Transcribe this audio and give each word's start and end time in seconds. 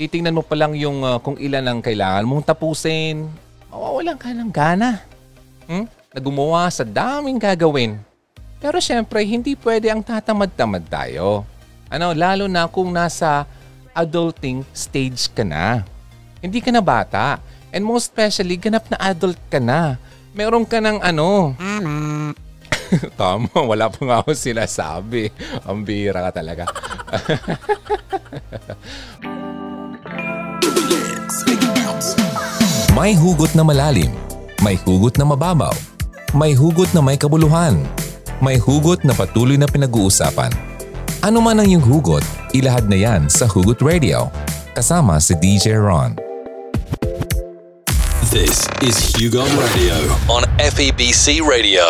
titingnan 0.00 0.32
mo 0.32 0.40
pa 0.40 0.56
lang 0.56 0.72
yung 0.72 1.04
uh, 1.04 1.20
kung 1.20 1.36
ilan 1.36 1.60
ang 1.60 1.84
kailangan 1.84 2.24
mong 2.24 2.48
tapusin, 2.48 3.28
mawawalan 3.68 4.16
ka 4.16 4.32
ng 4.32 4.48
gana. 4.48 5.04
Hmm? 5.68 5.84
Na 6.08 6.18
gumawa 6.24 6.72
sa 6.72 6.88
daming 6.88 7.36
gagawin. 7.36 8.00
Pero 8.64 8.80
syempre, 8.80 9.20
hindi 9.28 9.52
pwede 9.60 9.92
ang 9.92 10.00
tatamad-tamad 10.00 10.88
tayo. 10.88 11.44
Ano, 11.92 12.16
lalo 12.16 12.48
na 12.48 12.64
kung 12.64 12.88
nasa 12.88 13.44
adulting 13.92 14.64
stage 14.72 15.28
ka 15.36 15.44
na. 15.44 15.84
Hindi 16.40 16.64
ka 16.64 16.72
na 16.72 16.80
bata. 16.80 17.36
And 17.68 17.84
most 17.84 18.08
especially, 18.08 18.56
ganap 18.56 18.88
na 18.88 18.96
adult 19.04 19.36
ka 19.52 19.60
na. 19.60 20.00
Meron 20.32 20.64
ka 20.64 20.80
ng 20.80 21.04
ano. 21.04 21.52
Tama. 21.60 22.32
Tama, 23.20 23.52
wala 23.52 23.92
pa 23.92 24.00
nga 24.00 24.16
ako 24.24 24.32
sinasabi. 24.32 25.28
Ang 25.68 25.84
bira 25.84 26.32
ka 26.32 26.40
talaga. 26.40 26.64
May 32.90 33.14
hugot 33.14 33.54
na 33.54 33.62
malalim, 33.62 34.10
may 34.66 34.74
hugot 34.74 35.14
na 35.14 35.22
mababaw, 35.22 35.70
may 36.34 36.58
hugot 36.58 36.90
na 36.90 36.98
may 36.98 37.14
kabuluhan, 37.14 37.86
may 38.42 38.58
hugot 38.58 39.06
na 39.06 39.14
patuloy 39.14 39.54
na 39.54 39.70
pinag-uusapan. 39.70 40.50
Ano 41.22 41.38
man 41.38 41.62
ang 41.62 41.70
iyong 41.70 41.86
hugot, 41.86 42.26
ilahad 42.50 42.90
na 42.90 42.98
yan 42.98 43.30
sa 43.30 43.46
Hugot 43.46 43.78
Radio. 43.78 44.26
Kasama 44.74 45.22
si 45.22 45.38
DJ 45.38 45.78
Ron. 45.78 46.18
This 48.34 48.66
is 48.82 48.98
Hugon 49.14 49.50
Radio 49.54 49.96
on 50.26 50.42
FEBC 50.58 51.46
Radio. 51.46 51.86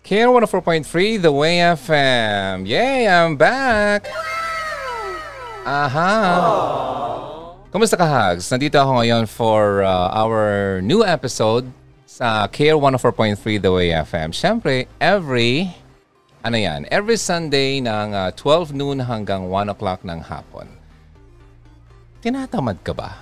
Care 0.00 0.32
104.3 0.32 1.20
The 1.20 1.28
Way 1.28 1.76
FM. 1.76 2.64
Yay, 2.64 3.04
I'm 3.04 3.36
back! 3.36 4.08
Aha! 5.68 7.29
Kumusta 7.70 7.94
ka, 7.94 8.02
Hugs? 8.02 8.50
Nandito 8.50 8.82
ako 8.82 8.98
ngayon 8.98 9.30
for 9.30 9.86
uh, 9.86 10.10
our 10.10 10.82
new 10.82 11.06
episode 11.06 11.70
sa 12.02 12.50
Care 12.50 12.74
104.3 12.74 13.62
The 13.62 13.70
Way 13.70 13.94
FM. 13.94 14.34
Siyempre, 14.34 14.90
every, 14.98 15.70
ano 16.42 16.58
yan, 16.58 16.90
every 16.90 17.14
Sunday 17.14 17.78
ng 17.78 18.10
uh, 18.10 18.34
12 18.34 18.74
noon 18.74 18.98
hanggang 19.06 19.46
1 19.46 19.70
o'clock 19.70 20.02
ng 20.02 20.18
hapon. 20.18 20.66
Tinatamad 22.18 22.82
ka 22.82 22.90
ba? 22.90 23.14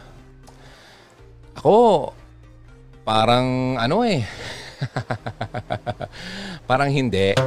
Ako, 1.61 2.17
parang 3.05 3.77
ano 3.77 4.01
eh. 4.01 4.25
parang 6.73 6.89
hindi. 6.89 7.37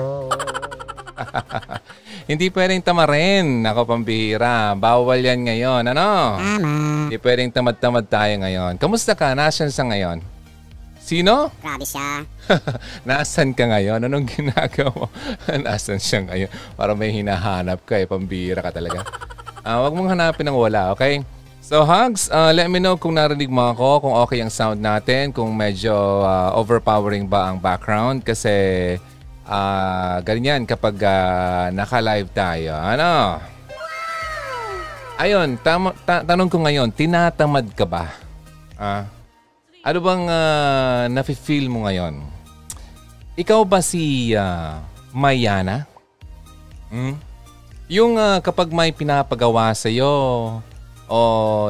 Hindi 2.30 2.54
pwedeng 2.54 2.82
tamarin. 2.86 3.66
Ako 3.66 3.90
pambihira. 3.90 4.78
Bawal 4.78 5.26
yan 5.26 5.42
ngayon. 5.42 5.84
Ano? 5.90 6.38
Hindi 7.08 7.18
pwedeng 7.18 7.50
tamad-tamad 7.50 8.06
tayo 8.06 8.34
ngayon. 8.46 8.78
Kamusta 8.78 9.18
ka? 9.18 9.34
Nasaan 9.34 9.74
sa 9.74 9.88
ngayon? 9.90 10.22
Sino? 11.02 11.50
Grabe 11.60 11.82
siya. 11.82 12.24
Nasaan 13.10 13.58
ka 13.58 13.66
ngayon? 13.66 14.06
Anong 14.06 14.30
ginagawa 14.30 14.94
mo? 14.94 15.06
Nasaan 15.66 15.98
siya 15.98 16.30
ngayon? 16.30 16.50
Para 16.78 16.94
may 16.94 17.10
hinahanap 17.10 17.82
ka 17.90 17.98
eh. 17.98 18.06
Pambihira 18.06 18.62
ka 18.62 18.70
talaga. 18.70 19.02
Uh, 19.66 19.82
wag 19.88 19.94
mong 19.98 20.14
hanapin 20.14 20.46
ng 20.46 20.56
wala, 20.56 20.94
okay? 20.94 21.26
So 21.62 21.86
Hugs, 21.86 22.28
uh, 22.34 22.50
let 22.52 22.68
me 22.68 22.82
know 22.82 22.98
kung 22.98 23.16
narinig 23.18 23.48
mo 23.48 23.70
ako, 23.70 24.10
kung 24.10 24.16
okay 24.18 24.42
ang 24.42 24.50
sound 24.50 24.82
natin, 24.82 25.30
kung 25.30 25.54
medyo 25.54 25.94
uh, 26.26 26.58
overpowering 26.58 27.30
ba 27.30 27.54
ang 27.54 27.62
background 27.62 28.26
kasi 28.26 28.52
uh, 29.52 30.24
ganyan 30.24 30.64
kapag 30.64 30.96
uh, 31.04 31.68
naka-live 31.76 32.32
tayo. 32.32 32.74
Ano? 32.80 33.44
Ayun, 35.20 35.60
tam- 35.62 35.94
ta- 36.08 36.24
tanong 36.24 36.50
ko 36.50 36.64
ngayon, 36.64 36.90
tinatamad 36.90 37.68
ka 37.76 37.86
ba? 37.86 38.10
Ah, 38.80 39.06
ano 39.86 40.00
bang 40.02 40.26
uh, 40.26 41.04
nafe-feel 41.12 41.70
mo 41.70 41.86
ngayon? 41.86 42.26
Ikaw 43.38 43.62
ba 43.68 43.84
si 43.86 44.34
uh, 44.34 44.82
Mayana? 45.14 45.86
Hmm? 46.90 47.20
Yung 47.92 48.18
uh, 48.18 48.42
kapag 48.42 48.72
may 48.74 48.96
pinapagawa 48.96 49.76
sa'yo, 49.76 50.10
o 51.12 51.20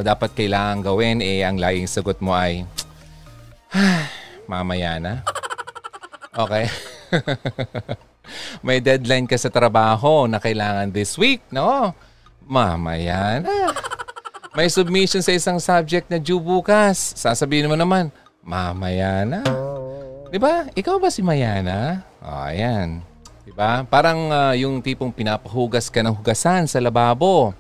dapat 0.06 0.31
kailangan 0.38 0.86
gawin, 0.86 1.20
eh 1.20 1.41
ang 1.41 1.58
laging 1.58 1.90
sagot 1.90 2.22
mo 2.22 2.31
ay, 2.31 2.64
mamaya 4.46 5.02
na. 5.02 5.14
Okay? 6.31 6.70
May 8.66 8.79
deadline 8.79 9.27
ka 9.27 9.35
sa 9.35 9.51
trabaho 9.51 10.25
na 10.29 10.38
kailangan 10.39 10.94
this 10.94 11.17
week, 11.19 11.44
no? 11.51 11.91
Mamaya 12.45 13.39
na. 13.39 13.75
May 14.51 14.67
submission 14.67 15.23
sa 15.23 15.31
isang 15.31 15.59
subject 15.63 16.11
na 16.11 16.19
due 16.19 16.41
bukas. 16.41 17.16
Sasabihin 17.16 17.72
mo 17.72 17.79
naman, 17.79 18.11
mamaya 18.44 19.23
na. 19.23 19.41
Di 20.27 20.39
ba? 20.39 20.67
Ikaw 20.75 20.95
ba 20.99 21.07
si 21.11 21.23
Mayana? 21.23 22.03
O, 22.19 22.27
oh, 22.27 22.44
ayan. 22.51 23.03
Di 23.47 23.51
ba? 23.55 23.83
Parang 23.88 24.31
uh, 24.31 24.53
yung 24.55 24.83
tipong 24.83 25.11
pinapahugas 25.11 25.88
ka 25.88 26.03
ng 26.03 26.16
hugasan 26.16 26.67
sa 26.67 26.79
lababo. 26.79 27.55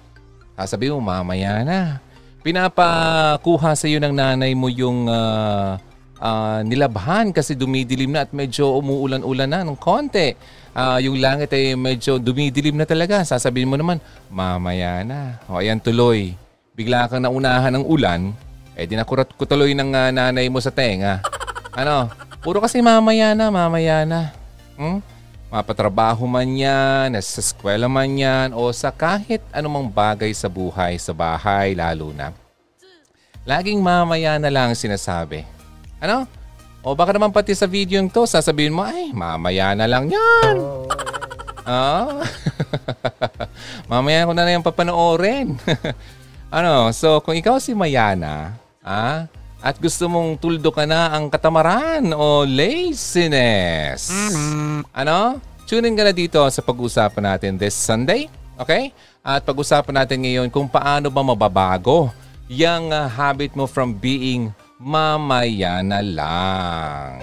Sasabi 0.55 0.91
mo, 0.91 0.99
mamaya 0.99 1.63
na. 1.63 1.99
Pinapakuha 2.41 3.75
sa 3.77 3.85
iyo 3.85 4.01
ng 4.01 4.15
nanay 4.15 4.51
mo 4.57 4.65
yung 4.67 5.05
uh, 5.05 5.77
uh, 6.21 6.61
nilabhan 6.61 7.33
kasi 7.33 7.57
dumidilim 7.57 8.13
na 8.13 8.23
at 8.23 8.31
medyo 8.31 8.77
umuulan-ulan 8.77 9.49
na 9.49 9.65
ng 9.65 9.75
konti. 9.75 10.37
Uh, 10.71 11.01
yung 11.03 11.19
langit 11.19 11.51
ay 11.51 11.75
medyo 11.75 12.21
dumidilim 12.21 12.77
na 12.77 12.85
talaga. 12.85 13.25
Sasabihin 13.25 13.67
mo 13.67 13.75
naman, 13.75 13.97
mamaya 14.29 15.01
na. 15.03 15.41
O 15.49 15.59
ayan 15.59 15.81
tuloy. 15.81 16.37
Bigla 16.77 17.09
kang 17.11 17.27
naunahan 17.27 17.75
ng 17.75 17.83
ulan, 17.83 18.31
eh 18.79 18.87
dinakurat 18.87 19.27
ko 19.27 19.43
tuloy 19.43 19.75
ng 19.75 19.91
uh, 19.91 20.09
nanay 20.15 20.47
mo 20.47 20.63
sa 20.63 20.71
tenga. 20.71 21.19
Ano? 21.75 22.07
Puro 22.39 22.63
kasi 22.63 22.79
mamaya 22.79 23.35
na, 23.35 23.51
mamaya 23.51 24.07
na. 24.07 24.31
Hmm? 24.79 25.03
Mapatrabaho 25.51 26.23
man 26.31 26.47
yan, 26.47 27.11
sa 27.19 27.43
eskwela 27.43 27.91
man 27.91 28.07
yan, 28.07 28.55
o 28.55 28.71
sa 28.71 28.87
kahit 28.87 29.43
anumang 29.51 29.91
bagay 29.91 30.31
sa 30.31 30.47
buhay, 30.47 30.95
sa 30.95 31.11
bahay 31.11 31.75
lalo 31.75 32.15
na. 32.15 32.31
Laging 33.43 33.83
mamaya 33.83 34.39
na 34.39 34.47
lang 34.47 34.71
sinasabi. 34.71 35.43
Ano? 36.01 36.25
O 36.81 36.97
baka 36.97 37.13
naman 37.13 37.29
pati 37.29 37.53
sa 37.53 37.69
video 37.69 38.01
to, 38.09 38.25
sasabihin 38.25 38.73
mo, 38.73 38.81
ay, 38.81 39.13
mamaya 39.13 39.77
na 39.77 39.85
lang 39.85 40.09
yan. 40.09 40.57
Ah? 41.61 42.25
mamaya 43.91 44.25
ko 44.25 44.33
na 44.33 44.49
lang 44.49 44.65
papanoorin. 44.65 45.61
ano, 46.57 46.89
so 46.89 47.21
kung 47.21 47.37
ikaw 47.37 47.61
si 47.61 47.77
Mayana, 47.77 48.57
ah, 48.81 49.29
at 49.61 49.77
gusto 49.77 50.09
mong 50.09 50.41
tuldo 50.41 50.73
ka 50.73 50.89
na 50.89 51.13
ang 51.13 51.29
katamaran 51.29 52.01
o 52.17 52.49
laziness. 52.49 54.09
Ano? 54.89 55.37
Tune 55.69 55.85
in 55.85 55.93
ka 55.93 56.01
na 56.01 56.17
dito 56.17 56.41
sa 56.49 56.65
pag-usapan 56.65 57.37
natin 57.37 57.61
this 57.61 57.77
Sunday. 57.77 58.25
Okay? 58.57 58.89
At 59.21 59.45
pag-usapan 59.45 60.01
natin 60.01 60.25
ngayon 60.25 60.49
kung 60.49 60.65
paano 60.65 61.13
ba 61.13 61.21
mababago 61.21 62.09
yung 62.49 62.89
uh, 62.89 63.05
habit 63.05 63.53
mo 63.53 63.69
from 63.69 63.93
being 63.93 64.49
mamaya 64.81 65.85
na 65.85 66.01
lang. 66.01 67.21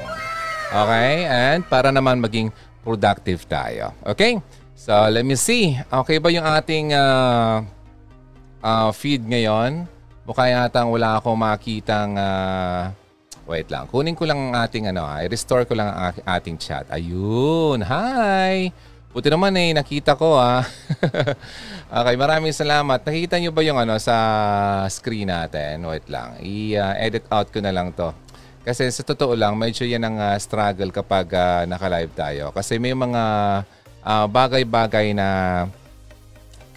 Okay? 0.71 1.27
And 1.27 1.67
para 1.67 1.91
naman 1.91 2.23
maging 2.23 2.55
productive 2.87 3.43
tayo. 3.51 3.91
Okay? 4.07 4.39
So, 4.79 4.95
let 5.11 5.27
me 5.27 5.35
see. 5.35 5.75
Okay 5.91 6.23
ba 6.23 6.31
yung 6.31 6.47
ating 6.47 6.95
uh, 6.95 7.67
uh, 8.63 8.91
feed 8.95 9.27
ngayon? 9.27 9.91
Mukha 10.23 10.47
yata 10.47 10.87
wala 10.87 11.19
ako 11.19 11.35
makitang... 11.35 12.15
Uh, 12.15 12.95
wait 13.51 13.67
lang. 13.73 13.91
Kunin 13.91 14.15
ko 14.15 14.29
lang 14.29 14.53
ang 14.53 14.55
ating 14.63 14.87
ano. 14.93 15.09
I-restore 15.09 15.67
ko 15.67 15.75
lang 15.75 15.91
ang 15.91 16.15
ating 16.15 16.57
chat. 16.61 16.87
Ayun. 16.95 17.83
Hi! 17.83 18.71
Buti 19.19 19.35
naman 19.35 19.51
eh. 19.59 19.75
Nakita 19.75 20.15
ko 20.15 20.39
ah. 20.39 20.63
okay. 21.99 22.15
Maraming 22.15 22.55
salamat. 22.55 23.03
Nakita 23.03 23.43
nyo 23.43 23.51
ba 23.51 23.67
yung 23.67 23.75
ano 23.75 23.99
sa 23.99 24.15
screen 24.87 25.27
natin? 25.27 25.83
Wait 25.91 26.07
lang. 26.07 26.39
I-edit 26.39 27.27
uh, 27.27 27.43
out 27.43 27.51
ko 27.51 27.59
na 27.59 27.75
lang 27.75 27.91
to. 27.99 28.15
Kasi 28.63 28.87
sa 28.95 29.03
totoo 29.03 29.35
lang, 29.35 29.59
medyo 29.59 29.83
yan 29.83 30.07
ang 30.07 30.23
uh, 30.23 30.39
struggle 30.39 30.95
kapag 30.95 31.35
uh, 31.35 31.67
naka-live 31.67 32.15
tayo. 32.15 32.55
Kasi 32.55 32.79
may 32.79 32.95
mga 32.95 33.23
uh, 34.07 34.27
bagay-bagay 34.31 35.11
na 35.19 35.67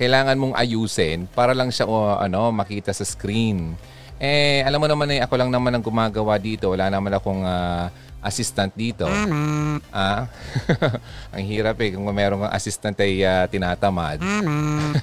kailangan 0.02 0.34
mong 0.42 0.58
ayusin 0.58 1.30
para 1.30 1.54
lang 1.54 1.70
siya 1.70 1.86
o, 1.86 2.18
ano, 2.18 2.50
makita 2.50 2.90
sa 2.90 3.06
screen. 3.06 3.78
Eh, 4.18 4.66
alam 4.66 4.82
mo 4.82 4.90
naman 4.90 5.14
eh, 5.14 5.22
ako 5.22 5.38
lang 5.38 5.54
naman 5.54 5.78
ang 5.78 5.86
gumagawa 5.86 6.42
dito. 6.42 6.74
Wala 6.74 6.90
naman 6.90 7.14
akong 7.14 7.46
uh, 7.46 7.86
assistant 8.22 8.70
dito. 8.78 9.10
Mama. 9.10 9.82
Ah? 9.90 10.30
ang 11.36 11.44
hirap 11.44 11.82
eh 11.82 11.98
kung 11.98 12.06
merong 12.06 12.48
assistant 12.54 12.94
ay 13.02 13.26
uh, 13.26 13.50
tinatamad. 13.50 14.22
Mama. 14.22 14.94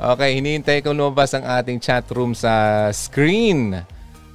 okay, 0.14 0.38
hinihintay 0.38 0.80
ko 0.80 0.94
lumabas 0.94 1.34
ang 1.34 1.42
ating 1.42 1.82
chat 1.82 2.06
room 2.14 2.32
sa 2.32 2.86
screen. 2.94 3.82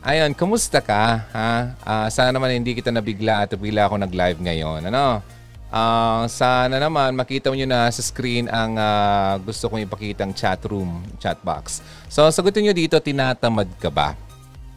Ayun, 0.04 0.36
kumusta 0.36 0.84
ka? 0.84 1.26
Ha? 1.32 1.52
Uh, 1.82 2.08
sana 2.12 2.36
naman 2.36 2.54
hindi 2.54 2.76
kita 2.76 2.92
nabigla 2.92 3.48
at 3.48 3.56
bigla 3.56 3.88
ako 3.88 3.98
nag-live 4.04 4.40
ngayon. 4.44 4.88
Ano? 4.92 5.24
Ah, 5.68 6.24
sana 6.32 6.80
naman 6.80 7.12
makita 7.12 7.52
nyo 7.52 7.68
na 7.68 7.92
sa 7.92 8.00
screen 8.00 8.48
ang 8.48 8.80
ah, 8.80 9.36
gusto 9.44 9.68
kong 9.68 9.84
ipakitang 9.84 10.32
chat 10.32 10.64
room, 10.64 11.04
chat 11.20 11.36
box. 11.44 11.84
So 12.08 12.24
sagutin 12.32 12.64
nyo 12.64 12.74
dito, 12.76 12.96
tinatamad 13.04 13.68
ka 13.76 13.92
ba? 13.92 14.16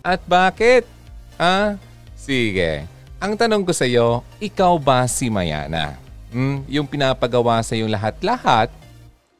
At 0.02 0.18
bakit? 0.26 0.82
Ah, 1.40 1.80
sige. 2.12 2.84
Ang 3.16 3.32
tanong 3.32 3.64
ko 3.64 3.72
sa 3.72 3.88
iyo, 3.88 4.20
ikaw 4.36 4.76
ba 4.76 5.08
si 5.08 5.32
Mayana? 5.32 5.96
Hmm, 6.28 6.60
yung 6.68 6.84
pinapagawa 6.84 7.64
sa 7.64 7.72
yung 7.72 7.88
lahat-lahat, 7.88 8.68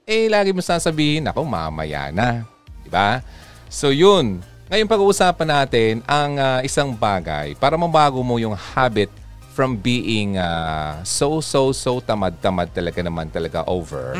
eh 0.08 0.24
lagi 0.32 0.56
mo 0.56 0.64
sasabihin, 0.64 1.28
ako 1.28 1.44
mamaya 1.44 2.08
na. 2.08 2.48
Diba? 2.80 3.20
So 3.68 3.92
yun, 3.92 4.40
ngayon 4.72 4.88
pag-uusapan 4.88 5.48
natin 5.52 5.92
ang 6.08 6.40
ah, 6.40 6.64
isang 6.64 6.96
bagay 6.96 7.52
para 7.60 7.76
mabago 7.76 8.24
mo 8.24 8.40
yung 8.40 8.56
habit 8.56 9.12
from 9.52 9.76
being 9.76 10.40
ah, 10.40 11.04
so, 11.04 11.44
so, 11.44 11.68
so 11.76 12.00
tamad-tamad 12.00 12.72
talaga 12.72 13.04
naman 13.04 13.28
talaga 13.28 13.60
over 13.68 14.16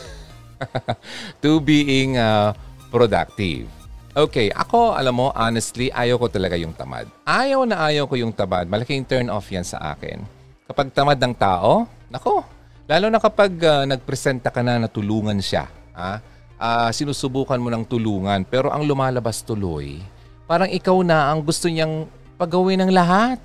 to 1.44 1.60
being 1.60 2.16
ah, 2.16 2.56
productive. 2.88 3.77
Okay, 4.16 4.48
ako, 4.50 4.96
alam 4.96 5.14
mo, 5.14 5.28
honestly, 5.36 5.92
ayaw 5.92 6.16
ko 6.16 6.26
talaga 6.32 6.56
yung 6.56 6.72
tamad. 6.72 7.06
Ayaw 7.28 7.68
na 7.68 7.86
ayaw 7.86 8.08
ko 8.08 8.16
yung 8.16 8.32
tamad. 8.32 8.66
Malaking 8.66 9.04
turn 9.04 9.28
off 9.28 9.46
yan 9.52 9.62
sa 9.62 9.94
akin. 9.94 10.24
Kapag 10.66 10.90
tamad 10.92 11.20
ng 11.20 11.34
tao, 11.36 11.86
nako, 12.08 12.42
lalo 12.88 13.06
na 13.08 13.20
kapag 13.20 13.52
ah, 13.62 13.84
nagpresenta 13.84 14.48
ka 14.48 14.64
na 14.64 14.80
na 14.80 14.88
tulungan 14.88 15.38
siya. 15.38 15.68
Ah, 15.92 16.18
Ah, 16.58 16.90
sinusubukan 16.90 17.54
mo 17.54 17.70
ng 17.70 17.86
tulungan, 17.86 18.42
pero 18.42 18.74
ang 18.74 18.82
lumalabas 18.82 19.46
tuloy, 19.46 20.02
parang 20.42 20.66
ikaw 20.66 21.06
na 21.06 21.30
ang 21.30 21.38
gusto 21.38 21.70
niyang 21.70 22.10
pagawin 22.34 22.82
ng 22.82 22.90
lahat. 22.90 23.38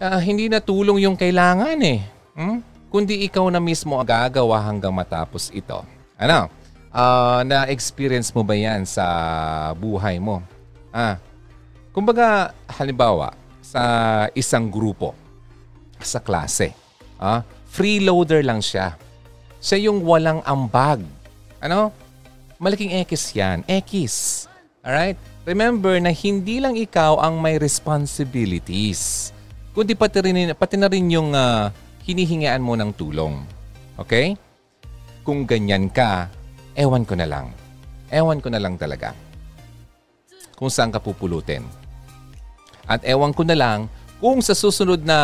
Ah, 0.00 0.16
hindi 0.16 0.48
na 0.48 0.56
tulong 0.56 1.04
yung 1.04 1.20
kailangan 1.20 1.76
eh. 1.84 2.00
Hmm? 2.32 2.64
Kundi 2.88 3.28
ikaw 3.28 3.52
na 3.52 3.60
mismo 3.60 4.00
ang 4.00 4.08
gagawa 4.08 4.56
hanggang 4.64 4.96
matapos 4.96 5.52
ito. 5.52 5.84
Ano? 6.16 6.48
Ah, 6.88 7.44
na-experience 7.44 8.32
mo 8.32 8.40
ba 8.40 8.56
yan 8.56 8.88
sa 8.88 9.04
buhay 9.76 10.16
mo? 10.16 10.40
Ah, 10.88 11.20
kumbaga, 11.92 12.56
halimbawa, 12.64 13.36
sa 13.60 13.82
isang 14.32 14.72
grupo, 14.72 15.12
sa 16.00 16.16
klase, 16.16 16.72
ah, 17.20 17.44
freeloader 17.68 18.40
lang 18.40 18.64
siya. 18.64 18.96
Siya 19.60 19.90
yung 19.90 20.00
walang 20.06 20.40
ambag. 20.48 21.04
Ano? 21.60 21.92
Malaking 22.56 22.96
X 23.04 23.36
yan. 23.36 23.66
X. 23.68 23.92
Alright? 24.80 25.20
Remember 25.44 25.96
na 26.00 26.12
hindi 26.12 26.60
lang 26.62 26.78
ikaw 26.78 27.20
ang 27.20 27.40
may 27.42 27.60
responsibilities. 27.60 29.32
Kundi 29.76 29.92
pati, 29.92 30.24
rin, 30.24 30.56
pati 30.56 30.76
na 30.80 30.88
rin 30.88 31.06
yung 31.12 31.36
ah, 31.36 31.68
hinihingaan 32.08 32.64
mo 32.64 32.72
ng 32.78 32.96
tulong. 32.96 33.44
Okay? 34.00 34.38
Kung 35.26 35.44
ganyan 35.44 35.92
ka, 35.92 36.32
ewan 36.78 37.02
ko 37.02 37.18
na 37.18 37.26
lang. 37.26 37.50
Ewan 38.14 38.38
ko 38.38 38.54
na 38.54 38.62
lang 38.62 38.78
talaga. 38.78 39.10
Kung 40.54 40.70
saan 40.70 40.94
ka 40.94 41.02
pupulutin. 41.02 41.66
At 42.86 43.02
ewan 43.02 43.34
ko 43.34 43.42
na 43.42 43.58
lang 43.58 43.90
kung 44.22 44.38
sa 44.38 44.54
susunod 44.54 45.02
na 45.02 45.18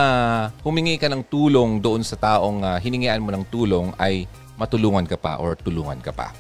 humingi 0.67 0.99
ka 0.99 1.07
ng 1.07 1.23
tulong 1.31 1.79
doon 1.79 2.03
sa 2.03 2.19
taong 2.19 2.63
ah, 2.63 2.79
hiningian 2.83 3.23
mo 3.23 3.31
ng 3.31 3.47
tulong 3.49 3.95
ay 3.99 4.27
matulungan 4.59 5.07
ka 5.07 5.15
pa 5.15 5.39
or 5.39 5.55
tulungan 5.55 5.99
ka 6.03 6.11
pa. 6.11 6.35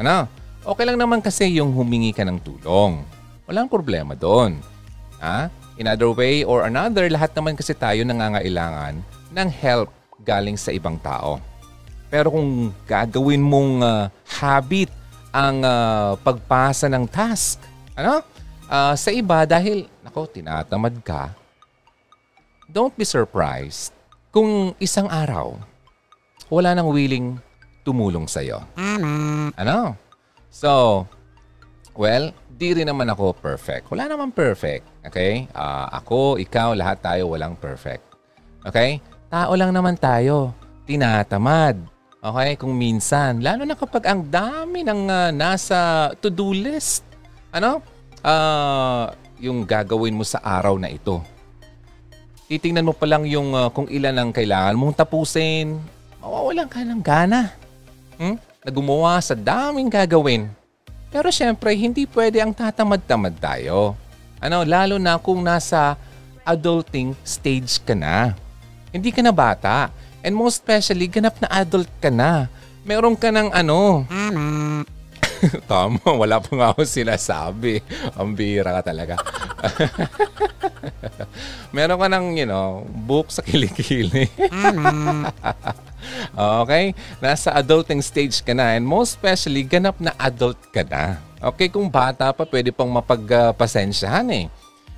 Ano? 0.00 0.26
Okay 0.64 0.84
lang 0.88 0.96
naman 0.96 1.20
kasi 1.20 1.52
yung 1.52 1.76
humingi 1.76 2.16
ka 2.16 2.24
ng 2.24 2.40
tulong. 2.40 3.04
Walang 3.44 3.68
problema 3.68 4.16
doon. 4.16 4.58
Ha? 5.20 5.48
In 5.76 5.88
other 5.88 6.12
way 6.12 6.44
or 6.44 6.64
another, 6.68 7.08
lahat 7.08 7.32
naman 7.36 7.56
kasi 7.56 7.72
tayo 7.72 8.04
nangangailangan 8.04 9.00
ng 9.32 9.48
help 9.48 9.88
galing 10.24 10.56
sa 10.56 10.72
ibang 10.72 11.00
tao. 11.00 11.40
Pero 12.12 12.28
kung 12.28 12.76
gagawin 12.84 13.40
mong 13.40 13.80
ah, 13.80 14.12
habit 14.36 14.92
ang 15.32 15.64
ah, 15.64 16.12
pagpasa 16.20 16.92
ng 16.92 17.08
task, 17.08 17.56
ano? 17.96 18.20
Ah, 18.68 18.92
sa 18.92 19.08
iba 19.08 19.48
dahil, 19.48 19.88
nako, 20.04 20.28
tinatamad 20.28 20.92
ka, 21.00 21.32
don't 22.68 22.92
be 23.00 23.08
surprised 23.08 23.96
kung 24.32 24.72
isang 24.80 25.08
araw, 25.12 25.56
wala 26.48 26.72
nang 26.72 26.88
willing 26.88 27.36
tumulong 27.84 28.24
sa'yo. 28.24 28.64
Ano? 29.56 29.92
So, 30.48 31.04
well, 31.92 32.32
di 32.48 32.72
rin 32.72 32.88
naman 32.88 33.12
ako 33.12 33.36
perfect. 33.36 33.92
Wala 33.92 34.08
naman 34.08 34.32
perfect. 34.32 34.88
Okay? 35.04 35.48
Ah, 35.52 35.92
ako, 36.00 36.40
ikaw, 36.40 36.72
lahat 36.72 37.04
tayo 37.04 37.28
walang 37.32 37.60
perfect. 37.60 38.04
Okay? 38.64 39.04
Tao 39.28 39.52
lang 39.52 39.72
naman 39.72 40.00
tayo. 40.00 40.56
Tinatamad. 40.88 41.91
Okay? 42.22 42.54
Kung 42.54 42.78
minsan, 42.78 43.42
lalo 43.42 43.66
na 43.66 43.74
kapag 43.74 44.06
ang 44.06 44.22
dami 44.22 44.86
ng 44.86 45.10
ah, 45.10 45.30
nasa 45.34 46.08
to-do 46.22 46.54
list. 46.54 47.02
Ano? 47.50 47.82
Ah, 48.22 49.10
yung 49.42 49.66
gagawin 49.66 50.14
mo 50.14 50.22
sa 50.22 50.38
araw 50.38 50.78
na 50.78 50.86
ito. 50.86 51.18
Titingnan 52.46 52.86
mo 52.86 52.94
pa 52.94 53.10
lang 53.10 53.26
yung 53.26 53.58
ah, 53.58 53.74
kung 53.74 53.90
ilan 53.90 54.14
ang 54.14 54.30
kailangan 54.30 54.78
mong 54.78 55.02
tapusin. 55.02 55.82
Mawawalan 56.22 56.70
ka 56.70 56.86
ng 56.86 57.02
gana. 57.02 57.50
Hmm? 58.22 58.38
Na 58.62 59.18
sa 59.18 59.34
daming 59.34 59.90
gagawin. 59.90 60.46
Pero 61.10 61.26
syempre, 61.34 61.74
hindi 61.74 62.06
pwede 62.06 62.38
ang 62.38 62.54
tatamad-tamad 62.54 63.34
tayo. 63.42 63.98
Ano, 64.38 64.62
lalo 64.62 64.94
na 64.94 65.18
kung 65.18 65.42
nasa 65.42 65.98
adulting 66.46 67.18
stage 67.26 67.82
ka 67.82 67.98
na. 67.98 68.38
Hindi 68.94 69.10
ka 69.10 69.26
na 69.26 69.34
bata. 69.34 69.90
And 70.22 70.38
most 70.38 70.62
especially, 70.62 71.10
ganap 71.10 71.38
na 71.42 71.50
adult 71.50 71.90
ka 71.98 72.10
na. 72.10 72.46
Meron 72.86 73.18
ka 73.18 73.30
ng 73.34 73.50
ano. 73.50 74.06
Tama, 75.66 75.98
wala 76.22 76.38
pa 76.38 76.50
nga 76.54 76.66
ako 76.70 76.86
sinasabi. 76.86 77.82
Ang 78.14 78.38
bira 78.38 78.78
ka 78.78 78.94
talaga. 78.94 79.18
Meron 81.74 81.98
ka 81.98 82.06
ng, 82.06 82.26
you 82.38 82.46
know, 82.46 82.86
book 82.86 83.30
sa 83.34 83.42
kilikili. 83.42 84.30
okay? 86.62 86.94
Nasa 87.18 87.50
adulting 87.58 88.02
stage 88.02 88.42
ka 88.46 88.54
na 88.54 88.78
and 88.78 88.86
most 88.86 89.18
especially, 89.18 89.66
ganap 89.66 89.98
na 89.98 90.14
adult 90.18 90.58
ka 90.70 90.86
na. 90.86 91.18
Okay, 91.42 91.66
kung 91.66 91.90
bata 91.90 92.30
pa, 92.30 92.46
pwede 92.46 92.70
pang 92.70 92.90
mapagpasensyahan 92.90 94.30
eh. 94.30 94.46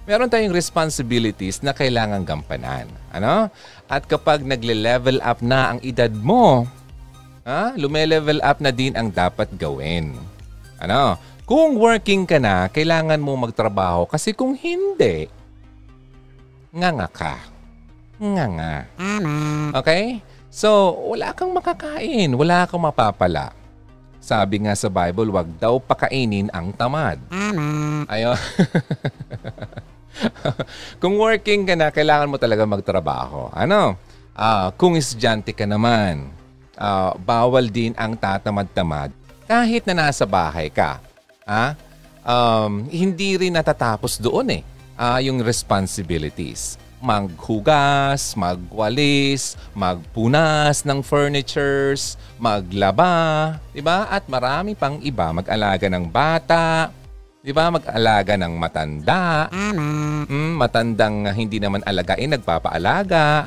Meron 0.05 0.29
tayong 0.29 0.53
responsibilities 0.53 1.65
na 1.65 1.73
kailangan 1.73 2.29
gampanan. 2.29 2.85
Ano? 3.09 3.49
At 3.89 4.05
kapag 4.05 4.45
nagle-level 4.45 5.25
up 5.25 5.41
na 5.41 5.73
ang 5.73 5.79
edad 5.81 6.12
mo, 6.12 6.69
ha, 7.49 7.73
lume-level 7.73 8.45
up 8.45 8.61
na 8.61 8.69
din 8.69 8.93
ang 9.01 9.09
dapat 9.09 9.49
gawin. 9.56 10.12
Ano? 10.77 11.17
Kung 11.49 11.81
working 11.81 12.29
ka 12.29 12.37
na, 12.37 12.69
kailangan 12.69 13.20
mo 13.20 13.32
magtrabaho 13.37 14.05
kasi 14.05 14.37
kung 14.37 14.53
hindi, 14.53 15.29
nga 16.69 16.93
nga 16.93 17.08
ka. 17.08 17.34
Nga 18.20 18.46
nga. 18.61 18.75
Okay? 19.81 20.20
So, 20.53 20.93
wala 21.17 21.32
kang 21.32 21.53
makakain, 21.56 22.29
wala 22.37 22.69
kang 22.69 22.84
mapapala. 22.84 23.56
Sabi 24.20 24.65
nga 24.65 24.73
sa 24.77 24.89
Bible, 24.89 25.32
wag 25.32 25.49
daw 25.61 25.77
pakainin 25.81 26.49
ang 26.53 26.73
tamad. 26.77 27.20
Ayun. 28.08 28.37
kung 31.03 31.19
working 31.19 31.67
ka 31.67 31.75
na, 31.75 31.91
kailangan 31.91 32.31
mo 32.31 32.37
talaga 32.39 32.65
magtrabaho. 32.65 33.51
Ano? 33.55 33.99
Ah, 34.35 34.75
kung 34.75 34.99
estudyante 34.99 35.55
ka 35.55 35.67
naman, 35.67 36.31
ah, 36.79 37.15
bawal 37.19 37.71
din 37.71 37.94
ang 37.94 38.19
tatamad-tamad 38.19 39.15
kahit 39.44 39.85
na 39.87 40.09
nasa 40.09 40.25
bahay 40.25 40.73
ka. 40.73 40.99
Ha? 41.44 41.77
Um, 42.25 42.89
hindi 42.89 43.37
rin 43.37 43.53
natatapos 43.53 44.17
doon 44.17 44.61
eh. 44.61 44.63
Ah, 44.97 45.21
yung 45.21 45.44
responsibilities. 45.44 46.81
Maghugas, 47.05 48.33
magwalis, 48.33 49.61
magpunas 49.77 50.89
ng 50.89 51.05
furnitures, 51.05 52.17
maglaba, 52.41 53.61
'di 53.77 53.85
ba? 53.85 54.09
At 54.09 54.25
marami 54.25 54.73
pang 54.73 54.97
iba, 55.05 55.29
mag-alaga 55.29 55.85
ng 55.93 56.09
bata, 56.09 56.89
'di 57.44 57.53
ba? 57.53 57.69
Mag-alaga 57.69 58.41
ng 58.41 58.56
matanda. 58.56 59.53
Mm, 59.53 60.56
matandang 60.56 61.29
hindi 61.36 61.60
naman 61.60 61.84
alagain, 61.84 62.32
nagpapaalaga. 62.32 63.44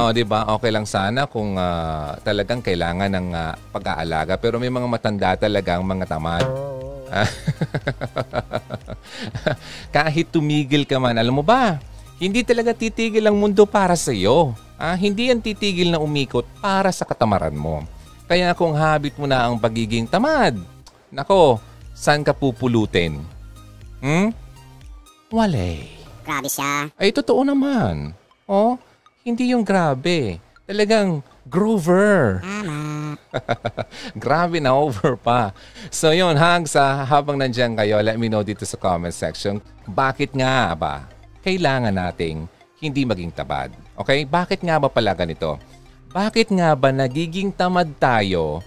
Oh, 0.00 0.08
'di 0.16 0.24
ba? 0.24 0.48
Okay 0.56 0.72
lang 0.72 0.88
sana 0.88 1.28
kung 1.28 1.60
ah, 1.60 2.16
talagang 2.24 2.64
kailangan 2.64 3.12
ng 3.12 3.28
ah, 3.36 3.52
pag-aalaga, 3.68 4.40
pero 4.40 4.56
may 4.56 4.72
mga 4.72 4.88
matanda 4.88 5.36
talagang 5.36 5.84
mga 5.84 6.08
tamad. 6.08 6.48
Kahit 9.96 10.32
tumigil 10.32 10.88
ka 10.88 10.96
man, 10.96 11.20
alam 11.20 11.36
mo 11.36 11.44
ba? 11.44 11.76
Hindi 12.16 12.42
talaga 12.42 12.72
titigil 12.72 13.28
ang 13.28 13.36
mundo 13.36 13.68
para 13.68 13.92
sa 13.94 14.10
iyo. 14.10 14.56
Ah, 14.80 14.96
hindi 14.96 15.28
yan 15.28 15.44
titigil 15.44 15.92
na 15.92 16.00
umikot 16.00 16.48
para 16.64 16.88
sa 16.88 17.04
katamaran 17.04 17.54
mo. 17.54 17.84
Kaya 18.24 18.52
kung 18.56 18.76
habit 18.76 19.16
mo 19.16 19.24
na 19.24 19.48
ang 19.48 19.56
pagiging 19.56 20.04
tamad, 20.04 20.60
nako, 21.08 21.56
saan 21.98 22.22
ka 22.22 22.30
pupulutin? 22.30 23.18
Hmm? 23.98 24.30
Wale. 25.34 25.90
Grabe 26.22 26.46
siya. 26.46 26.86
Ay, 26.94 27.10
totoo 27.10 27.42
naman. 27.42 28.14
Oh, 28.46 28.78
Hindi 29.26 29.50
yung 29.52 29.66
grabe. 29.66 30.40
Talagang 30.64 31.20
Grover. 31.48 32.40
Grabe 34.24 34.60
na 34.60 34.72
over 34.76 35.16
pa. 35.20 35.52
So 35.88 36.12
yun, 36.12 36.36
hang 36.36 36.64
sa 36.64 37.04
habang 37.04 37.36
nandiyan 37.36 37.76
kayo, 37.76 38.00
let 38.00 38.16
me 38.16 38.28
know 38.28 38.44
dito 38.44 38.64
sa 38.64 38.76
comment 38.76 39.12
section, 39.12 39.60
bakit 39.84 40.32
nga 40.32 40.72
ba 40.76 41.08
kailangan 41.40 41.92
nating 41.92 42.44
hindi 42.80 43.04
maging 43.04 43.32
tamad? 43.32 43.72
Okay? 43.96 44.24
Bakit 44.28 44.60
nga 44.64 44.76
ba 44.76 44.88
pala 44.88 45.12
ganito? 45.12 45.56
Bakit 46.12 46.52
nga 46.56 46.72
ba 46.72 46.88
nagiging 46.88 47.52
tamad 47.52 47.96
tayo 48.00 48.64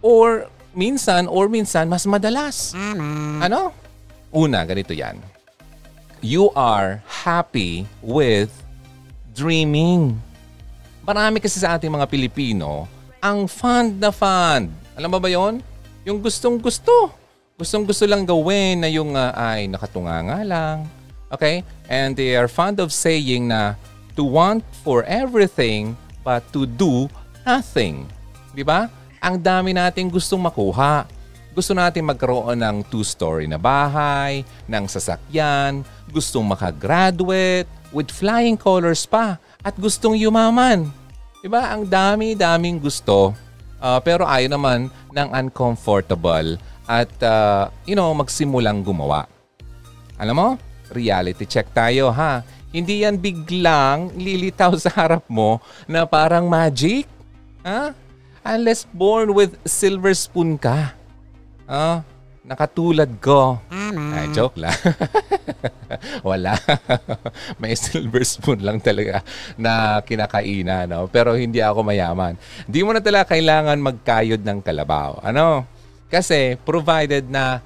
or 0.00 0.48
minsan 0.72 1.28
or 1.28 1.48
minsan 1.48 1.88
mas 1.88 2.04
madalas? 2.08 2.76
Ano? 3.40 3.72
Una, 4.32 4.64
ganito 4.64 4.96
yan. 4.96 5.20
You 6.24 6.54
are 6.54 7.02
happy 7.04 7.84
with 8.00 8.48
dreaming. 9.36 10.16
Marami 11.02 11.42
kasi 11.42 11.58
sa 11.58 11.76
ating 11.76 11.90
mga 11.90 12.06
Pilipino 12.06 12.86
ang 13.22 13.46
fund 13.46 14.02
na 14.02 14.10
fund. 14.10 14.70
Alam 14.98 15.10
mo 15.14 15.18
ba 15.22 15.30
yon? 15.30 15.62
Yung 16.02 16.18
gustong 16.18 16.58
gusto. 16.58 17.14
Gustong 17.54 17.86
gusto 17.86 18.02
lang 18.06 18.26
gawin 18.26 18.82
na 18.82 18.90
yung 18.90 19.14
uh, 19.14 19.30
ay 19.38 19.70
nakatunga 19.70 20.18
nga 20.26 20.38
lang. 20.42 20.76
Okay? 21.30 21.62
And 21.86 22.18
they 22.18 22.34
are 22.34 22.50
fond 22.50 22.82
of 22.82 22.90
saying 22.90 23.46
na 23.46 23.78
to 24.18 24.26
want 24.26 24.66
for 24.82 25.06
everything 25.06 25.94
but 26.26 26.42
to 26.50 26.66
do 26.66 27.06
nothing. 27.46 28.10
Di 28.52 28.66
ba? 28.66 28.90
Ang 29.22 29.38
dami 29.38 29.70
nating 29.70 30.10
gustong 30.10 30.42
makuha. 30.42 31.06
Gusto 31.54 31.78
natin 31.78 32.10
magkaroon 32.10 32.58
ng 32.58 32.82
two-story 32.90 33.46
na 33.46 33.54
bahay, 33.54 34.42
ng 34.66 34.84
sasakyan, 34.90 35.86
gustong 36.10 36.42
makagraduate, 36.42 37.70
with 37.94 38.10
flying 38.10 38.58
colors 38.58 39.06
pa 39.06 39.38
at 39.62 39.78
gustong 39.78 40.18
yumaman. 40.18 40.90
Diba? 41.38 41.70
Ang 41.70 41.86
dami-daming 41.86 42.82
gusto 42.82 43.30
uh, 43.78 44.02
pero 44.02 44.26
ayaw 44.26 44.58
naman 44.58 44.90
ng 45.14 45.28
uncomfortable 45.38 46.58
at 46.90 47.12
uh, 47.22 47.70
you 47.86 47.94
know, 47.94 48.10
magsimulang 48.10 48.82
gumawa. 48.82 49.30
Alam 50.18 50.34
mo, 50.34 50.48
reality 50.90 51.46
check 51.46 51.70
tayo 51.70 52.10
ha. 52.10 52.42
Hindi 52.74 53.06
yan 53.06 53.22
biglang 53.22 54.18
lilitaw 54.18 54.74
sa 54.80 54.90
harap 54.90 55.30
mo 55.30 55.62
na 55.86 56.08
parang 56.10 56.50
magic. 56.50 57.06
Ha? 57.62 58.01
Unless 58.42 58.90
born 58.90 59.38
with 59.38 59.54
silver 59.62 60.10
spoon 60.18 60.58
ka. 60.58 60.98
Ah, 61.70 62.02
nakatulad 62.42 63.22
ko. 63.22 63.62
Ay, 63.94 64.26
joke 64.34 64.58
lang. 64.58 64.74
Wala. 66.26 66.58
May 67.62 67.78
silver 67.78 68.26
spoon 68.26 68.66
lang 68.66 68.82
talaga 68.82 69.22
na 69.54 70.02
kinakaina, 70.02 70.90
no? 70.90 71.06
Pero 71.06 71.38
hindi 71.38 71.62
ako 71.62 71.86
mayaman. 71.86 72.34
Hindi 72.66 72.80
mo 72.82 72.90
na 72.90 72.98
talaga 72.98 73.38
kailangan 73.38 73.78
magkayod 73.78 74.42
ng 74.42 74.58
kalabaw. 74.58 75.22
Ano? 75.22 75.62
Kasi 76.10 76.58
provided 76.66 77.30
na 77.30 77.62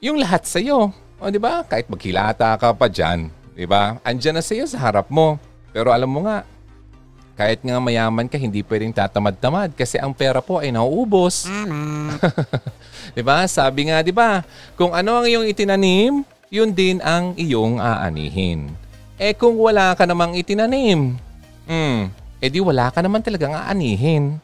yung 0.00 0.16
lahat 0.16 0.48
sa 0.48 0.56
iyo, 0.56 0.88
o 1.20 1.28
di 1.28 1.38
ba? 1.38 1.64
Kahit 1.68 1.92
maghilata 1.92 2.56
ka 2.56 2.72
pa 2.72 2.88
diyan, 2.88 3.28
di 3.52 3.68
ba? 3.68 4.00
Andiyan 4.00 4.40
na 4.40 4.44
sa 4.44 4.52
iyo 4.56 4.64
sa 4.64 4.80
harap 4.88 5.12
mo. 5.12 5.36
Pero 5.70 5.92
alam 5.92 6.08
mo 6.08 6.24
nga, 6.24 6.48
kahit 7.36 7.60
nga 7.60 7.76
mayaman 7.76 8.24
ka, 8.26 8.40
hindi 8.40 8.64
pwedeng 8.64 8.96
tatamad-tamad 8.96 9.76
kasi 9.76 10.00
ang 10.00 10.16
pera 10.16 10.40
po 10.40 10.64
ay 10.64 10.72
nauubos. 10.72 11.44
'Di 13.12 13.20
ba? 13.20 13.44
Sabi 13.44 13.92
nga 13.92 14.00
'di 14.00 14.10
ba, 14.10 14.40
kung 14.72 14.96
ano 14.96 15.20
ang 15.20 15.28
iyong 15.28 15.44
itinanim, 15.44 16.24
yun 16.48 16.72
din 16.72 16.96
ang 17.04 17.36
iyong 17.36 17.76
aanihin. 17.76 18.72
Eh 19.20 19.36
kung 19.36 19.60
wala 19.60 19.92
ka 19.92 20.08
namang 20.08 20.32
itinanim, 20.32 21.20
hmm, 21.68 22.08
edi 22.40 22.58
wala 22.64 22.88
ka 22.88 23.04
naman 23.04 23.20
talagang 23.20 23.52
aanihin. 23.52 24.40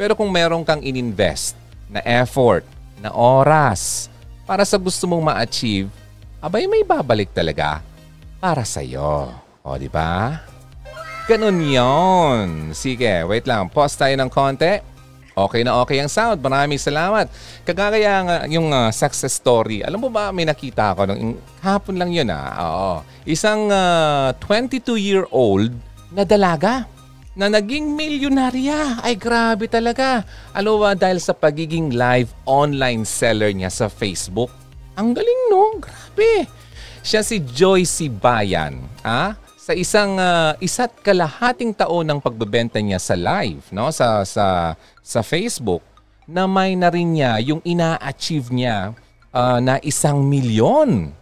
Pero 0.00 0.16
kung 0.16 0.32
meron 0.32 0.64
kang 0.64 0.80
ininvest 0.80 1.52
na 1.92 2.00
effort, 2.08 2.64
na 3.00 3.12
oras, 3.12 4.08
para 4.48 4.64
sa 4.64 4.80
gusto 4.80 5.04
mong 5.04 5.24
ma-achieve, 5.28 5.92
abay 6.40 6.64
may 6.64 6.80
babalik 6.84 7.32
talaga 7.36 7.84
para 8.40 8.64
sa 8.64 8.80
iyo. 8.80 9.28
O, 9.60 9.76
di 9.76 9.92
ba? 9.92 10.40
Ganun 11.30 11.62
yon. 11.62 12.74
Sige, 12.74 13.22
wait 13.22 13.46
lang. 13.46 13.70
Pause 13.70 13.94
tayo 14.02 14.14
ng 14.18 14.26
konti. 14.26 14.82
Okay 15.30 15.62
na 15.62 15.78
okay 15.78 16.02
ang 16.02 16.10
sound. 16.10 16.42
Maraming 16.42 16.74
salamat. 16.74 17.30
Kagaya 17.62 18.14
nga 18.26 18.36
yung 18.50 18.74
uh, 18.74 18.90
success 18.90 19.38
story. 19.38 19.78
Alam 19.78 20.02
mo 20.02 20.08
ba, 20.10 20.34
may 20.34 20.42
nakita 20.42 20.90
ako 20.90 21.06
nung 21.06 21.38
hapon 21.62 22.02
lang 22.02 22.10
yun 22.10 22.34
ah. 22.34 22.50
Oo. 22.66 22.94
Isang 23.30 23.70
uh, 23.70 24.34
ah, 24.34 24.42
22-year-old 24.42 25.70
na 26.10 26.26
dalaga 26.26 26.90
na 27.38 27.46
naging 27.46 27.94
milyonarya. 27.94 28.98
Ay 28.98 29.14
grabe 29.14 29.70
talaga. 29.70 30.26
Ano 30.50 30.82
ba 30.82 30.98
dahil 30.98 31.22
sa 31.22 31.30
pagiging 31.30 31.94
live 31.94 32.34
online 32.42 33.06
seller 33.06 33.54
niya 33.54 33.70
sa 33.70 33.86
Facebook? 33.86 34.50
Ang 34.98 35.14
galing 35.14 35.40
no? 35.46 35.78
Grabe. 35.78 36.50
Siya 37.06 37.22
si 37.22 37.38
Joyce 37.38 38.10
Bayan. 38.10 38.82
Ah? 39.06 39.38
Sa 39.60 39.76
isang 39.76 40.16
uh, 40.16 40.56
isa't 40.56 41.04
kalahating 41.04 41.76
taon 41.76 42.08
ng 42.08 42.16
pagbebenta 42.16 42.80
niya 42.80 42.96
sa 42.96 43.12
live, 43.12 43.68
no, 43.68 43.92
sa 43.92 44.24
sa 44.24 44.72
sa 45.04 45.20
Facebook, 45.20 45.84
na 46.24 46.48
may 46.48 46.72
na 46.72 46.88
rin 46.88 47.12
niya 47.12 47.36
yung 47.44 47.60
ina-achieve 47.60 48.48
niya 48.48 48.96
uh, 49.36 49.60
na 49.60 49.76
isang 49.84 50.24
milyon. 50.24 51.12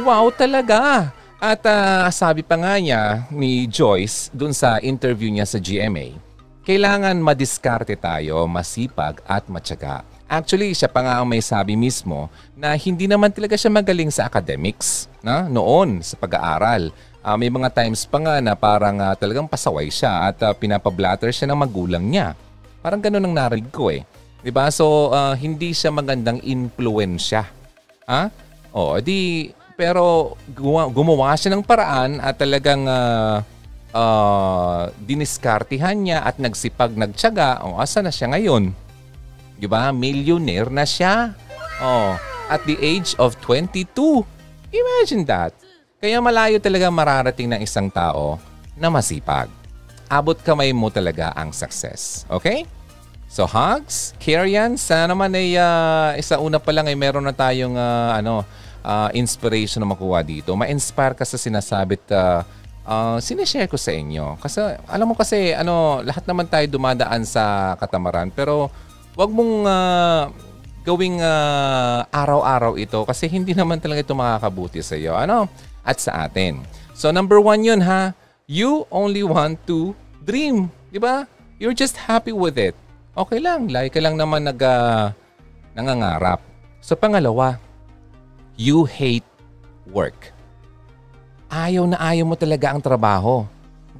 Wow 0.00 0.32
talaga! 0.32 1.12
At 1.36 1.60
uh, 1.68 2.08
sabi 2.08 2.40
pa 2.40 2.56
nga 2.56 2.80
niya 2.80 3.28
ni 3.28 3.68
Joyce 3.68 4.32
dun 4.32 4.56
sa 4.56 4.80
interview 4.80 5.28
niya 5.28 5.44
sa 5.44 5.60
GMA, 5.60 6.16
kailangan 6.64 7.20
madiskarte 7.20 8.00
tayo, 8.00 8.48
masipag 8.48 9.20
at 9.28 9.44
matyaga. 9.52 10.08
Actually, 10.24 10.72
siya 10.72 10.88
pa 10.88 11.04
nga 11.04 11.20
ang 11.20 11.28
may 11.28 11.44
sabi 11.44 11.76
mismo 11.76 12.32
na 12.56 12.72
hindi 12.72 13.04
naman 13.04 13.28
talaga 13.28 13.52
siya 13.52 13.68
magaling 13.68 14.08
sa 14.08 14.24
academics 14.24 15.04
na 15.20 15.44
noon 15.44 16.00
sa 16.00 16.16
pag-aaral 16.16 16.88
uh, 17.22 17.36
may 17.38 17.48
mga 17.48 17.70
times 17.72 18.04
pa 18.04 18.18
nga 18.18 18.36
na 18.42 18.52
parang 18.58 18.98
uh, 18.98 19.14
talagang 19.14 19.46
pasaway 19.46 19.88
siya 19.88 20.30
at 20.30 20.36
uh, 20.42 20.52
pinapablatter 20.52 21.30
siya 21.30 21.50
ng 21.50 21.58
magulang 21.58 22.04
niya. 22.04 22.34
Parang 22.82 22.98
ganun 22.98 23.22
ang 23.22 23.34
narinig 23.34 23.70
ko 23.70 23.88
eh. 23.88 24.02
'Di 24.42 24.50
ba? 24.50 24.68
So 24.74 25.14
uh, 25.14 25.34
hindi 25.38 25.70
siya 25.70 25.94
magandang 25.94 26.42
impluwensya. 26.42 27.46
Ha? 28.10 28.22
Oh, 28.74 28.98
di 28.98 29.48
pero 29.78 30.36
gumawa 30.92 31.32
siya 31.38 31.54
ng 31.54 31.64
paraan 31.64 32.20
at 32.20 32.36
talagang 32.36 32.84
uh, 32.84 33.40
uh, 33.94 34.82
diniskartihan 35.00 35.96
niya 35.96 36.26
at 36.26 36.36
nagsipag 36.42 36.92
nagtiyaga. 36.92 37.62
O 37.64 37.78
oh, 37.78 37.80
asa 37.80 38.02
na 38.02 38.10
siya 38.10 38.34
ngayon? 38.34 38.74
'Di 39.56 39.66
ba? 39.70 39.94
Millionaire 39.94 40.68
na 40.68 40.82
siya. 40.82 41.38
Oh, 41.78 42.18
at 42.50 42.62
the 42.66 42.74
age 42.82 43.14
of 43.16 43.38
22. 43.40 43.86
Imagine 44.72 45.22
that. 45.28 45.52
Kaya 46.02 46.18
malayo 46.18 46.58
talaga 46.58 46.90
mararating 46.90 47.46
ng 47.46 47.60
isang 47.62 47.86
tao 47.86 48.34
na 48.74 48.90
masipag. 48.90 49.46
Abot 50.10 50.34
kamay 50.34 50.74
mo 50.74 50.90
talaga 50.90 51.30
ang 51.30 51.54
success. 51.54 52.26
Okay? 52.26 52.66
So 53.30 53.46
hugs, 53.46 54.10
Karian, 54.18 54.74
sana 54.74 55.14
naman 55.14 55.30
ay 55.30 55.54
uh, 55.54 56.18
isa 56.18 56.42
una 56.42 56.58
pa 56.58 56.74
lang 56.74 56.90
ay 56.90 56.98
meron 56.98 57.22
na 57.22 57.30
tayong 57.30 57.78
uh, 57.78 58.18
ano, 58.18 58.42
uh, 58.82 59.14
inspiration 59.14 59.78
na 59.78 59.94
makuha 59.94 60.26
dito. 60.26 60.50
Ma-inspire 60.58 61.14
ka 61.14 61.22
sa 61.22 61.38
sinasabit 61.38 62.02
uh, 62.10 62.42
uh, 62.82 63.22
sinishare 63.22 63.70
ko 63.70 63.78
sa 63.78 63.94
inyo. 63.94 64.42
Kasi 64.42 64.58
alam 64.90 65.06
mo 65.06 65.14
kasi 65.14 65.54
ano, 65.54 66.02
lahat 66.02 66.26
naman 66.26 66.50
tayo 66.50 66.66
dumadaan 66.66 67.22
sa 67.22 67.78
katamaran 67.78 68.34
pero 68.34 68.74
wag 69.14 69.30
mong 69.30 69.54
uh, 69.70 70.22
gawing 70.82 71.22
uh, 71.22 72.02
araw-araw 72.10 72.74
ito 72.74 73.06
kasi 73.06 73.30
hindi 73.30 73.54
naman 73.54 73.78
talaga 73.78 74.02
ito 74.02 74.18
makakabuti 74.18 74.82
sa 74.82 74.98
iyo. 74.98 75.14
Ano? 75.14 75.46
At 75.82 75.98
sa 75.98 76.26
atin. 76.26 76.62
So 76.94 77.10
number 77.10 77.42
one 77.42 77.66
yun 77.66 77.82
ha, 77.82 78.14
you 78.46 78.86
only 78.90 79.22
want 79.26 79.62
to 79.66 79.94
dream. 80.22 80.70
Di 80.90 80.98
ba? 81.02 81.26
You're 81.58 81.76
just 81.76 81.98
happy 81.98 82.34
with 82.34 82.58
it. 82.58 82.74
Okay 83.12 83.38
lang, 83.38 83.68
lagi 83.68 83.92
ka 83.92 84.00
lang 84.00 84.16
naman 84.16 84.48
nag, 84.48 84.58
uh, 84.58 85.12
nangangarap. 85.76 86.40
So 86.80 86.96
pangalawa, 86.96 87.60
you 88.56 88.88
hate 88.88 89.26
work. 89.88 90.32
Ayaw 91.52 91.84
na 91.84 92.00
ayaw 92.00 92.24
mo 92.24 92.34
talaga 92.34 92.72
ang 92.72 92.80
trabaho. 92.80 93.44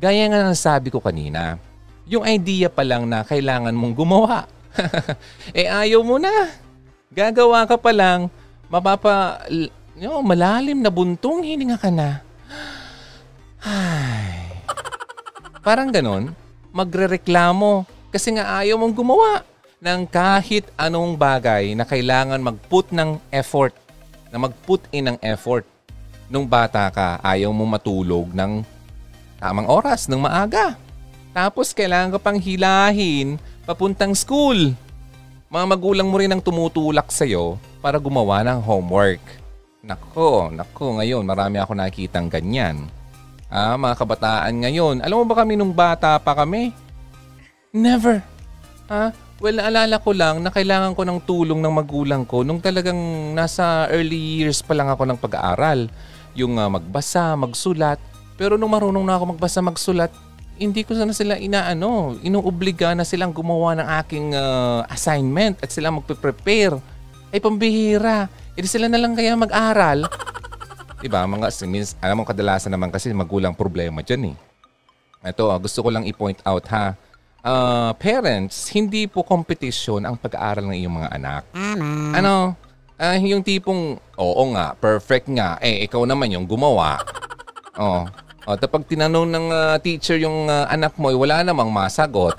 Gaya 0.01 0.27
nga 0.27 0.43
ng 0.43 0.57
sabi 0.57 0.89
ko 0.89 0.99
kanina, 0.99 1.61
yung 2.09 2.25
idea 2.27 2.67
pa 2.67 2.83
lang 2.83 3.07
na 3.07 3.23
kailangan 3.23 3.77
mong 3.77 3.95
gumawa. 3.95 4.49
eh 5.59 5.69
ayaw 5.69 6.01
mo 6.03 6.17
na. 6.17 6.51
Gagawa 7.13 7.69
ka 7.69 7.77
pa 7.77 7.93
lang, 7.93 8.33
mapapa 8.73 9.45
No, 9.93 10.25
malalim 10.25 10.81
na 10.81 10.89
buntong 10.89 11.45
hininga 11.45 11.77
ka 11.77 11.93
na. 11.93 12.25
Ay. 13.61 14.49
Parang 15.61 15.93
ganon, 15.93 16.33
magrereklamo 16.73 17.85
kasi 18.09 18.33
nga 18.33 18.57
ayaw 18.65 18.81
mong 18.81 18.97
gumawa 18.97 19.45
ng 19.85 20.09
kahit 20.09 20.65
anong 20.81 21.13
bagay 21.13 21.77
na 21.77 21.85
kailangan 21.85 22.41
mag-put 22.41 22.89
ng 22.89 23.21
effort, 23.29 23.77
na 24.33 24.41
mag-put 24.41 24.81
in 24.97 25.13
ng 25.13 25.19
effort. 25.21 25.69
Nung 26.33 26.49
bata 26.49 26.89
ka, 26.89 27.21
ayaw 27.21 27.53
mo 27.53 27.69
matulog 27.69 28.33
ng 28.33 28.65
tamang 29.37 29.69
oras 29.69 30.09
ng 30.09 30.25
maaga. 30.25 30.81
Tapos 31.37 31.77
kailangan 31.77 32.17
ka 32.17 32.19
pang 32.23 32.41
hilahin 32.41 33.37
papuntang 33.69 34.17
school. 34.17 34.73
Mga 35.53 35.67
magulang 35.69 36.09
mo 36.09 36.17
rin 36.17 36.33
ang 36.33 36.41
tumutulak 36.41 37.13
sa'yo 37.13 37.61
para 37.85 38.01
gumawa 38.01 38.41
ng 38.41 38.65
homework. 38.65 39.42
Nako, 39.83 40.55
nako, 40.55 41.03
ngayon 41.03 41.27
marami 41.27 41.59
ako 41.59 41.75
nakikitang 41.75 42.31
ganyan. 42.31 42.87
Ah, 43.51 43.75
mga 43.75 43.99
kabataan 43.99 44.63
ngayon. 44.63 45.03
Alam 45.03 45.27
mo 45.27 45.35
ba 45.35 45.43
kami 45.43 45.59
nung 45.59 45.75
bata 45.75 46.23
pa 46.23 46.39
kami? 46.39 46.71
Never. 47.75 48.23
Ah, 48.87 49.11
well, 49.43 49.59
naalala 49.59 49.99
ko 49.99 50.15
lang 50.15 50.39
na 50.39 50.55
kailangan 50.55 50.95
ko 50.95 51.03
ng 51.03 51.19
tulong 51.27 51.59
ng 51.59 51.75
magulang 51.75 52.23
ko 52.23 52.47
nung 52.47 52.63
talagang 52.63 52.97
nasa 53.35 53.91
early 53.91 54.39
years 54.39 54.63
pa 54.63 54.71
lang 54.71 54.87
ako 54.87 55.03
ng 55.03 55.19
pag-aaral. 55.19 55.91
Yung 56.39 56.63
uh, 56.63 56.71
magbasa, 56.71 57.35
magsulat. 57.35 57.99
Pero 58.39 58.55
nung 58.55 58.71
marunong 58.71 59.03
na 59.03 59.19
ako 59.19 59.35
magbasa, 59.35 59.67
magsulat, 59.67 60.15
hindi 60.63 60.87
ko 60.87 60.95
sana 60.95 61.11
sila 61.11 61.35
inaano, 61.35 62.23
inuobliga 62.23 62.95
na 62.95 63.03
silang 63.03 63.35
gumawa 63.35 63.75
ng 63.83 63.89
aking 63.99 64.27
uh, 64.31 64.87
assignment 64.87 65.59
at 65.59 65.75
sila 65.75 65.91
magpe-prepare. 65.91 66.79
Ay 67.35 67.43
pambihira. 67.43 68.31
Hindi 68.53 68.69
sila 68.69 68.87
na 68.89 69.01
lang 69.01 69.17
kaya 69.17 69.33
mag-aral. 69.35 70.09
diba? 71.01 71.25
Mga, 71.25 71.47
means, 71.67 71.97
alam 71.99 72.21
mo 72.21 72.25
kadalasan 72.29 72.71
naman 72.71 72.93
kasi 72.93 73.09
magulang 73.11 73.57
problema 73.57 74.05
dyan 74.05 74.33
eh. 74.33 74.37
Ito, 75.23 75.49
gusto 75.59 75.83
ko 75.83 75.89
lang 75.89 76.05
i-point 76.05 76.39
out 76.45 76.67
ha. 76.71 76.95
Uh, 77.43 77.91
parents, 77.99 78.71
hindi 78.71 79.11
po 79.11 79.27
competition 79.27 80.07
ang 80.07 80.15
pag-aaral 80.15 80.69
ng 80.71 80.79
iyong 80.79 80.97
mga 81.03 81.11
anak. 81.11 81.43
Ano? 82.15 82.55
Uh, 83.01 83.19
yung 83.19 83.43
tipong, 83.43 83.99
oo 83.99 84.43
nga, 84.55 84.79
perfect 84.79 85.27
nga. 85.33 85.59
Eh, 85.59 85.83
ikaw 85.89 86.07
naman 86.07 86.31
yung 86.31 86.47
gumawa. 86.47 87.03
Oh, 87.75 88.07
Oh, 88.43 88.59
tapos 88.59 88.83
tinanong 88.91 89.31
ng 89.31 89.47
uh, 89.55 89.77
teacher 89.79 90.19
yung 90.19 90.51
uh, 90.51 90.67
anak 90.67 90.99
mo, 90.99 91.15
eh, 91.15 91.19
wala 91.19 91.47
namang 91.47 91.71
masagot. 91.71 92.35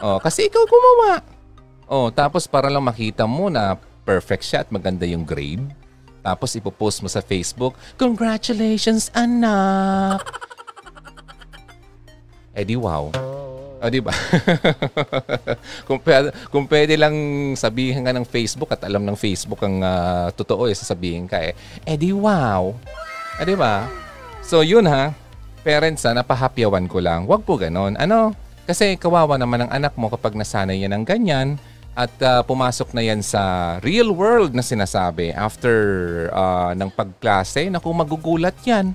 Oh, 0.00 0.16
kasi 0.16 0.48
ikaw 0.48 0.64
gumawa. 0.64 1.20
Oh, 1.84 2.08
tapos 2.08 2.48
para 2.48 2.72
lang 2.72 2.80
makita 2.80 3.28
mo 3.28 3.52
na 3.52 3.76
perfect 4.06 4.46
siya 4.46 4.62
at 4.62 4.70
maganda 4.70 5.02
yung 5.02 5.26
grade. 5.26 5.66
Tapos 6.22 6.54
ipopost 6.54 7.02
mo 7.02 7.10
sa 7.10 7.18
Facebook, 7.18 7.74
Congratulations, 7.98 9.10
anak! 9.10 10.22
eh 12.56 12.64
di 12.64 12.78
wow. 12.78 13.10
O, 13.76 13.84
oh, 13.84 13.90
di 13.92 14.00
ba? 14.00 14.14
kung, 15.86 16.00
pwede, 16.00 16.32
kung 16.48 16.64
pwede 16.64 16.96
lang 16.96 17.12
sabihin 17.58 18.06
ka 18.06 18.14
ng 18.16 18.24
Facebook 18.24 18.72
at 18.72 18.80
alam 18.88 19.04
ng 19.04 19.18
Facebook 19.18 19.60
ang 19.60 19.84
uh, 19.84 20.32
totoo, 20.32 20.64
eh, 20.64 20.72
sasabihin 20.72 21.28
ka 21.28 21.42
eh, 21.42 21.52
eh 21.84 21.96
di 22.00 22.14
wow. 22.14 22.72
Eh, 23.36 23.44
di 23.44 23.52
ba? 23.52 23.84
So, 24.40 24.64
yun 24.64 24.88
ha 24.88 25.26
parents 25.66 26.06
ha, 26.06 26.14
napahapyawan 26.14 26.86
ko 26.86 27.02
lang. 27.02 27.26
Huwag 27.26 27.42
po 27.42 27.58
ganon. 27.58 27.98
Ano? 27.98 28.30
Kasi 28.70 28.94
kawawa 28.94 29.34
naman 29.34 29.66
ang 29.66 29.70
anak 29.74 29.98
mo 29.98 30.06
kapag 30.06 30.38
nasanay 30.38 30.78
yan 30.78 30.94
ng 30.94 31.02
ganyan 31.02 31.58
at 31.96 32.12
uh, 32.20 32.44
pumasok 32.44 32.92
na 32.92 33.00
yan 33.00 33.24
sa 33.24 33.76
real 33.80 34.12
world 34.12 34.52
na 34.52 34.60
sinasabi 34.60 35.32
after 35.32 35.74
uh, 36.28 36.76
ng 36.76 36.92
pagklase. 36.92 37.72
Naku, 37.72 37.88
magugulat 37.96 38.52
yan. 38.68 38.92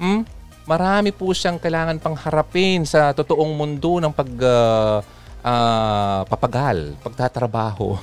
Hmm? 0.00 0.24
Marami 0.64 1.12
po 1.12 1.36
siyang 1.36 1.60
kailangan 1.60 2.00
pang 2.00 2.16
harapin 2.16 2.88
sa 2.88 3.12
totoong 3.12 3.52
mundo 3.52 4.00
ng 4.00 4.08
pag 4.08 4.30
uh, 4.40 5.04
uh, 5.44 6.20
papagal, 6.24 6.96
pagtatrabaho. 7.04 8.00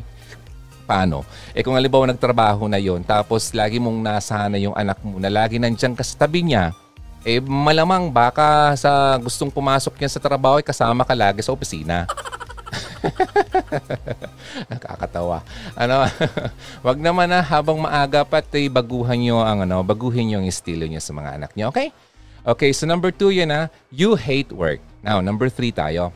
Paano? 0.88 1.28
Eh 1.52 1.60
kung 1.60 1.76
halimbawa 1.76 2.08
nagtrabaho 2.08 2.64
na 2.64 2.80
yon 2.80 3.04
tapos 3.04 3.52
lagi 3.52 3.76
mong 3.76 4.00
nasana 4.00 4.56
yung 4.56 4.74
anak 4.74 4.98
mo 5.04 5.20
na 5.20 5.28
lagi 5.28 5.60
nandiyan 5.60 5.92
ka 5.92 6.02
sa 6.02 6.24
tabi 6.24 6.48
niya, 6.48 6.72
eh 7.28 7.38
malamang 7.44 8.08
baka 8.08 8.72
sa 8.80 9.20
gustong 9.20 9.52
pumasok 9.52 10.00
niya 10.00 10.16
sa 10.16 10.20
trabaho 10.24 10.56
ay 10.56 10.64
kasama 10.64 11.04
ka 11.04 11.12
lagi 11.12 11.44
sa 11.44 11.52
opisina. 11.52 12.08
Nakakatawa. 14.70 15.42
Ano, 15.74 16.04
wag 16.86 16.98
naman 16.98 17.30
na 17.30 17.40
habang 17.42 17.78
maaga 17.80 18.24
pa 18.26 18.42
ay 18.42 18.68
baguhan 18.68 19.18
niyo 19.18 19.38
ang 19.40 19.64
ano, 19.64 19.82
baguhin 19.84 20.30
niyo 20.30 20.36
ang 20.42 20.48
estilo 20.48 20.84
niyo 20.86 21.00
sa 21.02 21.14
mga 21.14 21.40
anak 21.40 21.50
niyo, 21.54 21.70
okay? 21.70 21.94
Okay, 22.40 22.72
so 22.72 22.88
number 22.88 23.12
two 23.12 23.28
yan 23.28 23.52
na, 23.52 23.60
you 23.92 24.16
hate 24.16 24.48
work. 24.50 24.80
Now, 25.04 25.20
number 25.20 25.52
three 25.52 25.72
tayo. 25.72 26.12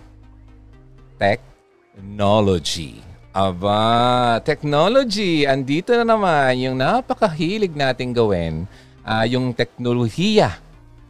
Technology. 1.21 3.05
Aba, 3.35 4.41
technology. 4.41 5.45
Andito 5.45 5.93
na 5.93 6.07
naman 6.07 6.55
yung 6.59 6.77
napakahilig 6.81 7.75
nating 7.77 8.15
gawin, 8.15 8.65
uh, 9.05 9.27
yung 9.27 9.53
teknolohiya 9.53 10.65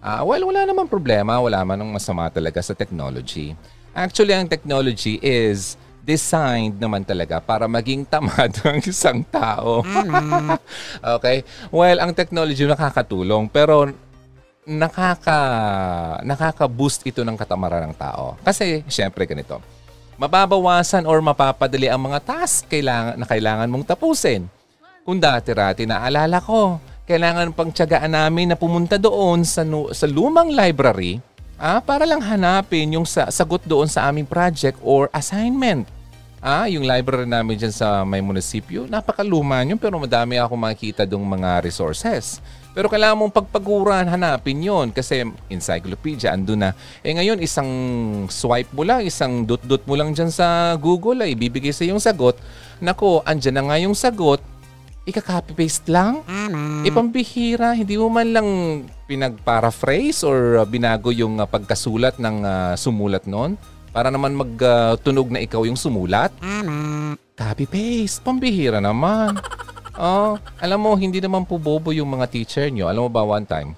Uh, 0.04 0.20
well, 0.20 0.44
wala 0.52 0.68
namang 0.68 0.85
problema. 0.85 1.40
Wala 1.40 1.64
man 1.64 1.80
ng 1.80 1.96
masama 1.96 2.28
talaga 2.28 2.61
sa 2.61 2.76
technology. 2.76 3.57
Actually, 3.96 4.37
ang 4.37 4.44
technology 4.44 5.16
is 5.24 5.80
designed 6.04 6.76
naman 6.76 7.00
talaga 7.00 7.40
para 7.40 7.64
maging 7.64 8.04
tamad 8.04 8.52
ang 8.68 8.84
isang 8.84 9.24
tao. 9.24 9.80
okay? 11.16 11.40
Well, 11.72 12.04
ang 12.04 12.12
technology 12.12 12.68
nakakatulong 12.68 13.48
pero 13.48 13.88
nakaka 14.64 15.40
nakaka-boost 16.24 17.04
ito 17.08 17.24
ng 17.24 17.36
katamaran 17.36 17.88
ng 17.88 17.96
tao. 17.96 18.36
Kasi 18.44 18.84
syempre 18.84 19.24
ganito. 19.24 19.64
Mababawasan 20.20 21.08
or 21.10 21.18
mapapadali 21.24 21.90
ang 21.90 22.06
mga 22.06 22.22
task 22.22 22.70
kailangan, 22.70 23.18
na 23.18 23.26
kailangan 23.26 23.66
mong 23.72 23.88
tapusin. 23.88 24.46
Kung 25.04 25.18
dati-rati 25.20 25.84
naalala 25.84 26.38
ko, 26.38 26.78
kailangan 27.04 27.52
pang 27.52 27.68
tiyagaan 27.68 28.12
namin 28.14 28.52
na 28.52 28.56
pumunta 28.56 28.96
doon 28.96 29.44
sa, 29.44 29.66
sa 29.92 30.06
lumang 30.08 30.48
library 30.54 31.20
ah, 31.58 31.80
para 31.80 32.04
lang 32.04 32.20
hanapin 32.22 32.94
yung 32.94 33.06
sa, 33.06 33.28
sagot 33.28 33.62
doon 33.64 33.86
sa 33.90 34.08
aming 34.10 34.26
project 34.26 34.78
or 34.82 35.10
assignment. 35.10 35.86
Ah, 36.44 36.68
yung 36.68 36.84
library 36.84 37.24
namin 37.24 37.56
dyan 37.56 37.72
sa 37.72 38.04
may 38.04 38.20
munisipyo, 38.20 38.84
napakaluma 38.84 39.64
yun 39.64 39.80
pero 39.80 39.96
madami 39.96 40.36
ako 40.36 40.52
makikita 40.60 41.08
dong 41.08 41.24
mga 41.24 41.64
resources. 41.64 42.44
Pero 42.76 42.90
kailangan 42.90 43.16
mong 43.16 43.32
pagpaguran, 43.32 44.04
hanapin 44.10 44.58
yon 44.58 44.90
kasi 44.90 45.22
encyclopedia, 45.46 46.34
ando 46.34 46.58
na. 46.58 46.74
Eh 47.06 47.14
ngayon, 47.14 47.38
isang 47.38 47.70
swipe 48.26 48.68
mo 48.74 48.82
lang, 48.82 49.06
isang 49.06 49.46
dot-dot 49.46 49.86
mo 49.86 49.94
lang 49.94 50.10
dyan 50.10 50.28
sa 50.28 50.74
Google 50.76 51.22
ay 51.22 51.38
ibibigay 51.38 51.70
sa 51.70 51.86
yung 51.86 52.02
sagot. 52.02 52.34
Nako, 52.82 53.22
andyan 53.24 53.54
na 53.56 53.62
nga 53.70 53.76
yung 53.78 53.94
sagot, 53.94 54.42
ika-copy-paste 55.04 55.92
lang? 55.92 56.24
Mm. 56.24 56.88
Ipambihira, 56.88 57.76
hindi 57.76 58.00
mo 58.00 58.08
man 58.08 58.28
lang 58.32 58.48
pinag-paraphrase 59.04 60.24
or 60.24 60.60
uh, 60.60 60.66
binago 60.66 61.12
yung 61.12 61.40
uh, 61.40 61.48
pagkasulat 61.48 62.16
ng 62.16 62.36
uh, 62.44 62.72
sumulat 62.74 63.28
noon 63.28 63.60
para 63.92 64.08
naman 64.08 64.34
magtunog 64.34 65.28
uh, 65.30 65.32
na 65.36 65.40
ikaw 65.44 65.62
yung 65.68 65.76
sumulat? 65.76 66.32
Mm. 66.40 67.20
Copy-paste, 67.36 68.24
pambihira 68.24 68.80
naman. 68.80 69.36
oh, 70.00 70.40
alam 70.58 70.80
mo, 70.80 70.96
hindi 70.96 71.20
naman 71.20 71.44
po 71.44 71.60
bobo 71.60 71.92
yung 71.92 72.08
mga 72.08 72.26
teacher 72.32 72.66
nyo. 72.72 72.88
Alam 72.88 73.06
mo 73.06 73.10
ba 73.12 73.22
one 73.22 73.44
time, 73.44 73.76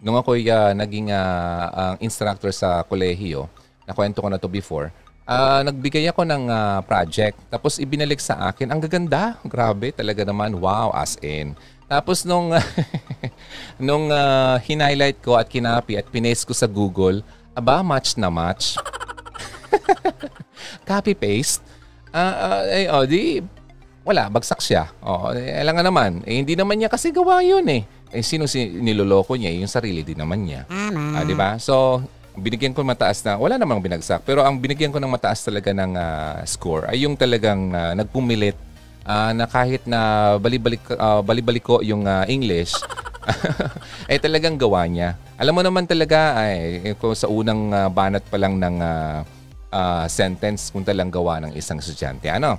nung 0.00 0.16
ako 0.16 0.38
uh, 0.38 0.72
naging 0.72 1.12
uh, 1.12 1.66
uh, 1.70 1.94
instructor 2.00 2.50
sa 2.56 2.82
kolehiyo, 2.88 3.46
nakwento 3.84 4.24
ko 4.24 4.28
na 4.32 4.40
to 4.40 4.48
before, 4.48 4.88
uh, 5.28 5.60
nagbigay 5.68 6.08
ako 6.08 6.24
ng 6.24 6.48
uh, 6.48 6.80
project. 6.88 7.36
Tapos 7.52 7.76
ibinalik 7.76 8.18
sa 8.18 8.48
akin. 8.48 8.72
Ang 8.72 8.80
gaganda. 8.80 9.36
Grabe 9.44 9.92
talaga 9.92 10.24
naman. 10.24 10.56
Wow, 10.56 10.96
as 10.96 11.20
in. 11.20 11.52
Tapos 11.84 12.24
nung 12.24 12.52
nung 13.86 14.08
uh, 14.08 14.56
hinighlight 14.64 15.20
ko 15.20 15.36
at 15.36 15.48
kinapi 15.48 16.00
at 16.00 16.08
pinaste 16.08 16.48
ko 16.48 16.56
sa 16.56 16.68
Google, 16.68 17.20
aba, 17.52 17.84
match 17.84 18.16
na 18.16 18.32
match. 18.32 18.80
Copy 20.88 21.12
paste. 21.12 21.60
Uh, 22.08 22.34
uh, 22.40 22.62
eh, 22.72 22.86
oh, 22.88 23.04
di 23.04 23.44
wala, 24.08 24.32
bagsak 24.32 24.64
siya. 24.64 24.88
Oh, 25.04 25.36
eh, 25.36 25.60
alam 25.60 25.76
nga 25.76 25.84
naman, 25.84 26.24
eh, 26.24 26.40
hindi 26.40 26.56
naman 26.56 26.80
niya 26.80 26.88
kasi 26.88 27.12
gawa 27.12 27.44
'yun 27.44 27.68
eh. 27.68 27.84
Eh 28.08 28.24
sino 28.24 28.48
si 28.48 28.64
niloloko 28.64 29.36
niya, 29.36 29.52
yung 29.52 29.68
sarili 29.68 30.00
din 30.00 30.16
naman 30.16 30.48
niya. 30.48 30.64
Ah, 31.12 31.28
di 31.28 31.36
ba? 31.36 31.60
So, 31.60 32.00
binigyan 32.40 32.72
ko 32.72 32.86
mataas 32.86 33.20
na, 33.26 33.36
wala 33.36 33.58
namang 33.58 33.82
binagsak, 33.82 34.22
pero 34.22 34.46
ang 34.46 34.58
binigyan 34.58 34.94
ko 34.94 34.98
ng 35.02 35.10
mataas 35.10 35.44
talaga 35.44 35.74
ng 35.74 35.92
uh, 35.98 36.40
score 36.46 36.88
ay 36.90 37.04
yung 37.04 37.18
talagang 37.18 37.74
uh, 37.74 37.92
nagpumilit 37.98 38.56
uh, 39.06 39.30
na 39.34 39.44
kahit 39.44 39.84
na 39.84 40.34
balibalik, 40.40 40.82
uh, 40.94 41.20
balibalik 41.20 41.64
ko 41.64 41.82
yung 41.82 42.06
uh, 42.06 42.24
English, 42.26 42.72
ay 44.08 44.18
talagang 44.24 44.56
gawa 44.56 44.88
niya. 44.88 45.16
Alam 45.36 45.60
mo 45.60 45.62
naman 45.62 45.84
talaga, 45.84 46.38
ay, 46.38 46.94
kung 46.96 47.12
sa 47.12 47.28
unang 47.28 47.70
uh, 47.70 47.88
banat 47.92 48.24
pa 48.26 48.36
lang 48.40 48.56
ng 48.56 48.76
uh, 48.80 49.18
uh, 49.72 50.04
sentence 50.08 50.72
kung 50.72 50.84
talang 50.84 51.12
gawa 51.12 51.40
ng 51.44 51.52
isang 51.56 51.80
estudyante. 51.80 52.28
Ano? 52.28 52.56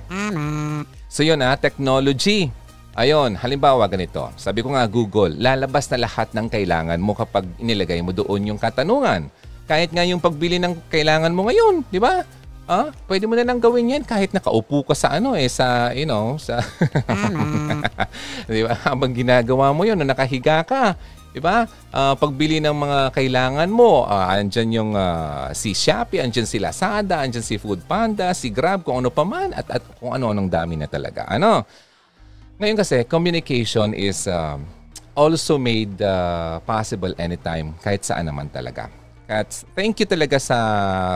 So 1.10 1.26
yun 1.26 1.42
ah, 1.42 1.58
technology. 1.58 2.50
Ayon, 2.98 3.38
halimbawa 3.38 3.86
ganito. 3.86 4.34
Sabi 4.34 4.66
ko 4.66 4.74
nga 4.74 4.84
Google, 4.90 5.38
lalabas 5.38 5.86
na 5.94 6.04
lahat 6.10 6.34
ng 6.34 6.50
kailangan 6.50 6.98
mo 6.98 7.14
kapag 7.14 7.46
inilagay 7.62 8.02
mo 8.02 8.10
doon 8.10 8.54
yung 8.54 8.60
katanungan. 8.60 9.30
Kahit 9.70 9.94
nga 9.94 10.02
yung 10.02 10.18
pagbili 10.18 10.58
ng 10.58 10.74
kailangan 10.90 11.30
mo 11.30 11.46
ngayon, 11.46 11.86
di 11.94 12.02
ba? 12.02 12.26
Ah, 12.66 12.90
pwede 13.06 13.30
mo 13.30 13.38
na 13.38 13.46
lang 13.46 13.62
gawin 13.62 13.94
'yan 13.94 14.02
kahit 14.06 14.34
nakaupo 14.34 14.86
ka 14.86 14.94
sa 14.94 15.14
ano 15.18 15.34
eh 15.34 15.50
sa 15.50 15.90
you 15.94 16.06
know, 16.06 16.38
sa 16.38 16.62
Di 18.50 18.62
ba? 18.66 18.74
Habang 18.86 19.14
ginagawa 19.14 19.74
mo 19.74 19.82
'yon, 19.86 19.98
nakahiga 20.02 20.66
ka, 20.66 20.98
Diba? 21.30 21.62
Uh, 21.94 22.18
pagbili 22.18 22.58
ng 22.58 22.74
mga 22.74 23.14
kailangan 23.14 23.70
mo, 23.70 24.02
uh, 24.02 24.34
andyan 24.34 24.68
yung 24.74 24.90
uh, 24.98 25.54
si 25.54 25.78
Shopee, 25.78 26.18
andyan 26.18 26.42
si 26.42 26.58
Lazada, 26.58 27.22
andyan 27.22 27.46
si 27.46 27.54
Food 27.54 27.86
Panda, 27.86 28.34
si 28.34 28.50
Grab, 28.50 28.82
kung 28.82 28.98
ano 28.98 29.14
pa 29.14 29.22
man, 29.22 29.54
at, 29.54 29.66
at 29.70 29.82
kung 30.02 30.10
ano-anong 30.10 30.50
dami 30.50 30.74
na 30.74 30.90
talaga. 30.90 31.30
Ano? 31.30 31.62
Ngayon 32.58 32.74
kasi, 32.82 33.06
communication 33.06 33.94
is 33.94 34.26
uh, 34.26 34.58
also 35.14 35.54
made 35.54 36.02
uh, 36.02 36.58
possible 36.66 37.14
anytime, 37.14 37.78
kahit 37.78 38.02
saan 38.02 38.26
naman 38.26 38.50
talaga. 38.50 38.99
At 39.30 39.62
thank 39.78 40.02
you 40.02 40.10
talaga 40.10 40.42
sa 40.42 40.58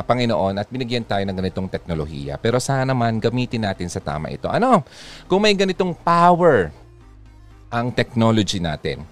Panginoon 0.07 0.55
at 0.62 0.70
binigyan 0.70 1.03
tayo 1.03 1.27
ng 1.27 1.35
ganitong 1.35 1.66
teknolohiya. 1.66 2.38
Pero 2.38 2.62
sana 2.62 2.87
naman 2.87 3.18
gamitin 3.18 3.66
natin 3.66 3.90
sa 3.90 3.98
tama 3.98 4.31
ito. 4.31 4.46
Ano? 4.46 4.87
Kung 5.27 5.42
may 5.42 5.59
ganitong 5.59 5.90
power 5.98 6.70
ang 7.74 7.90
technology 7.90 8.62
natin, 8.62 9.03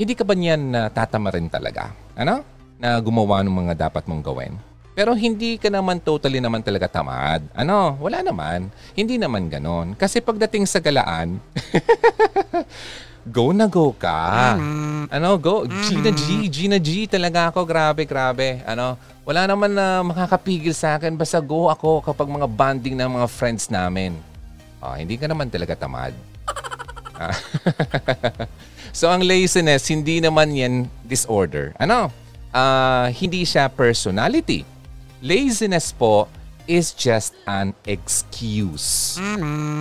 hindi 0.00 0.16
ka 0.16 0.24
ba 0.24 0.32
niyan 0.32 0.72
uh, 0.72 0.88
tatama 0.88 1.28
rin 1.28 1.52
talaga? 1.52 1.92
Ano? 2.16 2.40
Na 2.80 2.96
gumawa 3.04 3.44
ng 3.44 3.52
mga 3.52 3.74
dapat 3.84 4.08
mong 4.08 4.24
gawin. 4.24 4.56
Pero 4.96 5.12
hindi 5.12 5.60
ka 5.60 5.68
naman 5.68 6.00
totally 6.00 6.40
naman 6.40 6.64
talaga 6.64 6.88
tamad. 6.88 7.44
Ano? 7.52 8.00
Wala 8.00 8.24
naman. 8.24 8.72
Hindi 8.96 9.20
naman 9.20 9.52
ganon. 9.52 9.92
Kasi 9.92 10.24
pagdating 10.24 10.64
sa 10.64 10.80
galaan, 10.80 11.36
go 13.28 13.52
na 13.52 13.68
go 13.68 13.92
ka. 13.92 14.56
Ano, 15.12 15.36
go. 15.36 15.68
G 15.68 16.00
na 16.00 16.10
G. 16.12 16.48
G 16.48 16.66
na 16.66 16.80
G 16.80 17.04
talaga 17.04 17.52
ako. 17.52 17.68
Grabe, 17.68 18.08
grabe. 18.08 18.64
Ano, 18.64 18.96
wala 19.22 19.44
naman 19.44 19.76
na 19.76 20.00
makakapigil 20.02 20.72
sa 20.72 20.96
akin. 20.96 21.14
Basta 21.14 21.38
go 21.38 21.68
ako 21.68 22.00
kapag 22.02 22.28
mga 22.28 22.48
bonding 22.48 22.96
ng 22.96 23.10
mga 23.20 23.28
friends 23.28 23.68
namin. 23.68 24.16
Oh, 24.80 24.96
hindi 24.96 25.20
ka 25.20 25.28
naman 25.28 25.52
talaga 25.52 25.76
tamad. 25.76 26.16
So 28.98 29.06
ang 29.12 29.22
laziness, 29.22 29.86
hindi 29.92 30.18
naman 30.18 30.50
yan 30.50 30.88
disorder. 31.04 31.76
Ano? 31.78 32.10
Uh, 32.50 33.12
hindi 33.14 33.44
siya 33.44 33.68
personality. 33.68 34.64
Laziness 35.20 35.92
po 35.92 36.26
is 36.68 36.92
just 36.92 37.32
an 37.48 37.72
excuse. 37.88 39.16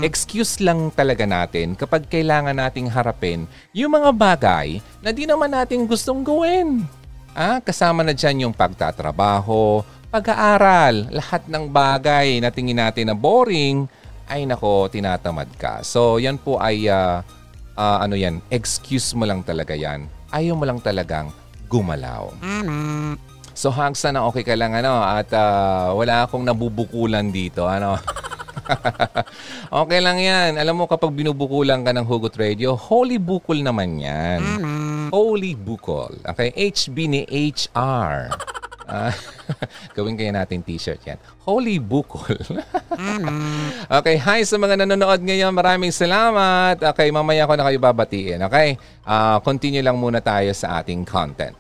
Excuse 0.02 0.64
lang 0.64 0.90
talaga 0.96 1.28
natin 1.28 1.76
kapag 1.76 2.08
kailangan 2.08 2.56
nating 2.56 2.88
harapin 2.88 3.46
yung 3.76 3.94
mga 3.94 4.16
bagay 4.16 4.80
na 5.04 5.12
di 5.12 5.28
naman 5.28 5.52
natin 5.52 5.84
gustong 5.84 6.24
gawin. 6.24 6.88
Ah, 7.38 7.62
kasama 7.62 8.02
na 8.02 8.18
dyan 8.18 8.50
yung 8.50 8.56
pagtatrabaho, 8.56 9.86
pag-aaral, 10.10 11.12
lahat 11.14 11.46
ng 11.46 11.70
bagay 11.70 12.42
na 12.42 12.50
tingin 12.50 12.82
natin 12.82 13.12
na 13.12 13.16
boring, 13.16 13.86
ay 14.26 14.50
nako, 14.50 14.90
tinatamad 14.90 15.46
ka. 15.60 15.86
So, 15.86 16.18
yan 16.18 16.42
po 16.42 16.58
ay 16.58 16.90
uh, 16.90 17.22
uh, 17.78 17.98
ano 18.02 18.18
yan, 18.18 18.42
excuse 18.50 19.14
mo 19.14 19.30
lang 19.30 19.46
talaga 19.46 19.78
yan. 19.78 20.10
Ayaw 20.34 20.58
mo 20.58 20.66
lang 20.66 20.82
talagang 20.82 21.30
gumalaw. 21.70 22.34
So 23.58 23.74
hang 23.74 23.98
sana 23.98 24.22
okay 24.30 24.46
ka 24.46 24.54
lang 24.54 24.78
ano 24.78 25.02
at 25.02 25.34
uh, 25.34 25.90
wala 25.98 26.30
akong 26.30 26.46
nabubukulan 26.46 27.34
dito 27.34 27.66
ano. 27.66 27.98
okay 29.82 29.98
lang 29.98 30.22
yan. 30.22 30.62
Alam 30.62 30.78
mo 30.78 30.86
kapag 30.86 31.10
binubukulan 31.10 31.82
ka 31.82 31.90
ng 31.90 32.06
Hugot 32.06 32.38
Radio, 32.38 32.78
holy 32.78 33.18
bukol 33.18 33.66
naman 33.66 33.98
yan. 33.98 34.46
Holy 35.10 35.58
bukol. 35.58 36.22
Okay? 36.22 36.54
HB 36.54 36.98
ni 37.10 37.22
HR. 37.26 38.30
Uh, 38.86 39.10
gawin 39.98 40.14
kaya 40.14 40.38
natin 40.38 40.62
t-shirt 40.62 41.02
yan. 41.04 41.20
Holy 41.44 41.76
Bukol. 41.82 42.40
okay, 44.00 44.16
hi 44.16 44.48
sa 44.48 44.56
mga 44.56 44.86
nanonood 44.86 45.20
ngayon. 45.20 45.52
Maraming 45.52 45.92
salamat. 45.92 46.80
Okay, 46.96 47.12
mamaya 47.12 47.44
ko 47.44 47.60
na 47.60 47.68
kayo 47.68 47.82
babatiin. 47.84 48.40
Okay? 48.48 48.80
Uh, 49.04 49.42
continue 49.44 49.84
lang 49.84 50.00
muna 50.00 50.24
tayo 50.24 50.54
sa 50.56 50.80
ating 50.80 51.04
content. 51.04 51.58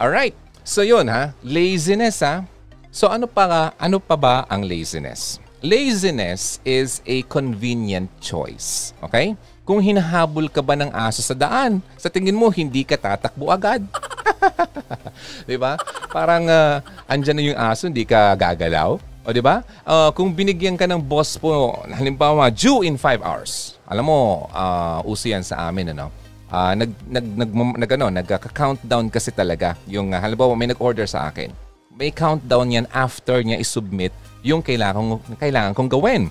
Alright. 0.00 0.49
So 0.70 0.86
yun 0.86 1.10
ha, 1.10 1.34
laziness 1.42 2.22
ha. 2.22 2.46
So 2.94 3.10
ano 3.10 3.26
pa, 3.26 3.74
ano 3.74 3.98
pa 3.98 4.14
ba 4.14 4.46
ang 4.46 4.62
laziness? 4.62 5.42
Laziness 5.66 6.62
is 6.62 7.02
a 7.10 7.26
convenient 7.26 8.06
choice. 8.22 8.94
Okay? 9.02 9.34
Kung 9.66 9.82
hinahabol 9.82 10.46
ka 10.46 10.62
ba 10.62 10.78
ng 10.78 10.94
aso 10.94 11.26
sa 11.26 11.34
daan, 11.34 11.82
sa 11.98 12.06
tingin 12.06 12.38
mo 12.38 12.46
hindi 12.54 12.86
ka 12.86 12.94
tatakbo 12.94 13.50
agad. 13.50 13.82
'Di 15.50 15.58
ba? 15.58 15.74
Parang 16.06 16.46
uh, 16.46 16.78
andyan 17.10 17.34
na 17.34 17.42
yung 17.50 17.58
aso, 17.58 17.90
hindi 17.90 18.06
ka 18.06 18.38
gagalaw. 18.38 18.94
O 19.26 19.34
'di 19.34 19.42
ba? 19.42 19.66
Uh, 19.82 20.14
kung 20.14 20.30
binigyan 20.30 20.78
ka 20.78 20.86
ng 20.86 21.02
boss 21.02 21.34
po, 21.34 21.82
halimbawa 21.90 22.46
due 22.46 22.86
in 22.86 22.94
5 22.94 23.26
hours. 23.26 23.74
Alam 23.90 24.06
mo, 24.06 24.46
uh, 24.54 25.02
uso 25.02 25.26
yan 25.26 25.42
sa 25.42 25.66
amin 25.66 25.90
ano. 25.98 26.29
Uh, 26.50 26.74
nag 26.74 26.90
nag 27.06 27.26
nag, 27.38 27.50
nag 27.54 27.90
ano, 27.94 28.06
nagka-countdown 28.10 29.06
kasi 29.08 29.30
talaga 29.30 29.78
yung 29.86 30.10
uh, 30.10 30.18
halimbawa 30.18 30.52
may 30.58 30.70
nag-order 30.70 31.06
sa 31.06 31.30
akin. 31.30 31.54
May 31.94 32.10
countdown 32.10 32.74
yan 32.74 32.86
after 32.90 33.38
niya 33.40 33.62
i-submit 33.62 34.10
yung 34.42 34.60
kailangan 34.60 35.22
kailangan 35.38 35.72
kong 35.78 35.90
gawin. 35.90 36.26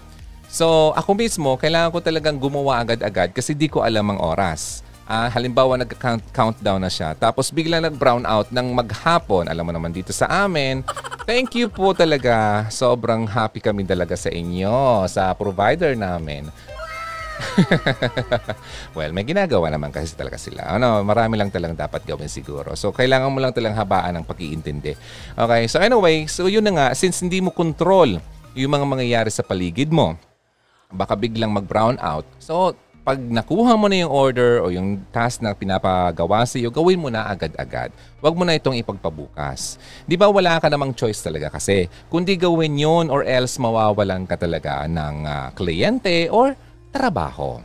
So, 0.49 0.97
ako 0.97 1.13
mismo, 1.13 1.55
kailangan 1.55 1.93
ko 1.93 1.99
talagang 2.01 2.41
gumawa 2.41 2.81
agad-agad 2.81 3.31
kasi 3.31 3.53
di 3.53 3.69
ko 3.69 3.85
alam 3.85 4.11
ang 4.11 4.19
oras 4.19 4.81
uh, 5.09 5.27
halimbawa 5.33 5.81
nag-countdown 5.81 6.79
na 6.85 6.91
siya, 6.93 7.17
tapos 7.17 7.49
bigla 7.49 7.81
nag-brown 7.81 8.23
out 8.29 8.53
ng 8.53 8.67
maghapon, 8.77 9.49
alam 9.49 9.65
mo 9.65 9.73
naman 9.73 9.89
dito 9.89 10.13
sa 10.13 10.29
amin, 10.45 10.85
thank 11.25 11.57
you 11.57 11.67
po 11.67 11.97
talaga. 11.97 12.69
Sobrang 12.69 13.25
happy 13.25 13.59
kami 13.59 13.83
talaga 13.89 14.13
sa 14.13 14.29
inyo, 14.29 15.09
sa 15.09 15.33
provider 15.33 15.97
namin. 15.97 16.47
well, 18.97 19.11
may 19.15 19.23
ginagawa 19.23 19.71
naman 19.71 19.89
kasi 19.89 20.13
talaga 20.13 20.35
sila. 20.35 20.67
Ano, 20.75 21.01
marami 21.03 21.39
lang 21.39 21.49
talagang 21.49 21.77
dapat 21.77 22.03
gawin 22.03 22.29
siguro. 22.29 22.75
So, 22.75 22.91
kailangan 22.91 23.31
mo 23.31 23.39
lang 23.39 23.55
talagang 23.55 23.79
habaan 23.79 24.19
ng 24.19 24.25
pag-iintindi. 24.27 24.93
Okay, 25.35 25.61
so 25.71 25.79
anyway, 25.79 26.27
so 26.27 26.51
yun 26.51 26.65
na 26.65 26.73
nga, 26.75 26.87
since 26.95 27.23
hindi 27.23 27.39
mo 27.39 27.51
control 27.51 28.19
yung 28.57 28.71
mga 28.75 28.85
mangyayari 28.85 29.31
sa 29.31 29.45
paligid 29.45 29.93
mo, 29.93 30.17
baka 30.89 31.13
biglang 31.13 31.53
mag-brown 31.53 31.95
out. 32.01 32.25
So, 32.41 32.73
pag 33.09 33.17
nakuha 33.17 33.73
mo 33.73 33.89
na 33.89 34.05
yung 34.05 34.13
order 34.13 34.61
o 34.61 34.69
yung 34.69 35.01
task 35.09 35.41
na 35.41 35.55
pinapagawa 35.57 36.45
sa 36.45 36.61
iyo, 36.61 36.69
gawin 36.69 37.01
mo 37.01 37.09
na 37.09 37.25
agad-agad. 37.25 37.89
Huwag 38.21 38.35
mo 38.37 38.43
na 38.45 38.53
itong 38.53 38.77
ipagpabukas. 38.77 39.81
Di 40.05 40.13
ba 40.13 40.29
wala 40.29 40.61
ka 40.61 40.69
namang 40.69 40.93
choice 40.93 41.23
talaga 41.23 41.49
kasi 41.49 41.89
kundi 42.11 42.37
gawin 42.37 42.77
yon 42.77 43.09
or 43.09 43.25
else 43.25 43.57
mawawalan 43.57 44.29
ka 44.29 44.37
talaga 44.37 44.85
ng 44.85 45.25
uh, 45.25 45.49
kliyente 45.57 46.29
or 46.29 46.53
trabaho. 46.89 47.61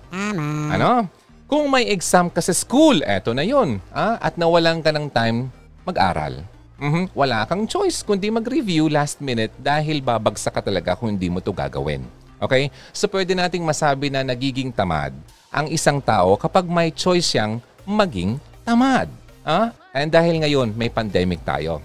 Ano? 0.72 1.08
Kung 1.44 1.68
may 1.68 1.92
exam 1.92 2.32
ka 2.32 2.40
sa 2.40 2.56
school, 2.56 3.04
eto 3.04 3.36
na 3.36 3.44
yon. 3.44 3.78
Ah? 3.92 4.16
At 4.20 4.40
nawalan 4.40 4.80
ka 4.80 4.90
ng 4.90 5.12
time 5.12 5.52
mag-aral. 5.84 6.40
Mm-hmm. 6.80 7.04
Wala 7.14 7.46
kang 7.46 7.68
choice 7.70 8.02
kundi 8.02 8.32
mag-review 8.32 8.90
last 8.90 9.22
minute 9.22 9.54
dahil 9.60 10.02
babagsak 10.02 10.58
ka 10.58 10.62
talaga 10.64 10.98
kung 10.98 11.14
hindi 11.14 11.30
mo 11.30 11.38
to 11.38 11.54
gagawin. 11.54 12.02
Okay? 12.42 12.72
So 12.90 13.06
pwede 13.08 13.36
nating 13.36 13.62
masabi 13.62 14.10
na 14.10 14.26
nagiging 14.26 14.74
tamad 14.74 15.14
ang 15.54 15.70
isang 15.70 16.02
tao 16.02 16.34
kapag 16.34 16.66
may 16.66 16.90
choice 16.90 17.30
siyang 17.30 17.62
maging 17.86 18.42
tamad. 18.66 19.06
Ah? 19.46 19.70
And 19.94 20.10
dahil 20.10 20.42
ngayon 20.42 20.74
may 20.74 20.90
pandemic 20.90 21.46
tayo. 21.46 21.78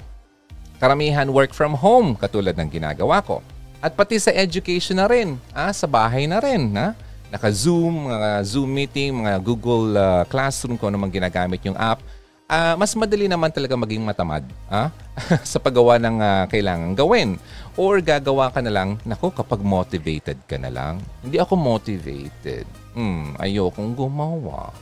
Karamihan 0.81 1.29
work 1.29 1.53
from 1.53 1.75
home 1.77 2.17
katulad 2.17 2.57
ng 2.57 2.71
ginagawa 2.71 3.21
ko. 3.21 3.43
At 3.79 3.95
pati 3.95 4.17
sa 4.19 4.33
education 4.33 4.99
na 4.99 5.07
rin, 5.07 5.39
ah, 5.55 5.71
sa 5.71 5.87
bahay 5.87 6.27
na 6.27 6.41
rin. 6.41 6.71
Ha? 6.75 6.95
Naka-Zoom, 7.29 8.09
mga 8.09 8.29
Zoom 8.45 8.69
meeting, 8.69 9.21
mga 9.21 9.41
Google 9.41 9.93
uh, 9.93 10.23
Classroom 10.25 10.77
kung 10.77 10.93
naman 10.93 11.13
ginagamit 11.13 11.61
yung 11.65 11.77
app. 11.77 12.01
Uh, 12.49 12.73
mas 12.81 12.97
madali 12.97 13.29
naman 13.29 13.53
talaga 13.53 13.77
maging 13.77 14.01
matamad 14.01 14.41
ah? 14.65 14.89
sa 15.45 15.61
paggawa 15.61 16.01
ng 16.01 16.17
uh, 16.17 16.43
kailangan 16.49 16.97
gawin. 16.97 17.37
Or 17.77 18.01
gagawa 18.01 18.49
ka 18.49 18.59
na 18.65 18.73
lang, 18.73 18.97
nako 19.05 19.29
kapag 19.29 19.61
motivated 19.61 20.41
ka 20.49 20.57
na 20.57 20.73
lang. 20.73 20.97
Hindi 21.21 21.37
ako 21.37 21.53
motivated 21.53 22.65
Hmm, 22.99 23.37
ayokong 23.37 23.93
gumawa. 23.93 24.73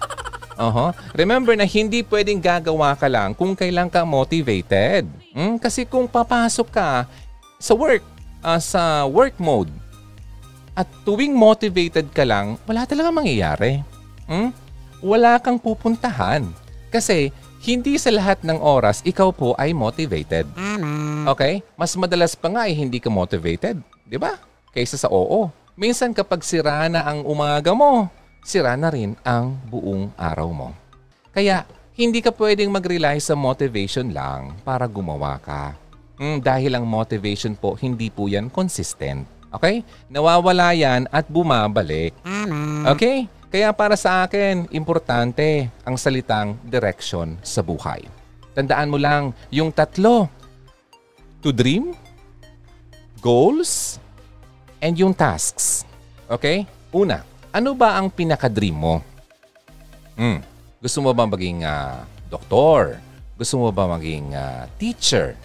Uh-huh. 0.58 0.90
Remember 1.14 1.54
na 1.54 1.70
hindi 1.70 2.02
pwedeng 2.02 2.42
gagawa 2.42 2.98
ka 2.98 3.06
lang 3.06 3.38
kung 3.38 3.54
kailan 3.54 3.94
ka 3.94 4.02
motivated. 4.02 5.06
Hmm? 5.36 5.62
Kasi 5.62 5.86
kung 5.86 6.10
papasok 6.10 6.68
ka 6.72 7.06
sa 7.62 7.74
work, 7.78 8.02
uh, 8.42 8.58
sa 8.58 9.06
work 9.06 9.38
mode, 9.38 9.70
at 10.78 10.86
tuwing 11.02 11.34
motivated 11.34 12.14
ka 12.14 12.22
lang, 12.22 12.62
wala 12.70 12.86
talaga 12.86 13.10
mangyayari. 13.10 13.82
Hmm? 14.30 14.54
Wala 15.02 15.42
kang 15.42 15.58
pupuntahan. 15.58 16.46
Kasi 16.94 17.34
hindi 17.66 17.98
sa 17.98 18.14
lahat 18.14 18.46
ng 18.46 18.62
oras 18.62 19.02
ikaw 19.02 19.34
po 19.34 19.58
ay 19.58 19.74
motivated. 19.74 20.46
Okay? 21.34 21.66
Mas 21.74 21.98
madalas 21.98 22.38
pa 22.38 22.54
nga 22.54 22.70
ay 22.70 22.78
hindi 22.78 23.02
ka 23.02 23.10
motivated. 23.10 23.82
Di 24.06 24.22
ba? 24.22 24.38
Kaysa 24.70 25.02
sa 25.02 25.10
oo. 25.10 25.50
Minsan 25.74 26.14
kapag 26.14 26.46
sira 26.46 26.86
na 26.86 27.02
ang 27.10 27.26
umaga 27.26 27.74
mo, 27.74 28.06
sira 28.46 28.78
na 28.78 28.94
rin 28.94 29.18
ang 29.26 29.58
buong 29.74 30.14
araw 30.14 30.50
mo. 30.54 30.70
Kaya 31.34 31.66
hindi 31.98 32.22
ka 32.22 32.30
pwedeng 32.38 32.70
mag-rely 32.70 33.18
sa 33.18 33.34
motivation 33.34 34.14
lang 34.14 34.54
para 34.62 34.86
gumawa 34.86 35.42
ka. 35.42 35.74
Mm, 36.22 36.42
dahil 36.42 36.78
ang 36.78 36.86
motivation 36.86 37.54
po, 37.58 37.74
hindi 37.78 38.10
po 38.10 38.30
yan 38.30 38.50
consistent. 38.50 39.37
Okay? 39.54 39.84
Nawawala 40.12 40.76
yan 40.76 41.08
at 41.12 41.28
bumabalik. 41.28 42.12
Okay? 42.96 43.28
Kaya 43.48 43.72
para 43.72 43.96
sa 43.96 44.28
akin, 44.28 44.68
importante 44.76 45.72
ang 45.88 45.96
salitang 45.96 46.60
direction 46.68 47.40
sa 47.40 47.64
buhay. 47.64 48.04
Tandaan 48.52 48.92
mo 48.92 49.00
lang 49.00 49.32
yung 49.48 49.72
tatlo. 49.72 50.28
To 51.46 51.54
dream, 51.54 51.96
goals, 53.24 54.02
and 54.84 55.00
yung 55.00 55.16
tasks. 55.16 55.88
Okay? 56.28 56.68
Una, 56.92 57.24
ano 57.54 57.72
ba 57.72 57.96
ang 57.96 58.12
pinaka-dream 58.12 58.76
mo? 58.76 59.00
Hmm. 60.18 60.44
Gusto 60.82 61.00
mo 61.02 61.14
ba 61.16 61.24
maging 61.24 61.64
uh, 61.64 62.04
doktor? 62.28 63.00
Gusto 63.38 63.62
mo 63.62 63.70
ba 63.72 63.86
maging 63.96 64.34
uh, 64.34 64.66
teacher? 64.82 65.38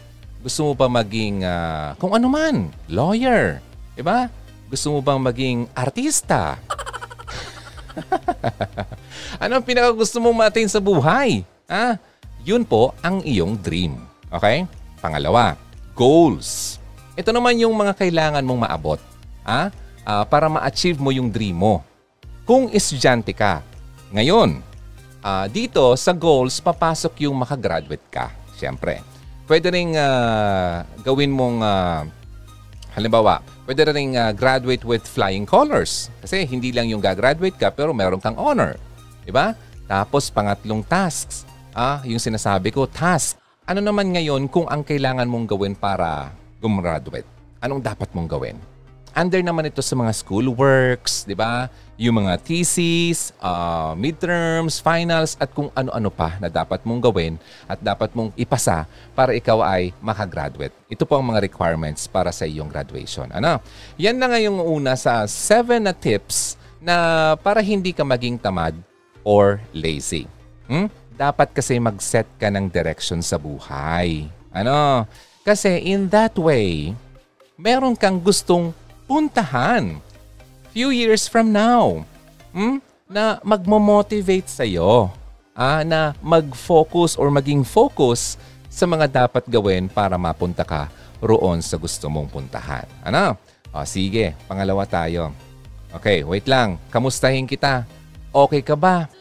Gusto 0.42 0.68
mo 0.68 0.72
ba 0.74 0.90
maging 0.90 1.44
uh, 1.46 1.94
kung 2.02 2.16
ano 2.16 2.26
man, 2.26 2.72
lawyer? 2.90 3.62
Diba? 3.92 4.28
Gusto 4.72 4.96
mo 4.96 4.98
bang 5.04 5.20
maging 5.20 5.58
artista? 5.76 6.56
ano 9.42 9.60
ang 9.60 9.96
gusto 9.96 10.16
mong 10.16 10.36
matin 10.48 10.64
sa 10.64 10.80
buhay? 10.80 11.44
Ah, 11.68 12.00
yun 12.40 12.64
po 12.64 12.96
ang 13.04 13.20
iyong 13.20 13.60
dream. 13.60 14.00
Okay? 14.32 14.64
Pangalawa, 15.04 15.60
goals. 15.92 16.80
Ito 17.20 17.36
naman 17.36 17.60
yung 17.60 17.76
mga 17.76 17.92
kailangan 17.92 18.44
mong 18.48 18.60
maabot. 18.64 19.00
Ah, 19.44 19.68
uh, 20.08 20.24
para 20.24 20.48
ma-achieve 20.48 20.96
mo 20.96 21.12
yung 21.12 21.28
dream 21.28 21.60
mo. 21.60 21.84
Kung 22.48 22.72
estudyante 22.72 23.36
ka, 23.36 23.60
ngayon, 24.08 24.64
uh, 25.20 25.46
dito 25.52 25.92
sa 26.00 26.16
goals, 26.16 26.64
papasok 26.64 27.28
yung 27.28 27.36
makagraduate 27.36 28.08
ka. 28.08 28.32
Siyempre. 28.56 29.04
Pwede 29.44 29.68
rin 29.68 29.92
uh, 29.92 30.80
gawin 31.04 31.28
mong 31.28 31.58
uh, 31.60 32.02
Halimbawa, 32.92 33.40
pwede 33.66 33.86
rin 33.90 34.14
uh, 34.18 34.34
graduate 34.34 34.82
with 34.82 35.04
flying 35.06 35.46
colors. 35.46 36.10
Kasi 36.22 36.46
hindi 36.46 36.74
lang 36.74 36.90
yung 36.90 37.02
gagraduate 37.02 37.56
ka 37.58 37.70
pero 37.70 37.94
meron 37.94 38.22
kang 38.22 38.38
honor. 38.38 38.78
Diba? 39.22 39.54
Tapos 39.86 40.30
pangatlong 40.32 40.82
tasks. 40.86 41.46
Ah, 41.72 42.04
yung 42.04 42.20
sinasabi 42.20 42.74
ko, 42.74 42.84
task. 42.84 43.38
Ano 43.64 43.80
naman 43.80 44.12
ngayon 44.12 44.50
kung 44.50 44.66
ang 44.68 44.82
kailangan 44.82 45.24
mong 45.30 45.46
gawin 45.48 45.74
para 45.78 46.34
gumraduate? 46.58 47.28
Anong 47.62 47.80
dapat 47.80 48.10
mong 48.12 48.28
gawin? 48.28 48.58
Under 49.12 49.40
naman 49.44 49.68
ito 49.68 49.84
sa 49.84 49.94
mga 49.94 50.12
school 50.16 50.50
works, 50.52 51.28
di 51.28 51.36
ba? 51.36 51.68
Yung 52.02 52.18
mga 52.18 52.34
thesis, 52.42 53.30
uh, 53.38 53.94
midterms, 53.94 54.82
finals, 54.82 55.38
at 55.38 55.54
kung 55.54 55.70
ano-ano 55.70 56.10
pa 56.10 56.34
na 56.42 56.50
dapat 56.50 56.82
mong 56.82 56.98
gawin 56.98 57.38
at 57.70 57.78
dapat 57.78 58.10
mong 58.10 58.34
ipasa 58.34 58.90
para 59.14 59.30
ikaw 59.38 59.62
ay 59.62 59.94
makagraduate. 60.02 60.74
Ito 60.90 61.06
po 61.06 61.22
ang 61.22 61.30
mga 61.30 61.46
requirements 61.46 62.10
para 62.10 62.34
sa 62.34 62.42
iyong 62.42 62.66
graduation. 62.66 63.30
Ano? 63.30 63.62
Yan 64.02 64.18
na 64.18 64.26
nga 64.26 64.42
yung 64.42 64.58
una 64.58 64.98
sa 64.98 65.30
7 65.30 65.78
na 65.78 65.94
tips 65.94 66.58
na 66.82 67.38
para 67.38 67.62
hindi 67.62 67.94
ka 67.94 68.02
maging 68.02 68.34
tamad 68.34 68.74
or 69.22 69.62
lazy. 69.70 70.26
Hmm? 70.66 70.90
Dapat 71.14 71.54
kasi 71.54 71.78
mag-set 71.78 72.26
ka 72.34 72.50
ng 72.50 72.66
direction 72.66 73.22
sa 73.22 73.38
buhay. 73.38 74.26
Ano? 74.50 75.06
Kasi 75.46 75.78
in 75.86 76.10
that 76.10 76.34
way, 76.34 76.98
meron 77.54 77.94
kang 77.94 78.18
gustong 78.18 78.74
puntahan 79.06 80.02
few 80.72 80.88
years 80.88 81.28
from 81.28 81.52
now 81.52 82.00
hmm, 82.56 82.80
na 83.04 83.36
magmo-motivate 83.44 84.48
sa'yo 84.48 85.12
ah, 85.52 85.84
na 85.84 86.16
mag-focus 86.24 87.20
or 87.20 87.28
maging 87.28 87.60
focus 87.60 88.40
sa 88.72 88.88
mga 88.88 89.28
dapat 89.28 89.44
gawin 89.52 89.84
para 89.86 90.16
mapunta 90.16 90.64
ka 90.64 90.88
roon 91.20 91.60
sa 91.60 91.76
gusto 91.76 92.08
mong 92.08 92.32
puntahan. 92.32 92.88
Ano? 93.04 93.36
O, 93.68 93.84
sige, 93.84 94.32
pangalawa 94.48 94.88
tayo. 94.88 95.36
Okay, 95.92 96.24
wait 96.24 96.48
lang. 96.48 96.80
Kamustahin 96.88 97.44
kita. 97.44 97.84
Okay 98.32 98.64
ka 98.64 98.72
ba? 98.72 99.12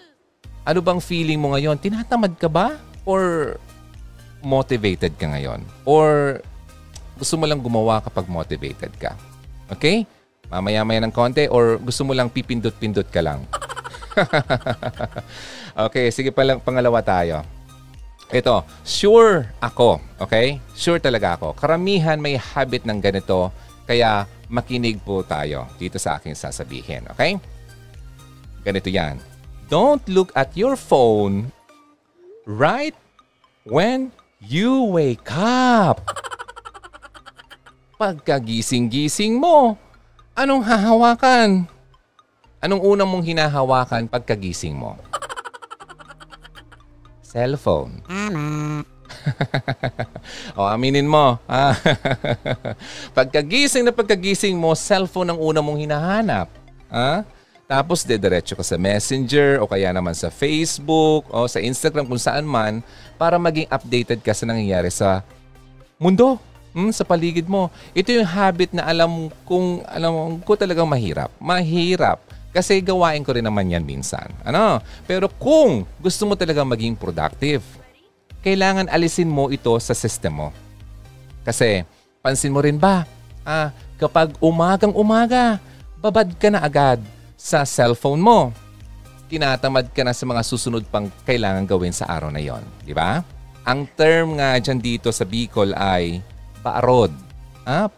Ano 0.64 0.80
bang 0.80 1.04
feeling 1.04 1.36
mo 1.36 1.52
ngayon? 1.52 1.76
Tinatamad 1.76 2.40
ka 2.40 2.48
ba? 2.48 2.80
Or 3.04 3.56
motivated 4.40 5.20
ka 5.20 5.28
ngayon? 5.36 5.68
Or 5.84 6.40
gusto 7.20 7.36
mo 7.36 7.44
lang 7.44 7.60
gumawa 7.60 8.00
kapag 8.00 8.32
motivated 8.32 8.96
ka? 8.96 9.20
Okay? 9.68 10.08
Mamaya-maya 10.52 11.00
ng 11.08 11.16
konti 11.16 11.48
or 11.48 11.80
gusto 11.80 12.04
mo 12.04 12.12
lang 12.12 12.28
pipindot-pindot 12.28 13.08
ka 13.08 13.24
lang? 13.24 13.48
okay, 15.88 16.12
sige 16.12 16.36
pa 16.36 16.44
lang 16.44 16.60
pangalawa 16.60 17.00
tayo. 17.00 17.48
Ito, 18.32 18.64
sure 18.84 19.48
ako, 19.64 20.04
okay? 20.20 20.60
Sure 20.76 21.00
talaga 21.00 21.40
ako. 21.40 21.56
Karamihan 21.56 22.20
may 22.20 22.36
habit 22.36 22.84
ng 22.84 23.00
ganito, 23.00 23.52
kaya 23.88 24.28
makinig 24.52 25.00
po 25.00 25.24
tayo 25.24 25.68
dito 25.80 25.96
sa 25.96 26.20
aking 26.20 26.36
sasabihin, 26.36 27.08
okay? 27.12 27.40
Ganito 28.68 28.92
yan. 28.92 29.20
Don't 29.72 30.04
look 30.12 30.36
at 30.36 30.52
your 30.56 30.76
phone 30.76 31.56
right 32.44 32.96
when 33.64 34.12
you 34.44 34.84
wake 34.92 35.32
up 35.32 36.04
pagkagising-gising 38.02 39.38
mo, 39.38 39.78
anong 40.36 40.63
hahawakan? 40.63 41.65
Anong 42.62 42.82
unang 42.82 43.10
mong 43.10 43.26
hinahawakan 43.26 44.06
pagkagising 44.06 44.78
mo? 44.78 44.98
Cellphone. 47.26 48.04
Tama. 48.06 48.86
o, 50.58 50.67
aminin 50.67 51.08
mo. 51.08 51.38
pagkagising 53.17 53.86
na 53.86 53.94
pagkagising 53.94 54.58
mo, 54.58 54.76
cellphone 54.78 55.34
ang 55.34 55.39
unang 55.39 55.65
mong 55.65 55.80
hinahanap. 55.80 56.48
Ha? 56.91 57.24
Tapos 57.72 58.04
dediretso 58.04 58.52
ka 58.52 58.67
sa 58.67 58.76
Messenger 58.76 59.63
o 59.63 59.70
kaya 59.70 59.96
naman 59.96 60.12
sa 60.12 60.28
Facebook 60.28 61.24
o 61.32 61.48
sa 61.48 61.63
Instagram 61.63 62.04
kung 62.04 62.20
saan 62.20 62.44
man 62.44 62.84
para 63.15 63.39
maging 63.39 63.63
updated 63.72 64.20
ka 64.20 64.36
sa 64.36 64.44
nangyayari 64.44 64.91
sa 64.91 65.24
mundo 65.96 66.36
hmm, 66.73 66.91
sa 66.91 67.03
paligid 67.07 67.47
mo. 67.47 67.71
Ito 67.95 68.12
yung 68.12 68.27
habit 68.27 68.75
na 68.75 68.88
alam 68.88 69.31
kung 69.47 69.84
alam 69.88 70.39
ko 70.43 70.55
talagang 70.55 70.88
mahirap. 70.88 71.31
Mahirap. 71.39 72.19
Kasi 72.51 72.84
gawain 72.84 73.23
ko 73.23 73.31
rin 73.31 73.47
naman 73.47 73.71
yan 73.71 73.88
minsan. 73.88 74.27
Ano? 74.43 74.84
Pero 75.07 75.31
kung 75.39 75.88
gusto 76.03 76.27
mo 76.27 76.36
talaga 76.36 76.67
maging 76.67 76.99
productive, 76.99 77.63
kailangan 78.43 78.91
alisin 78.91 79.31
mo 79.31 79.47
ito 79.47 79.71
sa 79.79 79.95
system 79.95 80.45
mo. 80.45 80.49
Kasi 81.47 81.88
pansin 82.19 82.51
mo 82.51 82.60
rin 82.60 82.75
ba, 82.75 83.07
ah, 83.47 83.71
kapag 83.95 84.36
umagang 84.43 84.93
umaga, 84.93 85.57
babad 86.01 86.27
ka 86.36 86.49
na 86.51 86.60
agad 86.60 86.99
sa 87.39 87.63
cellphone 87.63 88.21
mo. 88.21 88.39
Tinatamad 89.31 89.89
ka 89.95 90.03
na 90.03 90.12
sa 90.12 90.27
mga 90.27 90.43
susunod 90.43 90.84
pang 90.91 91.07
kailangan 91.23 91.63
gawin 91.63 91.95
sa 91.95 92.10
araw 92.12 92.29
na 92.29 92.43
yon, 92.43 92.62
di 92.84 92.91
ba? 92.91 93.23
Ang 93.63 93.88
term 93.95 94.36
nga 94.41 94.60
dyan 94.60 94.81
dito 94.81 95.07
sa 95.13 95.23
Bicol 95.23 95.71
ay 95.71 96.19
baarod. 96.62 97.12
Ah, 97.65 97.89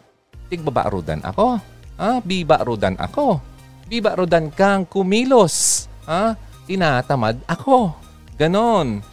tigbabaarodan 0.48 1.20
ako. 1.24 1.60
Ah, 1.94 2.18
bibaarodan 2.24 2.98
ako. 2.98 3.38
Bibaarodan 3.86 4.50
kang 4.50 4.88
kumilos. 4.88 5.86
Ah, 6.04 6.34
tinatamad 6.66 7.38
ako. 7.46 7.94
Ganon. 8.34 9.04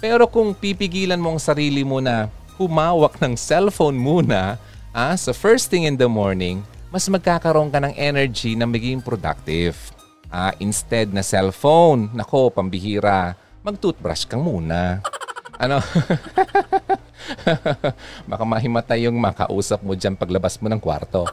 Pero 0.00 0.24
kung 0.32 0.56
pipigilan 0.56 1.20
mo 1.20 1.36
ang 1.36 1.42
sarili 1.42 1.84
mo 1.84 2.00
na 2.00 2.32
humawak 2.56 3.20
ng 3.20 3.36
cellphone 3.36 3.98
muna 3.98 4.56
ah, 4.96 5.14
sa 5.14 5.36
first 5.36 5.68
thing 5.68 5.84
in 5.84 6.00
the 6.00 6.08
morning, 6.08 6.64
mas 6.88 7.06
magkakaroon 7.06 7.70
ka 7.70 7.78
ng 7.78 7.94
energy 7.94 8.56
na 8.56 8.66
maging 8.66 9.04
productive. 9.04 9.76
Ah, 10.30 10.54
instead 10.62 11.10
na 11.10 11.26
cellphone, 11.26 12.10
nako, 12.14 12.54
pambihira, 12.54 13.34
mag-toothbrush 13.66 14.30
kang 14.30 14.46
muna. 14.46 15.02
Ano? 15.60 15.82
Baka 18.30 18.42
mahimatay 18.44 19.06
yung 19.06 19.16
makausap 19.18 19.80
mo 19.82 19.94
dyan 19.94 20.16
paglabas 20.18 20.58
mo 20.58 20.66
ng 20.68 20.80
kwarto. 20.80 21.26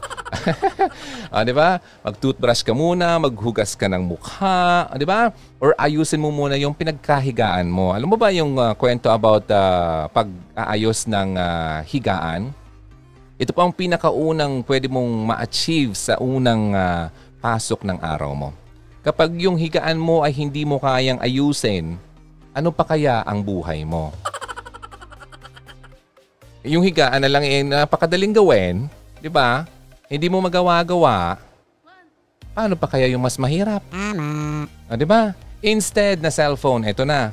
ah, 1.34 1.42
di 1.42 1.52
ba? 1.52 1.80
Mag-toothbrush 2.04 2.62
ka 2.64 2.72
muna, 2.76 3.16
maghugas 3.18 3.74
ka 3.74 3.88
ng 3.88 4.04
mukha, 4.04 4.88
ah, 4.88 4.96
di 4.96 5.04
ba? 5.08 5.32
Or 5.58 5.74
ayusin 5.76 6.20
mo 6.20 6.30
muna 6.30 6.54
yung 6.60 6.76
pinagkahigaan 6.76 7.66
mo. 7.68 7.92
Alam 7.92 8.08
mo 8.12 8.16
ba 8.20 8.30
yung 8.32 8.56
uh, 8.56 8.72
kwento 8.76 9.08
about 9.10 9.48
uh, 9.50 10.06
pag-aayos 10.12 11.08
ng 11.08 11.30
uh, 11.36 11.80
higaan? 11.84 12.52
Ito 13.38 13.54
pa 13.54 13.62
ang 13.62 13.74
pinakaunang 13.74 14.66
pwede 14.66 14.90
mong 14.90 15.30
ma-achieve 15.30 15.94
sa 15.94 16.18
unang 16.18 16.74
uh, 16.74 17.06
pasok 17.38 17.86
ng 17.86 17.98
araw 18.02 18.34
mo. 18.34 18.50
Kapag 19.06 19.38
yung 19.38 19.54
higaan 19.54 19.96
mo 19.96 20.26
ay 20.26 20.34
hindi 20.34 20.66
mo 20.66 20.82
kayang 20.82 21.22
ayusin, 21.22 21.96
ano 22.50 22.74
pa 22.74 22.82
kaya 22.82 23.22
ang 23.22 23.40
buhay 23.46 23.86
mo? 23.86 24.10
Yung 26.66 26.82
higaan 26.82 27.22
na 27.22 27.30
lang 27.30 27.44
eh, 27.46 27.62
napakadaling 27.62 28.34
gawin, 28.34 28.90
di 29.22 29.30
ba? 29.30 29.66
Hindi 30.10 30.26
mo 30.26 30.42
magawa-gawa. 30.42 31.38
Paano 32.56 32.74
pa 32.74 32.90
kaya 32.90 33.06
yung 33.06 33.22
mas 33.22 33.38
mahirap? 33.38 33.84
Tama. 33.92 34.66
Ah, 34.90 34.96
di 34.98 35.06
ba? 35.06 35.36
Instead 35.62 36.18
na 36.18 36.30
cellphone, 36.34 36.90
eto 36.90 37.06
na. 37.06 37.30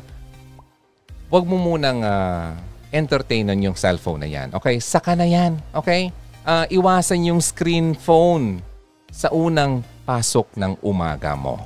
Huwag 1.30 1.46
mo 1.50 1.58
munang 1.58 2.06
uh, 2.06 2.54
entertainan 2.94 3.58
yung 3.66 3.74
cellphone 3.74 4.22
na 4.22 4.30
yan. 4.30 4.54
Okay? 4.54 4.78
Saka 4.78 5.18
na 5.18 5.26
yan. 5.26 5.58
Okay? 5.74 6.14
Uh, 6.46 6.70
iwasan 6.70 7.26
yung 7.26 7.42
screen 7.42 7.98
phone 7.98 8.62
sa 9.10 9.34
unang 9.34 9.82
pasok 10.06 10.46
ng 10.54 10.78
umaga 10.86 11.34
mo. 11.34 11.66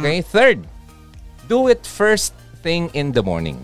Okay? 0.00 0.24
Third, 0.24 0.58
do 1.44 1.68
it 1.68 1.84
first 1.84 2.32
thing 2.64 2.88
in 2.96 3.12
the 3.12 3.20
morning. 3.20 3.60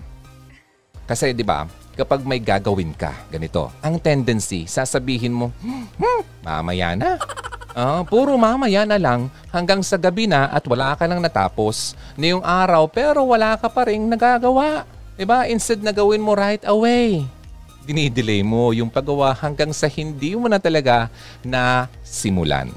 Kasi 1.07 1.31
'di 1.31 1.47
ba, 1.47 1.71
kapag 1.97 2.23
may 2.29 2.39
gagawin 2.39 2.93
ka, 2.93 3.17
ganito, 3.33 3.73
ang 3.81 3.97
tendency, 3.97 4.69
sasabihin 4.69 5.33
mo, 5.33 5.49
hmm, 5.65 5.97
mamaya 6.45 6.93
na. 6.93 7.17
Ah, 7.77 8.01
puro 8.09 8.41
mamaya 8.41 8.89
na 8.89 8.97
lang 8.97 9.29
hanggang 9.53 9.85
sa 9.85 10.01
gabi 10.01 10.25
na 10.25 10.49
at 10.49 10.65
wala 10.65 10.97
ka 10.97 11.05
nang 11.05 11.21
natapos 11.21 11.93
na 12.17 12.33
yung 12.33 12.41
araw 12.41 12.89
pero 12.89 13.21
wala 13.29 13.53
ka 13.61 13.69
pa 13.69 13.85
rin 13.85 14.09
nagagawa. 14.09 14.89
'Di 15.13 15.29
ba? 15.29 15.45
Instead 15.45 15.85
na 15.85 15.93
gawin 15.93 16.25
mo 16.25 16.33
right 16.33 16.65
away. 16.65 17.29
Dinidelay 17.85 18.41
mo 18.41 18.73
yung 18.73 18.89
paggawa 18.89 19.37
hanggang 19.37 19.77
sa 19.77 19.93
hindi 19.93 20.33
mo 20.33 20.49
na 20.49 20.57
talaga 20.57 21.13
na 21.45 21.85
simulan. 22.01 22.73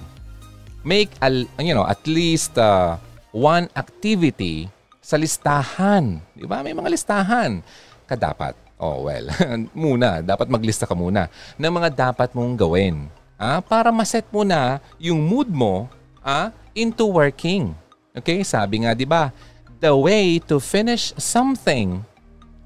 Make 0.83 1.15
a, 1.23 1.31
you 1.63 1.71
know, 1.71 1.87
at 1.87 2.03
least 2.03 2.59
uh, 2.59 2.99
one 3.31 3.71
activity 3.79 4.67
sa 4.99 5.15
listahan. 5.15 6.19
'Di 6.35 6.43
ba? 6.43 6.59
May 6.59 6.75
mga 6.75 6.91
listahan 6.91 7.63
ka 8.03 8.19
dapat. 8.19 8.68
Oh, 8.79 9.03
well, 9.03 9.27
muna, 9.75 10.23
dapat 10.23 10.47
maglista 10.47 10.87
ka 10.87 10.95
muna 10.95 11.27
ng 11.59 11.67
mga 11.67 11.89
dapat 11.91 12.31
mong 12.31 12.55
gawin. 12.55 13.11
Ah, 13.35 13.59
para 13.59 13.91
maset 13.91 14.23
mo 14.31 14.47
na 14.47 14.79
yung 14.95 15.19
mood 15.19 15.51
mo 15.51 15.91
ah, 16.23 16.55
into 16.71 17.03
working. 17.03 17.75
Okay, 18.15 18.39
sabi 18.43 18.87
nga 18.87 18.95
'di 18.95 19.03
ba, 19.03 19.35
the 19.83 19.91
way 19.91 20.39
to 20.43 20.63
finish 20.63 21.11
something 21.19 22.03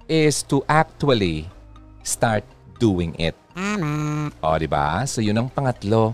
is 0.05 0.45
to 0.45 0.61
actually 0.69 1.49
start 2.05 2.45
doing 2.77 3.13
it. 3.17 3.33
Oh, 4.41 4.55
'di 4.57 4.69
ba? 4.69 5.01
So 5.09 5.21
'yun 5.21 5.37
ang 5.37 5.49
pangatlo. 5.49 6.13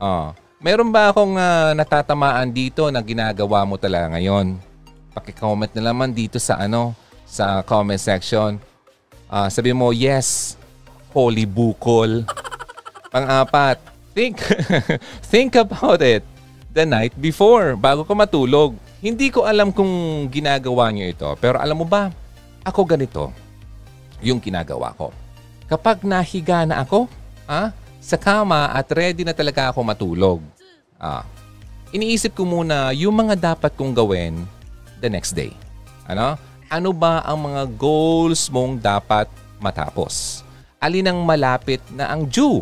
Oh, 0.00 0.36
meron 0.60 0.92
ba 0.92 1.12
akong 1.12 1.36
uh, 1.36 1.72
natatamaan 1.72 2.52
dito 2.52 2.92
na 2.92 3.00
ginagawa 3.00 3.64
mo 3.64 3.80
talaga 3.80 4.16
ngayon? 4.16 4.60
Paki-comment 5.16 5.72
na 5.76 5.92
naman 5.92 6.12
dito 6.12 6.36
sa 6.36 6.60
ano, 6.60 6.92
sa 7.24 7.64
comment 7.64 8.00
section. 8.00 8.73
Uh, 9.34 9.50
sabi 9.50 9.74
mo, 9.74 9.90
yes, 9.90 10.54
holy 11.10 11.42
bukol. 11.42 12.22
Pang-apat, 13.10 13.82
think, 14.14 14.38
think 15.34 15.58
about 15.58 15.98
it 16.06 16.22
the 16.70 16.86
night 16.86 17.10
before, 17.18 17.74
bago 17.74 18.06
ka 18.06 18.14
matulog. 18.14 18.78
Hindi 19.02 19.34
ko 19.34 19.42
alam 19.42 19.74
kung 19.74 19.90
ginagawa 20.30 20.94
niyo 20.94 21.10
ito, 21.10 21.28
pero 21.42 21.58
alam 21.58 21.82
mo 21.82 21.82
ba, 21.82 22.14
ako 22.62 22.86
ganito 22.86 23.34
yung 24.22 24.38
ginagawa 24.38 24.94
ko. 24.94 25.10
Kapag 25.66 26.06
nahiga 26.06 26.62
na 26.62 26.86
ako 26.86 27.10
ah, 27.50 27.74
sa 27.98 28.14
kama 28.14 28.70
at 28.70 28.86
ready 28.94 29.26
na 29.26 29.34
talaga 29.34 29.74
ako 29.74 29.82
matulog, 29.82 30.38
ah, 30.94 31.26
iniisip 31.90 32.38
ko 32.38 32.46
muna 32.46 32.94
yung 32.94 33.18
mga 33.18 33.50
dapat 33.50 33.74
kong 33.74 33.98
gawin 33.98 34.46
the 35.02 35.10
next 35.10 35.34
day. 35.34 35.50
Ano? 36.06 36.38
Ano 36.68 36.90
ba 36.92 37.20
ang 37.24 37.50
mga 37.50 37.62
goals 37.76 38.48
mong 38.48 38.80
dapat 38.80 39.28
matapos? 39.60 40.44
Alin 40.80 41.08
ang 41.08 41.20
malapit 41.24 41.80
na 41.92 42.12
ang 42.12 42.28
due? 42.28 42.60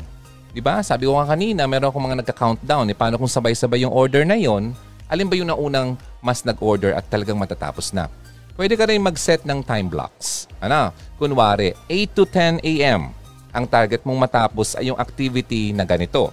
'Di 0.53 0.61
ba? 0.61 0.85
Sabi 0.85 1.09
ko 1.09 1.19
nga 1.19 1.33
kanina, 1.33 1.67
meron 1.67 1.91
akong 1.91 2.05
mga 2.07 2.19
nagka-countdown. 2.23 2.87
Eh, 2.93 2.97
paano 2.97 3.17
kung 3.17 3.31
sabay-sabay 3.31 3.83
yung 3.83 3.95
order 3.95 4.23
na 4.23 4.37
'yon? 4.37 4.77
Alin 5.09 5.29
ba 5.29 5.37
yung 5.37 5.51
naunang 5.51 5.99
mas 6.25 6.45
nag-order 6.47 6.97
at 6.97 7.05
talagang 7.09 7.37
matatapos 7.37 7.93
na? 7.93 8.09
Pwede 8.53 8.77
ka 8.77 8.85
rin 8.85 9.01
mag-set 9.01 9.43
ng 9.49 9.65
time 9.65 9.89
blocks. 9.89 10.47
Ano? 10.61 10.93
Kunwari, 11.17 11.73
8 11.89 12.17
to 12.17 12.25
10 12.29 12.61
a.m. 12.61 13.13
Ang 13.53 13.65
target 13.69 14.05
mong 14.05 14.17
matapos 14.17 14.77
ay 14.77 14.93
yung 14.93 15.01
activity 15.01 15.73
na 15.73 15.85
ganito. 15.85 16.33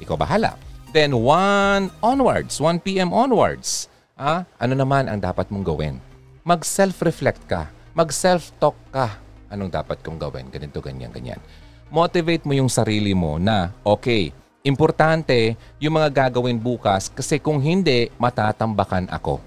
Ikaw 0.00 0.16
bahala. 0.16 0.56
Then 0.92 1.16
1 1.16 2.04
onwards, 2.04 2.60
1 2.62 2.84
p.m. 2.84 3.10
onwards. 3.10 3.90
Ah, 4.14 4.46
ano 4.62 4.78
naman 4.78 5.10
ang 5.10 5.18
dapat 5.18 5.50
mong 5.50 5.66
gawin? 5.66 5.98
Mag-self-reflect 6.44 7.48
ka, 7.48 7.72
mag-self-talk 7.96 8.76
ka. 8.92 9.16
Anong 9.48 9.72
dapat 9.72 10.04
kong 10.04 10.20
gawin? 10.20 10.52
Ganito, 10.52 10.84
ganyan, 10.84 11.08
ganyan. 11.08 11.40
Motivate 11.88 12.44
mo 12.44 12.52
yung 12.52 12.68
sarili 12.68 13.16
mo 13.16 13.40
na, 13.40 13.72
okay, 13.80 14.28
importante 14.60 15.56
yung 15.80 15.96
mga 15.96 16.28
gagawin 16.28 16.60
bukas 16.60 17.08
kasi 17.08 17.40
kung 17.40 17.64
hindi, 17.64 18.12
matatambakan 18.20 19.08
ako. 19.08 19.40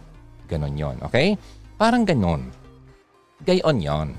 Ganon 0.50 0.74
yon 0.74 0.98
okay? 1.06 1.38
Parang 1.78 2.02
ganon. 2.02 2.50
Gayon 3.46 3.78
yon. 3.78 4.10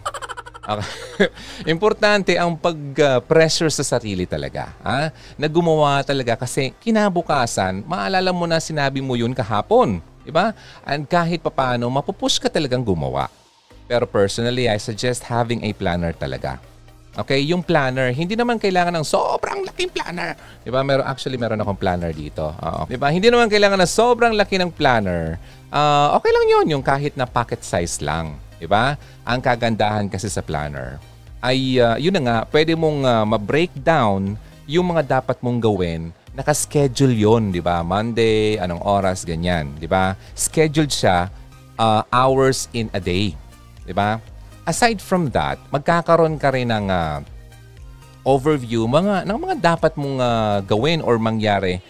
Okay. 0.68 0.86
Importante 1.74 2.36
ang 2.36 2.52
pag-pressure 2.54 3.72
sa 3.72 3.82
sarili 3.82 4.28
talaga. 4.28 4.76
Ha? 4.84 5.08
Na 5.40 5.48
gumawa 5.48 6.04
talaga 6.04 6.36
kasi 6.44 6.76
kinabukasan, 6.78 7.82
maalala 7.88 8.30
mo 8.36 8.44
na 8.44 8.60
sinabi 8.60 9.00
mo 9.00 9.16
yun 9.16 9.32
kahapon. 9.32 10.04
Diba? 10.28 10.52
And 10.84 11.08
kahit 11.08 11.40
papano, 11.40 11.88
mapupush 11.88 12.36
ka 12.36 12.52
talagang 12.52 12.84
gumawa. 12.84 13.32
Pero 13.88 14.04
personally, 14.04 14.68
I 14.68 14.76
suggest 14.76 15.24
having 15.24 15.64
a 15.64 15.72
planner 15.72 16.12
talaga. 16.12 16.60
Okay, 17.16 17.40
yung 17.48 17.64
planner, 17.64 18.12
hindi 18.12 18.36
naman 18.36 18.60
kailangan 18.60 18.92
ng 19.00 19.06
sobrang 19.08 19.64
laking 19.64 19.90
planner. 19.90 20.36
'Di 20.62 20.70
ba? 20.70 20.84
Meron 20.86 21.02
actually 21.02 21.40
meron 21.40 21.58
akong 21.58 21.80
planner 21.80 22.12
dito. 22.12 22.52
Oo. 22.52 22.86
'Di 22.86 23.00
ba? 23.00 23.10
Hindi 23.10 23.32
naman 23.32 23.50
kailangan 23.50 23.80
ng 23.80 23.90
sobrang 23.90 24.36
laki 24.36 24.60
ng 24.60 24.70
planner. 24.70 25.40
Uh, 25.72 26.14
okay 26.14 26.30
lang 26.30 26.44
'yon, 26.46 26.66
yung 26.78 26.84
kahit 26.84 27.18
na 27.18 27.26
pocket 27.26 27.64
size 27.64 28.04
lang, 28.04 28.38
'di 28.62 28.70
ba? 28.70 28.94
Ang 29.26 29.42
kagandahan 29.42 30.06
kasi 30.06 30.30
sa 30.30 30.44
planner 30.44 31.02
ay 31.42 31.78
uh, 31.78 31.96
yun 31.98 32.14
na 32.14 32.22
nga, 32.22 32.38
pwede 32.50 32.74
mong 32.74 32.98
uh, 33.06 33.24
ma-breakdown 33.26 34.34
yung 34.66 34.90
mga 34.90 35.22
dapat 35.22 35.38
mong 35.38 35.58
gawin 35.62 36.10
naka-schedule 36.38 37.18
yon, 37.18 37.50
di 37.50 37.58
ba? 37.58 37.82
Monday, 37.82 38.62
anong 38.62 38.78
oras, 38.86 39.26
ganyan, 39.26 39.74
di 39.82 39.90
ba? 39.90 40.14
Scheduled 40.38 40.94
siya 40.94 41.26
uh, 41.74 42.06
hours 42.14 42.70
in 42.70 42.86
a 42.94 43.02
day, 43.02 43.34
di 43.82 43.90
ba? 43.90 44.22
Aside 44.62 45.02
from 45.02 45.34
that, 45.34 45.58
magkakaroon 45.74 46.38
ka 46.38 46.54
rin 46.54 46.70
ng 46.70 46.86
uh, 46.86 47.18
overview 48.22 48.86
mga 48.86 49.26
ng 49.26 49.38
mga 49.40 49.56
dapat 49.74 49.98
mong 49.98 50.16
uh, 50.22 50.60
gawin 50.62 51.00
or 51.02 51.18
mangyari 51.18 51.80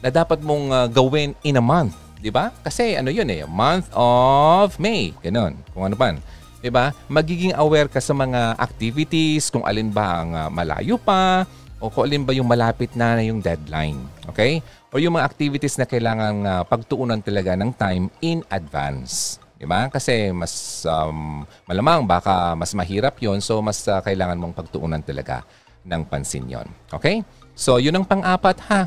na 0.00 0.08
dapat 0.08 0.40
mong 0.42 0.72
uh, 0.72 0.86
gawin 0.90 1.36
in 1.46 1.60
a 1.60 1.62
month, 1.62 1.94
di 2.18 2.34
ba? 2.34 2.50
Kasi 2.66 2.98
ano 2.98 3.14
'yun 3.14 3.30
eh, 3.30 3.46
month 3.46 3.86
of 3.94 4.74
May, 4.82 5.14
ganun. 5.22 5.54
Kung 5.70 5.86
ano 5.86 5.94
pa. 5.94 6.16
'Di 6.58 6.72
ba? 6.72 6.90
Magiging 7.06 7.54
aware 7.54 7.86
ka 7.86 8.02
sa 8.02 8.16
mga 8.16 8.58
activities, 8.58 9.52
kung 9.52 9.62
alin 9.62 9.92
ba 9.92 10.24
ang 10.24 10.30
uh, 10.34 10.48
malayo 10.48 10.96
pa, 10.98 11.44
o 11.78 11.90
kung 11.90 12.10
alin 12.10 12.26
ba 12.26 12.34
yung 12.34 12.46
malapit 12.50 12.90
na 12.98 13.18
yung 13.22 13.38
deadline. 13.38 13.98
Okay? 14.26 14.58
O 14.90 14.98
yung 14.98 15.14
mga 15.14 15.26
activities 15.26 15.78
na 15.78 15.86
kailangan 15.86 16.34
uh, 16.42 16.62
pagtuunan 16.66 17.22
talaga 17.22 17.54
ng 17.54 17.70
time 17.74 18.10
in 18.22 18.42
advance. 18.50 19.38
Di 19.58 19.66
ba? 19.66 19.90
Kasi 19.90 20.30
mas 20.30 20.82
um, 20.86 21.42
malamang 21.66 22.06
baka 22.06 22.54
mas 22.54 22.74
mahirap 22.74 23.18
yon 23.18 23.42
so 23.42 23.58
mas 23.62 23.82
uh, 23.90 23.98
kailangan 24.02 24.38
mong 24.38 24.54
pagtuunan 24.54 25.02
talaga 25.02 25.42
ng 25.86 26.02
pansin 26.06 26.46
yon. 26.46 26.66
Okay? 26.90 27.22
So, 27.58 27.82
yun 27.82 27.94
ang 27.98 28.06
pang-apat 28.06 28.58
ha. 28.70 28.86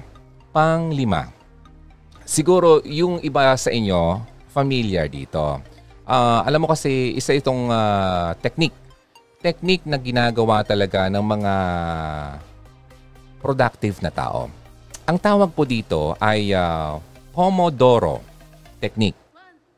Pang-lima. 0.51 1.31
Siguro 2.23 2.79
yung 2.87 3.19
iba 3.23 3.51
sa 3.59 3.71
inyo 3.71 4.23
familiar 4.51 5.07
dito. 5.07 5.59
Uh, 6.07 6.39
alam 6.43 6.63
mo 6.63 6.67
kasi 6.71 7.15
isa 7.15 7.35
itong 7.35 7.71
uh, 7.71 8.35
technique. 8.39 8.75
Technique 9.39 9.83
na 9.87 9.99
ginagawa 9.99 10.63
talaga 10.63 11.07
ng 11.07 11.23
mga 11.23 11.53
productive 13.41 13.99
na 14.05 14.13
tao. 14.13 14.47
Ang 15.09 15.17
tawag 15.17 15.51
po 15.51 15.65
dito 15.65 16.13
ay 16.21 16.53
uh, 16.53 17.01
Pomodoro 17.33 18.21
Technique. 18.77 19.17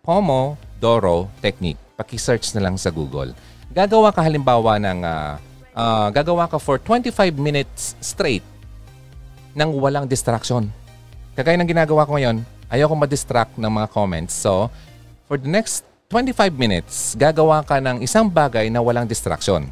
Pomodoro 0.03 1.31
Technique. 1.39 1.79
Paki-search 1.95 2.51
na 2.53 2.69
lang 2.69 2.75
sa 2.75 2.91
Google. 2.91 3.31
Gagawa 3.71 4.11
ka 4.11 4.21
halimbawa 4.21 4.77
ng 4.77 4.99
uh, 5.01 5.33
uh, 5.73 6.07
gagawa 6.13 6.45
ka 6.45 6.61
for 6.61 6.77
25 6.77 7.33
minutes 7.39 7.97
straight 8.03 8.45
nang 9.57 9.73
walang 9.77 10.05
distraction. 10.05 10.69
Kagaya 11.33 11.57
ng 11.57 11.69
ginagawa 11.69 12.05
ko 12.05 12.17
ngayon, 12.17 12.45
ayoko 12.69 12.93
ma-distract 12.93 13.57
ng 13.57 13.69
mga 13.69 13.87
comments. 13.89 14.33
So, 14.33 14.69
for 15.25 15.37
the 15.37 15.49
next 15.49 15.85
25 16.13 16.53
minutes, 16.53 17.17
gagawa 17.17 17.65
ka 17.65 17.81
ng 17.81 18.05
isang 18.05 18.29
bagay 18.29 18.69
na 18.69 18.81
walang 18.81 19.09
distraction. 19.09 19.69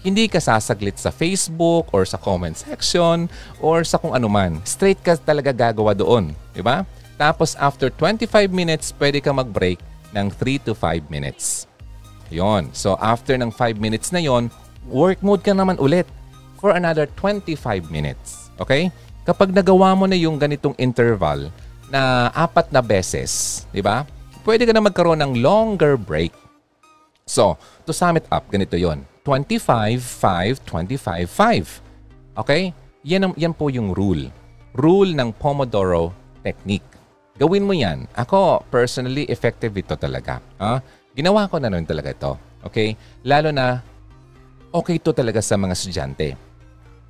Hindi 0.00 0.32
ka 0.32 0.40
sasaglit 0.40 0.96
sa 0.96 1.12
Facebook 1.12 1.92
or 1.92 2.08
sa 2.08 2.16
comment 2.16 2.56
section 2.56 3.28
or 3.60 3.84
sa 3.84 4.00
kung 4.00 4.16
anuman. 4.16 4.56
Straight 4.64 4.96
ka 5.04 5.12
talaga 5.20 5.52
gagawa 5.52 5.92
doon. 5.92 6.32
Di 6.56 6.64
ba? 6.64 6.88
Tapos 7.20 7.52
after 7.60 7.92
25 7.92 8.48
minutes, 8.48 8.96
pwede 8.96 9.20
ka 9.20 9.28
mag-break 9.28 9.76
ng 10.16 10.32
3 10.32 10.64
to 10.64 10.72
5 10.72 11.12
minutes. 11.12 11.68
Yon. 12.32 12.72
So 12.72 12.96
after 12.96 13.36
ng 13.36 13.52
5 13.52 13.76
minutes 13.76 14.08
na 14.08 14.24
yon, 14.24 14.48
work 14.88 15.20
mode 15.20 15.44
ka 15.44 15.52
naman 15.52 15.76
ulit 15.76 16.08
for 16.56 16.72
another 16.72 17.04
25 17.20 17.60
minutes. 17.92 18.48
Okay? 18.56 18.88
Kapag 19.28 19.52
nagawa 19.52 19.92
mo 19.92 20.08
na 20.08 20.16
yung 20.16 20.40
ganitong 20.40 20.72
interval 20.80 21.52
na 21.92 22.32
apat 22.32 22.72
na 22.72 22.80
beses, 22.80 23.64
di 23.68 23.84
ba? 23.84 24.08
Pwede 24.48 24.64
ka 24.64 24.72
na 24.72 24.80
magkaroon 24.80 25.20
ng 25.20 25.44
longer 25.44 26.00
break. 26.00 26.32
So, 27.28 27.60
to 27.84 27.92
sum 27.92 28.16
it 28.16 28.24
up, 28.32 28.48
ganito 28.48 28.80
yon 28.80 29.09
25, 29.30 30.02
5, 30.02 30.66
25, 30.66 31.30
5. 31.30 32.42
Okay? 32.42 32.74
Yan, 33.06 33.30
ang, 33.30 33.34
yan 33.38 33.54
po 33.54 33.70
yung 33.70 33.94
rule. 33.94 34.26
Rule 34.74 35.14
ng 35.14 35.30
Pomodoro 35.38 36.10
technique. 36.42 36.86
Gawin 37.38 37.62
mo 37.62 37.70
yan. 37.70 38.10
Ako, 38.18 38.66
personally, 38.74 39.30
effective 39.30 39.70
ito 39.78 39.94
talaga. 39.94 40.42
Ah, 40.58 40.82
ginawa 41.14 41.46
ko 41.46 41.62
na 41.62 41.70
nun 41.70 41.86
talaga 41.86 42.10
ito. 42.10 42.32
Okay? 42.66 42.98
Lalo 43.22 43.54
na, 43.54 43.78
okay 44.74 44.98
ito 44.98 45.14
talaga 45.14 45.38
sa 45.38 45.54
mga 45.54 45.78
estudyante. 45.78 46.34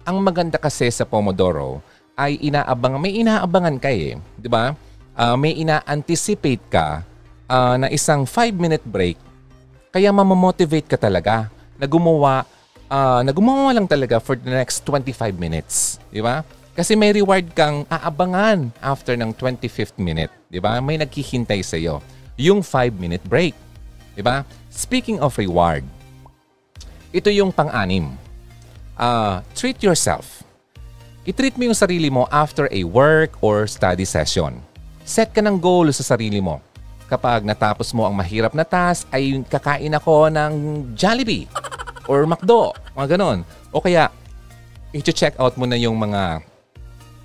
Ang 0.04 0.20
maganda 0.20 0.60
kasi 0.60 0.92
sa 0.92 1.08
Pomodoro 1.08 1.80
ay 2.20 2.36
inaabang, 2.36 3.00
may 3.00 3.16
inaabangan 3.16 3.80
ka 3.80 3.88
eh. 3.88 4.20
Di 4.36 4.48
ba? 4.52 4.76
Ah, 5.16 5.40
may 5.40 5.56
ina-anticipate 5.56 6.68
ka 6.68 7.00
ah, 7.48 7.80
na 7.80 7.88
isang 7.88 8.28
5-minute 8.28 8.84
break. 8.84 9.16
Kaya 9.88 10.12
mamamotivate 10.12 10.84
ka 10.84 11.00
talaga 11.00 11.48
na 11.80 11.88
gumawa, 11.88 12.44
ah, 12.92 13.24
na 13.24 13.32
gumawa 13.32 13.72
lang 13.72 13.88
talaga 13.88 14.20
for 14.20 14.36
the 14.36 14.52
next 14.52 14.84
25 14.84 15.40
minutes. 15.40 15.96
Di 16.12 16.20
ba? 16.20 16.44
Kasi 16.76 16.94
may 16.94 17.10
reward 17.16 17.50
kang 17.56 17.88
aabangan 17.88 18.68
after 18.84 19.16
ng 19.16 19.32
25th 19.34 19.96
minute. 19.96 20.30
Di 20.52 20.60
ba? 20.60 20.76
May 20.84 21.00
naghihintay 21.00 21.64
sa 21.64 21.80
iyo. 21.80 22.04
Yung 22.36 22.60
5-minute 22.60 23.24
break. 23.24 23.56
Di 24.14 24.22
ba? 24.22 24.44
Speaking 24.68 25.18
of 25.18 25.34
reward, 25.40 25.82
ito 27.10 27.32
yung 27.32 27.50
pang-anim. 27.50 28.12
Ah, 28.94 29.40
treat 29.56 29.80
yourself. 29.80 30.44
I-treat 31.24 31.56
mo 31.56 31.68
yung 31.68 31.76
sarili 31.76 32.08
mo 32.08 32.24
after 32.32 32.64
a 32.72 32.80
work 32.84 33.36
or 33.44 33.68
study 33.68 34.08
session. 34.08 34.56
Set 35.04 35.34
ka 35.34 35.42
ng 35.42 35.60
goal 35.60 35.90
sa 35.92 36.16
sarili 36.16 36.40
mo. 36.40 36.64
Kapag 37.10 37.42
natapos 37.42 37.90
mo 37.90 38.06
ang 38.06 38.14
mahirap 38.14 38.54
na 38.54 38.62
task, 38.62 39.10
ay 39.10 39.42
kakain 39.50 39.90
ako 39.98 40.30
ng 40.30 40.52
Jollibee 40.94 41.50
or 42.06 42.22
McDo, 42.22 42.70
mga 42.94 43.18
ganon. 43.18 43.42
O 43.74 43.82
kaya, 43.82 44.14
i-check 44.94 45.34
out 45.42 45.58
mo 45.58 45.66
na 45.66 45.74
yung 45.74 45.98
mga 45.98 46.38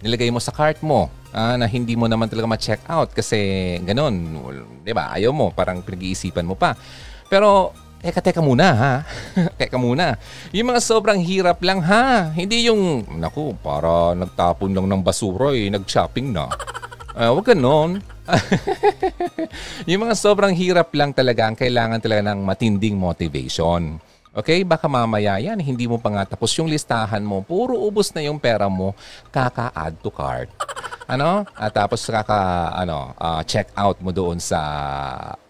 nilagay 0.01 0.33
mo 0.33 0.41
sa 0.41 0.49
cart 0.49 0.81
mo 0.81 1.09
ah, 1.33 1.53
na 1.53 1.69
hindi 1.69 1.93
mo 1.93 2.09
naman 2.09 2.25
talaga 2.25 2.49
ma-check 2.49 2.81
out 2.89 3.13
kasi 3.13 3.37
ganon, 3.85 4.41
di 4.81 4.89
ba? 4.89 5.13
Ayaw 5.13 5.29
mo, 5.29 5.53
parang 5.53 5.85
pinag-iisipan 5.85 6.49
mo 6.49 6.57
pa. 6.57 6.73
Pero, 7.29 7.69
teka, 8.01 8.25
teka 8.25 8.41
muna 8.41 8.65
ha. 8.73 8.93
teka 9.61 9.77
muna. 9.77 10.17
Yung 10.49 10.73
mga 10.73 10.81
sobrang 10.81 11.21
hirap 11.21 11.61
lang 11.61 11.81
ha. 11.85 12.33
Hindi 12.33 12.65
yung, 12.65 13.05
naku, 13.21 13.53
para 13.61 14.17
nagtapon 14.17 14.73
lang 14.73 14.89
ng 14.89 15.01
basura 15.05 15.53
eh, 15.53 15.69
nag-shopping 15.69 16.33
na. 16.33 16.49
Uh, 17.13 17.37
wag 17.37 17.53
ganon. 17.53 18.14
yung 19.89 20.01
mga 20.05 20.15
sobrang 20.17 20.53
hirap 20.53 20.89
lang 20.97 21.13
talaga 21.13 21.45
ang 21.45 21.57
kailangan 21.57 22.01
talaga 22.01 22.33
ng 22.33 22.41
matinding 22.41 22.97
motivation. 22.97 24.01
Okay? 24.35 24.67
Baka 24.67 24.91
mamaya 24.91 25.39
yan, 25.39 25.61
hindi 25.63 25.87
mo 25.87 25.95
pa 25.95 26.11
nga 26.11 26.35
tapos 26.35 26.51
yung 26.59 26.67
listahan 26.67 27.23
mo, 27.23 27.39
puro 27.45 27.79
ubos 27.79 28.11
na 28.11 28.25
yung 28.25 28.35
pera 28.35 28.67
mo, 28.67 28.91
kaka-add 29.31 29.95
to 30.03 30.11
cart. 30.11 30.51
Ano? 31.05 31.45
At 31.53 31.69
tapos 31.77 32.01
kaka 32.01 32.73
ano, 32.73 33.13
uh, 33.21 33.45
check 33.45 33.69
out 33.77 34.01
mo 34.01 34.09
doon 34.09 34.41
sa 34.41 34.57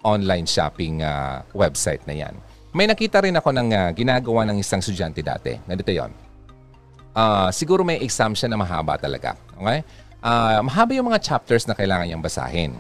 online 0.03 0.43
shopping 0.43 0.99
uh, 0.99 1.47
website 1.55 2.03
na 2.03 2.11
yan. 2.11 2.35
May 2.75 2.91
nakita 2.91 3.23
rin 3.23 3.39
ako 3.39 3.55
ng 3.55 3.71
uh, 3.71 3.89
ginagawa 3.95 4.43
ng 4.51 4.59
isang 4.59 4.83
estudyante 4.83 5.23
dati. 5.23 5.55
Ganito 5.63 5.87
yon. 5.95 6.11
Uh, 7.15 7.47
siguro 7.55 7.87
may 7.87 8.03
exam 8.03 8.35
siya 8.35 8.51
na 8.51 8.59
mahaba 8.59 8.99
talaga. 8.99 9.39
Okay? 9.55 9.79
Uh, 10.25 10.65
mahaba 10.65 10.97
yung 10.97 11.13
mga 11.13 11.21
chapters 11.21 11.69
na 11.69 11.77
kailangan 11.77 12.09
niyang 12.09 12.25
basahin. 12.25 12.73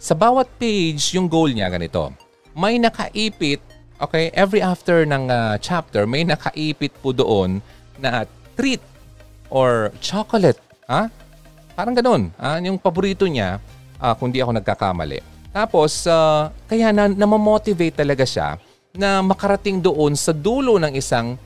Sa 0.00 0.16
bawat 0.16 0.48
page, 0.56 1.12
yung 1.12 1.28
goal 1.28 1.52
niya 1.52 1.68
ganito. 1.68 2.08
May 2.56 2.80
nakaipit 2.80 3.60
Okay, 3.96 4.28
every 4.36 4.60
after 4.60 5.08
ng 5.08 5.32
uh, 5.32 5.56
chapter, 5.56 6.04
may 6.04 6.20
nakaipit 6.20 6.92
po 7.00 7.16
doon 7.16 7.64
na 7.96 8.28
treat 8.52 8.84
or 9.48 9.88
chocolate. 10.04 10.60
Ha? 10.84 11.08
Parang 11.72 11.96
ganun. 11.96 12.28
Ha? 12.36 12.60
Yung 12.60 12.76
paborito 12.76 13.24
niya, 13.24 13.56
uh, 13.96 14.12
kung 14.12 14.28
di 14.28 14.44
ako 14.44 14.52
nagkakamali. 14.52 15.24
Tapos, 15.48 16.04
uh, 16.04 16.52
kaya 16.68 16.92
na, 16.92 17.08
namamotivate 17.08 17.96
talaga 17.96 18.28
siya 18.28 18.60
na 18.92 19.24
makarating 19.24 19.80
doon 19.80 20.12
sa 20.12 20.36
dulo 20.36 20.76
ng 20.76 20.92
isang 20.92 21.40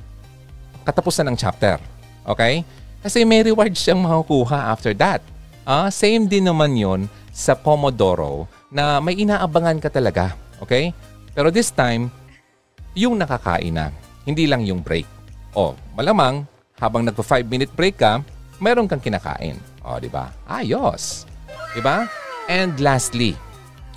katapusan 0.83 1.31
ng 1.31 1.39
chapter. 1.39 1.79
Okay? 2.27 2.67
Kasi 2.99 3.23
may 3.23 3.47
reward 3.47 3.79
siyang 3.79 4.03
makukuha 4.03 4.75
after 4.75 4.91
that. 4.99 5.23
Uh, 5.65 5.89
same 5.93 6.27
din 6.27 6.49
naman 6.49 6.75
yon 6.75 7.07
sa 7.31 7.55
Pomodoro 7.55 8.49
na 8.73 8.99
may 8.99 9.19
inaabangan 9.19 9.79
ka 9.79 9.89
talaga. 9.93 10.35
Okay? 10.61 10.93
Pero 11.33 11.49
this 11.49 11.71
time, 11.71 12.11
yung 12.93 13.17
nakakain 13.17 13.75
na, 13.75 13.95
hindi 14.27 14.45
lang 14.45 14.67
yung 14.67 14.83
break. 14.83 15.07
O, 15.55 15.75
malamang, 15.97 16.45
habang 16.79 17.05
nagpa 17.05 17.23
5 17.23 17.47
minute 17.47 17.73
break 17.75 18.01
ka, 18.01 18.23
meron 18.59 18.87
kang 18.87 19.03
kinakain. 19.03 19.57
O, 19.83 19.97
di 19.97 20.11
ba? 20.11 20.31
Ayos. 20.47 21.25
Di 21.73 21.81
ba? 21.81 22.05
And 22.51 22.77
lastly, 22.83 23.39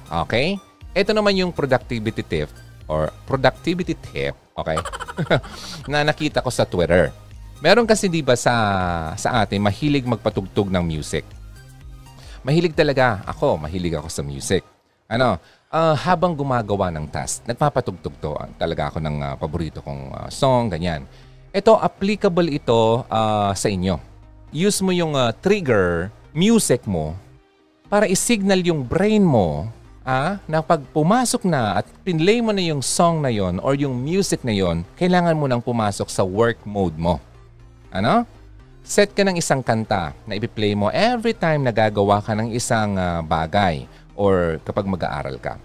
okay? 0.08 0.62
Ito 0.94 1.10
naman 1.10 1.34
yung 1.34 1.50
productivity 1.50 2.22
tip 2.22 2.54
or 2.86 3.10
productivity 3.26 3.98
tip, 3.98 4.38
okay? 4.54 4.78
na 5.92 6.06
nakita 6.06 6.46
ko 6.46 6.54
sa 6.54 6.70
Twitter. 6.70 7.10
Meron 7.64 7.88
kasi 7.88 8.12
'di 8.12 8.22
ba 8.22 8.36
sa 8.36 8.54
sa 9.16 9.42
atin 9.42 9.64
mahilig 9.64 10.06
magpatugtog 10.06 10.68
ng 10.70 10.84
music. 10.84 11.24
Mahilig 12.44 12.76
talaga 12.76 13.24
ako, 13.24 13.56
mahilig 13.56 13.96
ako 13.96 14.12
sa 14.12 14.20
music. 14.20 14.68
Ano, 15.08 15.40
uh, 15.72 15.96
habang 15.96 16.36
gumagawa 16.36 16.92
ng 16.92 17.08
task, 17.08 17.48
nagpapatugtog 17.48 18.16
to. 18.20 18.36
Uh, 18.36 18.52
talaga 18.60 18.92
ako 18.92 19.00
ng 19.00 19.16
uh, 19.24 19.34
paborito 19.40 19.80
kong 19.80 20.12
uh, 20.12 20.28
song, 20.28 20.68
ganyan. 20.68 21.08
Ito, 21.56 21.80
applicable 21.80 22.52
ito 22.52 23.08
uh, 23.08 23.56
sa 23.56 23.68
inyo. 23.72 23.96
Use 24.52 24.84
mo 24.84 24.92
yung 24.92 25.16
uh, 25.16 25.32
trigger 25.40 26.12
music 26.36 26.84
mo 26.84 27.16
para 27.88 28.12
i-signal 28.12 28.60
yung 28.60 28.84
brain 28.84 29.24
mo 29.24 29.72
ah, 30.04 30.36
na 30.44 30.60
pag 30.60 30.84
pumasok 30.92 31.48
na 31.48 31.80
at 31.80 31.88
pinlay 32.04 32.44
mo 32.44 32.52
na 32.52 32.60
yung 32.60 32.84
song 32.84 33.24
na 33.24 33.32
yon 33.32 33.56
or 33.64 33.72
yung 33.80 33.96
music 33.96 34.44
na 34.44 34.52
yon, 34.52 34.84
kailangan 35.00 35.40
mo 35.40 35.48
nang 35.48 35.64
pumasok 35.64 36.12
sa 36.12 36.28
work 36.28 36.60
mode 36.68 37.00
mo. 37.00 37.24
Ano? 37.88 38.28
Set 38.84 39.16
ka 39.16 39.24
ng 39.24 39.40
isang 39.40 39.64
kanta 39.64 40.12
na 40.28 40.36
ipi-play 40.36 40.76
mo 40.76 40.92
every 40.92 41.32
time 41.32 41.64
na 41.64 41.72
gagawa 41.72 42.20
ka 42.20 42.36
ng 42.36 42.52
isang 42.52 43.00
uh, 43.00 43.24
bagay 43.24 43.88
or 44.12 44.60
kapag 44.68 44.84
mag-aaral 44.84 45.40
ka. 45.40 45.56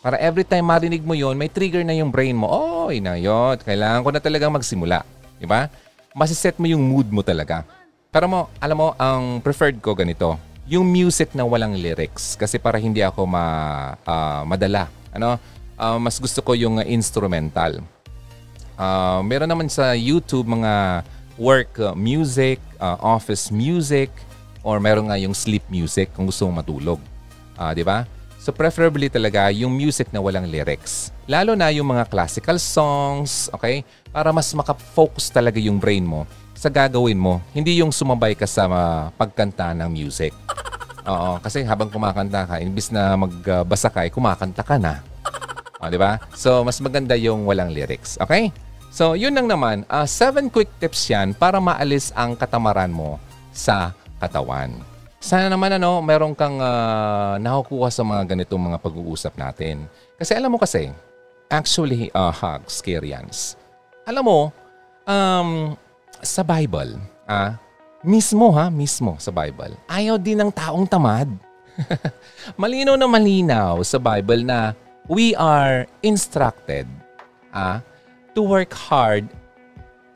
Para 0.00 0.16
every 0.16 0.40
time 0.40 0.64
marinig 0.64 1.04
mo 1.04 1.12
yon, 1.12 1.36
may 1.36 1.52
trigger 1.52 1.84
na 1.84 1.92
yung 1.92 2.08
brain 2.08 2.32
mo. 2.32 2.48
Oh, 2.48 2.88
inayot, 2.88 3.60
kailangan 3.60 4.00
ko 4.00 4.08
na 4.08 4.20
talagang 4.24 4.50
magsimula. 4.56 5.04
Di 5.36 5.44
ba? 5.44 5.68
Masiset 6.16 6.56
mo 6.56 6.64
yung 6.64 6.80
mood 6.80 7.12
mo 7.12 7.20
talaga. 7.20 7.62
Pero 8.08 8.24
mo, 8.24 8.48
alam 8.56 8.76
mo, 8.80 8.88
ang 8.96 9.44
preferred 9.44 9.76
ko 9.84 9.92
ganito, 9.92 10.40
yung 10.64 10.88
music 10.88 11.36
na 11.36 11.44
walang 11.44 11.76
lyrics. 11.76 12.40
Kasi 12.40 12.56
para 12.56 12.80
hindi 12.80 13.04
ako 13.04 13.28
ma, 13.28 13.44
uh, 14.00 14.48
madala. 14.48 14.88
Ano? 15.12 15.36
Uh, 15.76 16.00
mas 16.00 16.16
gusto 16.16 16.40
ko 16.40 16.56
yung 16.56 16.80
instrumental. 16.88 17.84
Uh, 18.80 19.20
meron 19.22 19.46
naman 19.46 19.68
sa 19.68 19.92
YouTube 19.92 20.48
mga 20.48 21.04
work 21.36 21.76
uh, 21.80 21.96
music, 21.96 22.58
uh, 22.80 22.96
office 23.00 23.52
music, 23.52 24.08
or 24.62 24.78
meron 24.78 25.10
nga 25.10 25.18
yung 25.18 25.34
sleep 25.34 25.62
music 25.68 26.12
kung 26.14 26.26
gusto 26.26 26.46
mong 26.48 26.64
matulog. 26.64 27.00
Uh, 27.58 27.72
di 27.72 27.84
ba? 27.84 28.08
So 28.42 28.50
preferably 28.50 29.06
talaga 29.06 29.54
yung 29.54 29.70
music 29.70 30.10
na 30.10 30.18
walang 30.18 30.50
lyrics. 30.50 31.14
Lalo 31.30 31.54
na 31.54 31.70
yung 31.70 31.86
mga 31.86 32.10
classical 32.10 32.58
songs, 32.58 33.46
okay? 33.54 33.86
Para 34.10 34.34
mas 34.34 34.50
makafocus 34.50 35.30
talaga 35.30 35.62
yung 35.62 35.78
brain 35.78 36.02
mo 36.02 36.26
sa 36.58 36.66
gagawin 36.66 37.18
mo. 37.18 37.38
Hindi 37.54 37.78
yung 37.78 37.94
sumabay 37.94 38.34
ka 38.34 38.46
sa 38.46 38.66
pagkanta 39.14 39.70
ng 39.78 39.90
music. 39.90 40.34
Oo, 41.02 41.42
kasi 41.42 41.66
habang 41.66 41.90
kumakanta 41.90 42.46
ka, 42.46 42.62
imbis 42.62 42.94
na 42.94 43.18
magbasa 43.18 43.90
ka, 43.90 44.06
kumakanta 44.10 44.62
ka 44.62 44.78
na. 44.78 45.02
O, 45.82 45.90
di 45.90 45.98
ba? 45.98 46.22
So, 46.30 46.62
mas 46.62 46.78
maganda 46.78 47.18
yung 47.18 47.42
walang 47.42 47.74
lyrics. 47.74 48.14
Okay? 48.22 48.54
So, 48.92 49.16
yun 49.16 49.32
lang 49.32 49.48
naman. 49.48 49.88
Uh, 49.88 50.04
seven 50.04 50.52
quick 50.52 50.68
tips 50.76 51.08
yan 51.08 51.32
para 51.32 51.56
maalis 51.56 52.12
ang 52.12 52.36
katamaran 52.36 52.92
mo 52.92 53.16
sa 53.48 53.96
katawan. 54.20 54.68
Sana 55.16 55.48
naman 55.48 55.80
ano, 55.80 56.04
meron 56.04 56.36
kang 56.36 56.60
uh, 56.60 57.40
nakukuha 57.40 57.88
sa 57.88 58.04
mga 58.04 58.36
ganitong 58.36 58.60
mga 58.60 58.76
pag-uusap 58.84 59.32
natin. 59.40 59.88
Kasi 60.20 60.36
alam 60.36 60.52
mo 60.52 60.60
kasi, 60.60 60.92
actually, 61.48 62.12
uh, 62.12 62.28
hugs, 62.28 62.84
Kyrians. 62.84 63.56
Alam 64.04 64.28
mo, 64.28 64.40
um, 65.08 65.72
sa 66.20 66.44
Bible, 66.44 67.00
ah, 67.24 67.56
mismo 68.04 68.52
ha, 68.52 68.68
mismo 68.68 69.16
sa 69.16 69.32
Bible, 69.32 69.72
ayaw 69.88 70.20
din 70.20 70.36
ng 70.36 70.52
taong 70.52 70.84
tamad. 70.84 71.32
malinaw 72.60 73.00
na 73.00 73.08
malinaw 73.08 73.80
sa 73.80 73.96
Bible 73.96 74.44
na 74.44 74.76
we 75.08 75.32
are 75.32 75.88
instructed 76.04 76.84
ah, 77.56 77.80
to 78.32 78.44
work 78.44 78.72
hard 78.74 79.28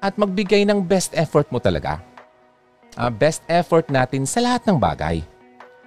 at 0.01 0.17
magbigay 0.17 0.65
ng 0.69 0.85
best 0.85 1.13
effort 1.17 1.49
mo 1.49 1.61
talaga 1.61 2.01
uh, 2.97 3.13
best 3.13 3.45
effort 3.47 3.87
natin 3.93 4.25
sa 4.25 4.43
lahat 4.43 4.65
ng 4.67 4.77
bagay. 4.81 5.21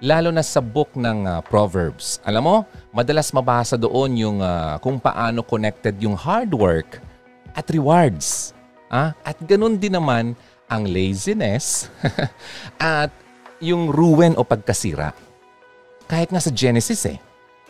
Lalo 0.00 0.32
na 0.32 0.40
sa 0.40 0.64
book 0.64 0.96
ng 0.96 1.28
uh, 1.28 1.44
Proverbs. 1.44 2.24
Alam 2.24 2.42
mo, 2.46 2.56
madalas 2.88 3.28
mabasa 3.36 3.76
doon 3.76 4.16
yung 4.16 4.38
uh, 4.40 4.80
kung 4.80 4.96
paano 4.96 5.44
connected 5.44 5.92
yung 6.00 6.16
hard 6.16 6.56
work 6.56 7.04
at 7.52 7.68
rewards. 7.68 8.56
Ah? 8.88 9.12
At 9.20 9.36
ganun 9.44 9.76
din 9.76 9.92
naman 9.92 10.32
ang 10.70 10.88
laziness 10.88 11.92
at 12.80 13.12
yung 13.60 13.92
ruin 13.92 14.32
o 14.40 14.46
pagkasira. 14.46 15.12
Kahit 16.08 16.32
nga 16.32 16.40
sa 16.40 16.48
Genesis 16.48 17.04
eh. 17.04 17.20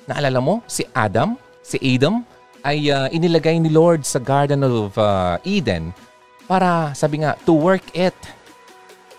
Naalala 0.06 0.38
mo, 0.38 0.62
si 0.70 0.86
Adam, 0.94 1.34
si 1.66 1.82
Adam, 1.82 2.22
ay 2.64 2.92
uh, 2.92 3.08
inilagay 3.08 3.56
ni 3.56 3.72
Lord 3.72 4.04
sa 4.04 4.20
Garden 4.20 4.64
of 4.64 4.96
uh, 5.00 5.40
Eden 5.44 5.96
para, 6.44 6.92
sabi 6.92 7.22
nga, 7.22 7.38
to 7.46 7.54
work 7.54 7.84
it 7.94 8.16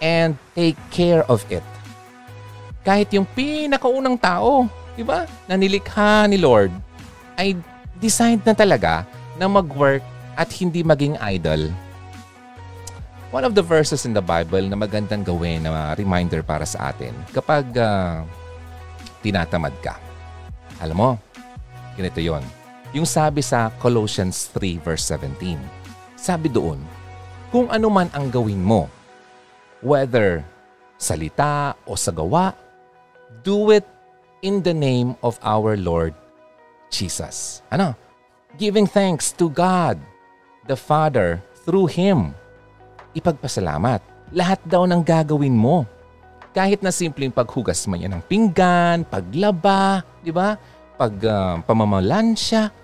and 0.03 0.35
take 0.53 0.77
care 0.91 1.23
of 1.31 1.45
it. 1.47 1.63
Kahit 2.81 3.13
yung 3.13 3.29
pinakaunang 3.37 4.17
tao, 4.17 4.65
di 4.97 5.05
ba, 5.05 5.29
na 5.45 5.55
nilikha 5.55 6.25
ni 6.27 6.41
Lord, 6.41 6.73
ay 7.37 7.55
designed 8.01 8.43
na 8.43 8.57
talaga 8.57 9.05
na 9.37 9.45
mag-work 9.45 10.03
at 10.35 10.49
hindi 10.57 10.81
maging 10.81 11.15
idol. 11.21 11.69
One 13.31 13.47
of 13.47 13.55
the 13.55 13.63
verses 13.63 14.03
in 14.03 14.11
the 14.11 14.21
Bible 14.21 14.67
na 14.67 14.75
magandang 14.75 15.23
gawin 15.23 15.63
na 15.63 15.95
reminder 15.95 16.43
para 16.43 16.67
sa 16.67 16.91
atin 16.91 17.15
kapag 17.31 17.63
uh, 17.79 18.27
tinatamad 19.23 19.71
ka. 19.79 19.95
Alam 20.83 20.97
mo, 20.97 21.09
ganito 21.95 22.19
yon. 22.19 22.43
Yung 22.91 23.07
sabi 23.07 23.39
sa 23.39 23.71
Colossians 23.79 24.51
3 24.51 24.83
verse 24.83 25.07
17. 25.07 25.55
Sabi 26.19 26.51
doon, 26.51 26.83
kung 27.47 27.71
ano 27.71 27.87
man 27.87 28.11
ang 28.11 28.27
gawin 28.27 28.59
mo, 28.59 28.91
whether 29.79 30.43
salita 30.99 31.73
o 31.87 31.95
sa 31.95 32.11
gawa, 32.11 32.51
do 33.47 33.71
it 33.71 33.87
in 34.43 34.59
the 34.59 34.75
name 34.75 35.15
of 35.23 35.39
our 35.39 35.79
Lord 35.79 36.11
Jesus. 36.91 37.63
Ano? 37.71 37.95
Giving 38.59 38.85
thanks 38.85 39.31
to 39.39 39.47
God, 39.47 39.95
the 40.67 40.75
Father, 40.75 41.39
through 41.63 41.87
Him. 41.87 42.35
Ipagpasalamat. 43.15 44.03
Lahat 44.35 44.59
daw 44.67 44.83
ng 44.83 44.99
gagawin 44.99 45.55
mo. 45.55 45.87
Kahit 46.51 46.83
na 46.83 46.91
simpleng 46.91 47.31
paghugas 47.31 47.87
man 47.87 48.03
yan 48.03 48.19
ng 48.19 48.23
pinggan, 48.27 49.07
paglaba, 49.07 50.03
di 50.19 50.35
ba? 50.35 50.59
Pag 50.99 51.15
uh, 51.23 51.63
pamamalansya, 51.63 52.80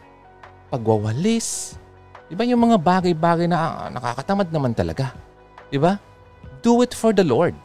pagwawalis. 0.67 1.79
Di 2.27 2.35
ba 2.35 2.43
yung 2.43 2.59
mga 2.67 2.77
bagay-bagay 2.79 3.47
na 3.47 3.57
uh, 3.57 3.89
nakakatamad 3.91 4.51
naman 4.51 4.75
talaga? 4.75 5.15
Di 5.71 5.79
ba? 5.79 5.95
Do 6.59 6.83
it 6.83 6.91
for 6.91 7.15
the 7.15 7.23
Lord. 7.23 7.55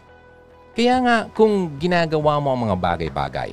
Kaya 0.73 0.97
nga, 1.05 1.17
kung 1.37 1.77
ginagawa 1.77 2.41
mo 2.41 2.55
ang 2.55 2.71
mga 2.71 2.77
bagay-bagay, 2.81 3.51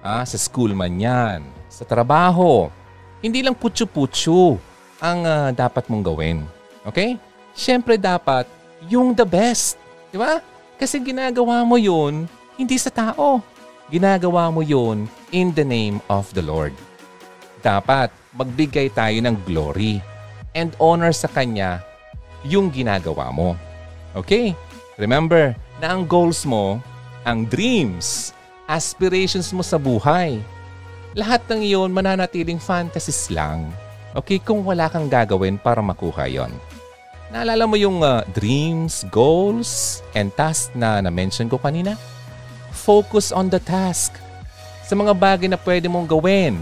ah, 0.00 0.24
sa 0.24 0.38
school 0.40 0.72
man 0.72 0.96
yan, 0.96 1.44
sa 1.68 1.84
trabaho, 1.84 2.72
hindi 3.20 3.44
lang 3.44 3.56
putyo-putyo 3.56 4.56
ang 5.02 5.20
uh, 5.26 5.48
dapat 5.52 5.90
mong 5.90 6.04
gawin. 6.06 6.38
Okay? 6.88 7.20
Siyempre 7.52 8.00
dapat 8.00 8.48
yung 8.88 9.12
the 9.12 9.26
best. 9.26 9.76
Di 10.08 10.16
ba? 10.16 10.40
Kasi 10.80 11.00
ginagawa 11.00 11.64
mo 11.66 11.76
yun 11.76 12.28
hindi 12.54 12.76
sa 12.78 12.88
tao. 12.88 13.42
Ginagawa 13.90 14.48
mo 14.48 14.64
yun 14.64 15.10
in 15.34 15.52
the 15.52 15.66
name 15.66 16.00
of 16.08 16.30
the 16.32 16.40
Lord. 16.40 16.72
Dapat 17.64 18.12
magbigay 18.36 18.92
tayo 18.92 19.16
ng 19.24 19.40
glory 19.48 20.04
and 20.52 20.76
honor 20.76 21.16
sa 21.16 21.32
Kanya 21.32 21.80
yung 22.44 22.68
ginagawa 22.68 23.32
mo. 23.32 23.56
Okay? 24.12 24.52
Remember 25.00 25.56
na 25.80 25.96
ang 25.96 26.04
goals 26.04 26.44
mo, 26.44 26.76
ang 27.24 27.48
dreams, 27.48 28.36
aspirations 28.68 29.48
mo 29.56 29.64
sa 29.64 29.80
buhay, 29.80 30.44
lahat 31.16 31.40
ng 31.48 31.64
iyon 31.64 31.88
mananatiling 31.88 32.60
fantasies 32.60 33.32
lang. 33.32 33.72
Okay? 34.12 34.36
Kung 34.44 34.60
wala 34.60 34.92
kang 34.92 35.08
gagawin 35.08 35.56
para 35.56 35.80
makuha 35.80 36.28
yon. 36.28 36.52
Naalala 37.32 37.64
mo 37.64 37.80
yung 37.80 38.04
uh, 38.04 38.22
dreams, 38.36 39.08
goals, 39.08 40.04
and 40.12 40.30
tasks 40.36 40.70
na 40.76 41.00
na-mention 41.00 41.48
ko 41.48 41.56
kanina? 41.56 41.96
Focus 42.70 43.32
on 43.32 43.48
the 43.48 43.58
task. 43.58 44.14
Sa 44.84 44.92
mga 44.92 45.16
bagay 45.16 45.48
na 45.48 45.56
pwede 45.56 45.88
mong 45.88 46.06
gawin 46.06 46.60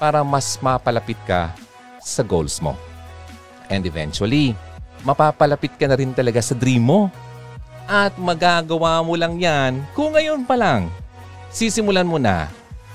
para 0.00 0.24
mas 0.24 0.56
mapalapit 0.64 1.20
ka 1.28 1.52
sa 2.00 2.24
goals 2.24 2.56
mo. 2.64 2.72
And 3.68 3.84
eventually, 3.84 4.56
mapapalapit 5.04 5.76
ka 5.76 5.84
na 5.84 6.00
rin 6.00 6.16
talaga 6.16 6.40
sa 6.40 6.56
dream 6.56 6.88
mo. 6.88 7.12
At 7.84 8.16
magagawa 8.16 9.04
mo 9.04 9.12
lang 9.14 9.36
yan 9.36 9.84
kung 9.92 10.16
ngayon 10.16 10.48
pa 10.48 10.56
lang. 10.56 10.88
Sisimulan 11.52 12.08
mo 12.08 12.16
na 12.16 12.48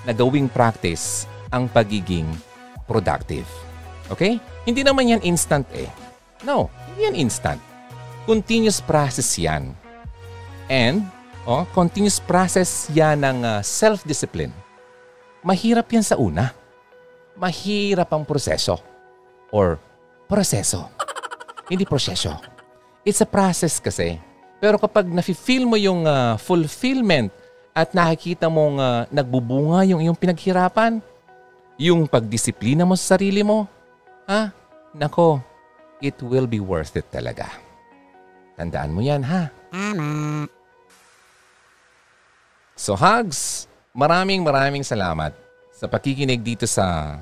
na 0.08 0.12
gawing 0.12 0.49
practice 0.49 1.30
ang 1.53 1.70
pagiging 1.70 2.26
productive. 2.89 3.45
Okay? 4.10 4.41
Hindi 4.66 4.82
naman 4.82 5.14
yan 5.14 5.22
instant 5.22 5.68
eh. 5.78 5.88
No, 6.41 6.74
hindi 6.89 7.06
yan 7.06 7.16
instant. 7.28 7.62
Continuous 8.26 8.82
process 8.82 9.38
yan. 9.38 9.76
And, 10.66 11.06
oh, 11.45 11.68
continuous 11.78 12.18
process 12.18 12.89
yan 12.89 13.22
ng 13.22 13.45
uh, 13.45 13.62
self-discipline. 13.62 14.53
Mahirap 15.45 15.86
yan 15.93 16.01
sa 16.01 16.18
una. 16.18 16.64
Mahirap 17.36 18.10
ang 18.16 18.24
proseso. 18.24 18.80
Or 19.52 19.78
proseso. 20.28 20.88
hindi 21.72 21.84
proseso. 21.84 22.36
It's 23.06 23.22
a 23.22 23.30
process 23.30 23.78
kasi. 23.78 24.18
Pero 24.58 24.80
kapag 24.82 25.06
nafe-feel 25.06 25.68
mo 25.68 25.78
yung 25.78 26.08
uh, 26.08 26.40
fulfillment 26.42 27.30
at 27.76 27.92
nakikita 27.92 28.48
mong 28.50 28.76
uh, 28.80 29.02
nagbubunga 29.12 29.86
yung 29.86 30.02
iyong 30.02 30.18
pinaghirapan, 30.18 31.04
yung 31.76 32.08
pagdisiplina 32.08 32.88
mo 32.88 32.96
sa 32.96 33.20
sarili 33.20 33.44
mo, 33.44 33.68
ha? 34.26 34.50
Nako, 34.96 35.44
it 36.00 36.16
will 36.24 36.48
be 36.48 36.64
worth 36.64 36.96
it 36.96 37.06
talaga. 37.12 37.52
Tandaan 38.56 38.96
mo 38.96 39.04
yan, 39.04 39.22
ha? 39.28 39.52
Tama. 39.70 40.48
So, 42.76 42.96
hugs, 42.96 43.68
maraming 43.92 44.44
maraming 44.44 44.84
salamat 44.84 45.45
sa 45.76 45.91
pakikinig 45.91 46.39
dito 46.39 46.63
sa 46.63 47.19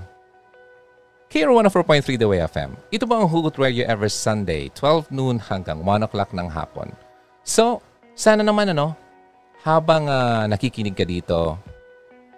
KRO 1.26 1.58
104.3 1.58 2.22
The 2.22 2.30
Way 2.30 2.46
FM. 2.46 2.78
Ito 2.94 3.10
po 3.10 3.18
ang 3.18 3.26
Hugot 3.26 3.58
Radio 3.58 3.82
every 3.90 4.14
Sunday, 4.14 4.70
12 4.78 5.10
noon 5.10 5.42
hanggang 5.42 5.82
1 5.82 6.06
o'clock 6.06 6.30
ng 6.38 6.46
hapon. 6.54 6.94
So, 7.42 7.82
sana 8.14 8.46
naman 8.46 8.70
ano, 8.70 8.94
habang 9.66 10.06
uh, 10.06 10.46
nakikinig 10.46 10.94
ka 10.94 11.02
dito, 11.02 11.58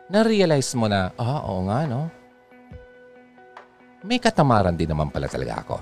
na-realize 0.07 0.71
mo 0.79 0.87
na, 0.87 1.11
ah, 1.19 1.43
oo 1.43 1.67
nga, 1.67 1.83
no? 1.83 2.07
May 4.07 4.23
katamaran 4.23 4.79
din 4.79 4.87
naman 4.87 5.11
pala 5.11 5.27
talaga 5.27 5.67
ako 5.67 5.75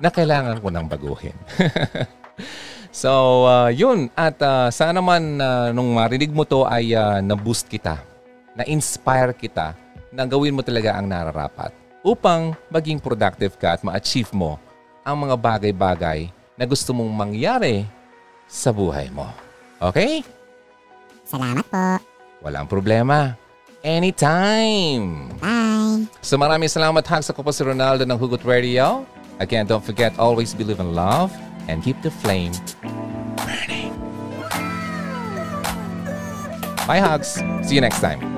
na 0.00 0.08
kailangan 0.08 0.64
ko 0.64 0.72
nang 0.72 0.88
baguhin. 0.88 1.36
so, 3.04 3.44
uh, 3.44 3.68
yun. 3.68 4.08
At 4.16 4.40
uh, 4.40 4.72
sana 4.72 5.04
naman 5.04 5.36
uh, 5.36 5.76
nung 5.76 5.92
marinig 5.92 6.32
mo 6.32 6.48
to 6.48 6.64
ay 6.64 6.96
uh, 6.96 7.20
na-boost 7.20 7.68
kita, 7.68 8.07
na-inspire 8.58 9.30
kita 9.30 9.78
na 10.10 10.26
gawin 10.26 10.58
mo 10.58 10.66
talaga 10.66 10.98
ang 10.98 11.06
nararapat 11.06 11.70
upang 12.02 12.58
maging 12.66 12.98
productive 12.98 13.54
ka 13.54 13.78
at 13.78 13.86
ma-achieve 13.86 14.34
mo 14.34 14.58
ang 15.06 15.14
mga 15.22 15.38
bagay-bagay 15.38 16.28
na 16.58 16.64
gusto 16.66 16.90
mong 16.90 17.12
mangyari 17.14 17.86
sa 18.50 18.74
buhay 18.74 19.06
mo. 19.14 19.30
Okay? 19.78 20.26
Salamat 21.22 21.62
po. 21.70 21.86
Walang 22.42 22.66
problema. 22.66 23.38
Anytime! 23.84 25.30
Bye! 25.38 26.10
So 26.18 26.34
maraming 26.34 26.66
salamat 26.66 27.06
Hags. 27.06 27.30
Ako 27.30 27.46
po 27.46 27.54
si 27.54 27.62
Ronaldo 27.62 28.02
ng 28.02 28.18
Hugot 28.18 28.42
Radio. 28.42 29.06
Again, 29.38 29.70
don't 29.70 29.84
forget, 29.84 30.10
always 30.18 30.50
believe 30.50 30.82
in 30.82 30.98
love 30.98 31.30
and 31.70 31.78
keep 31.78 31.94
the 32.02 32.10
flame 32.10 32.50
burning. 33.38 33.94
Bye, 36.88 36.98
Hugs. 36.98 37.38
See 37.62 37.76
you 37.76 37.84
next 37.84 38.00
time. 38.00 38.37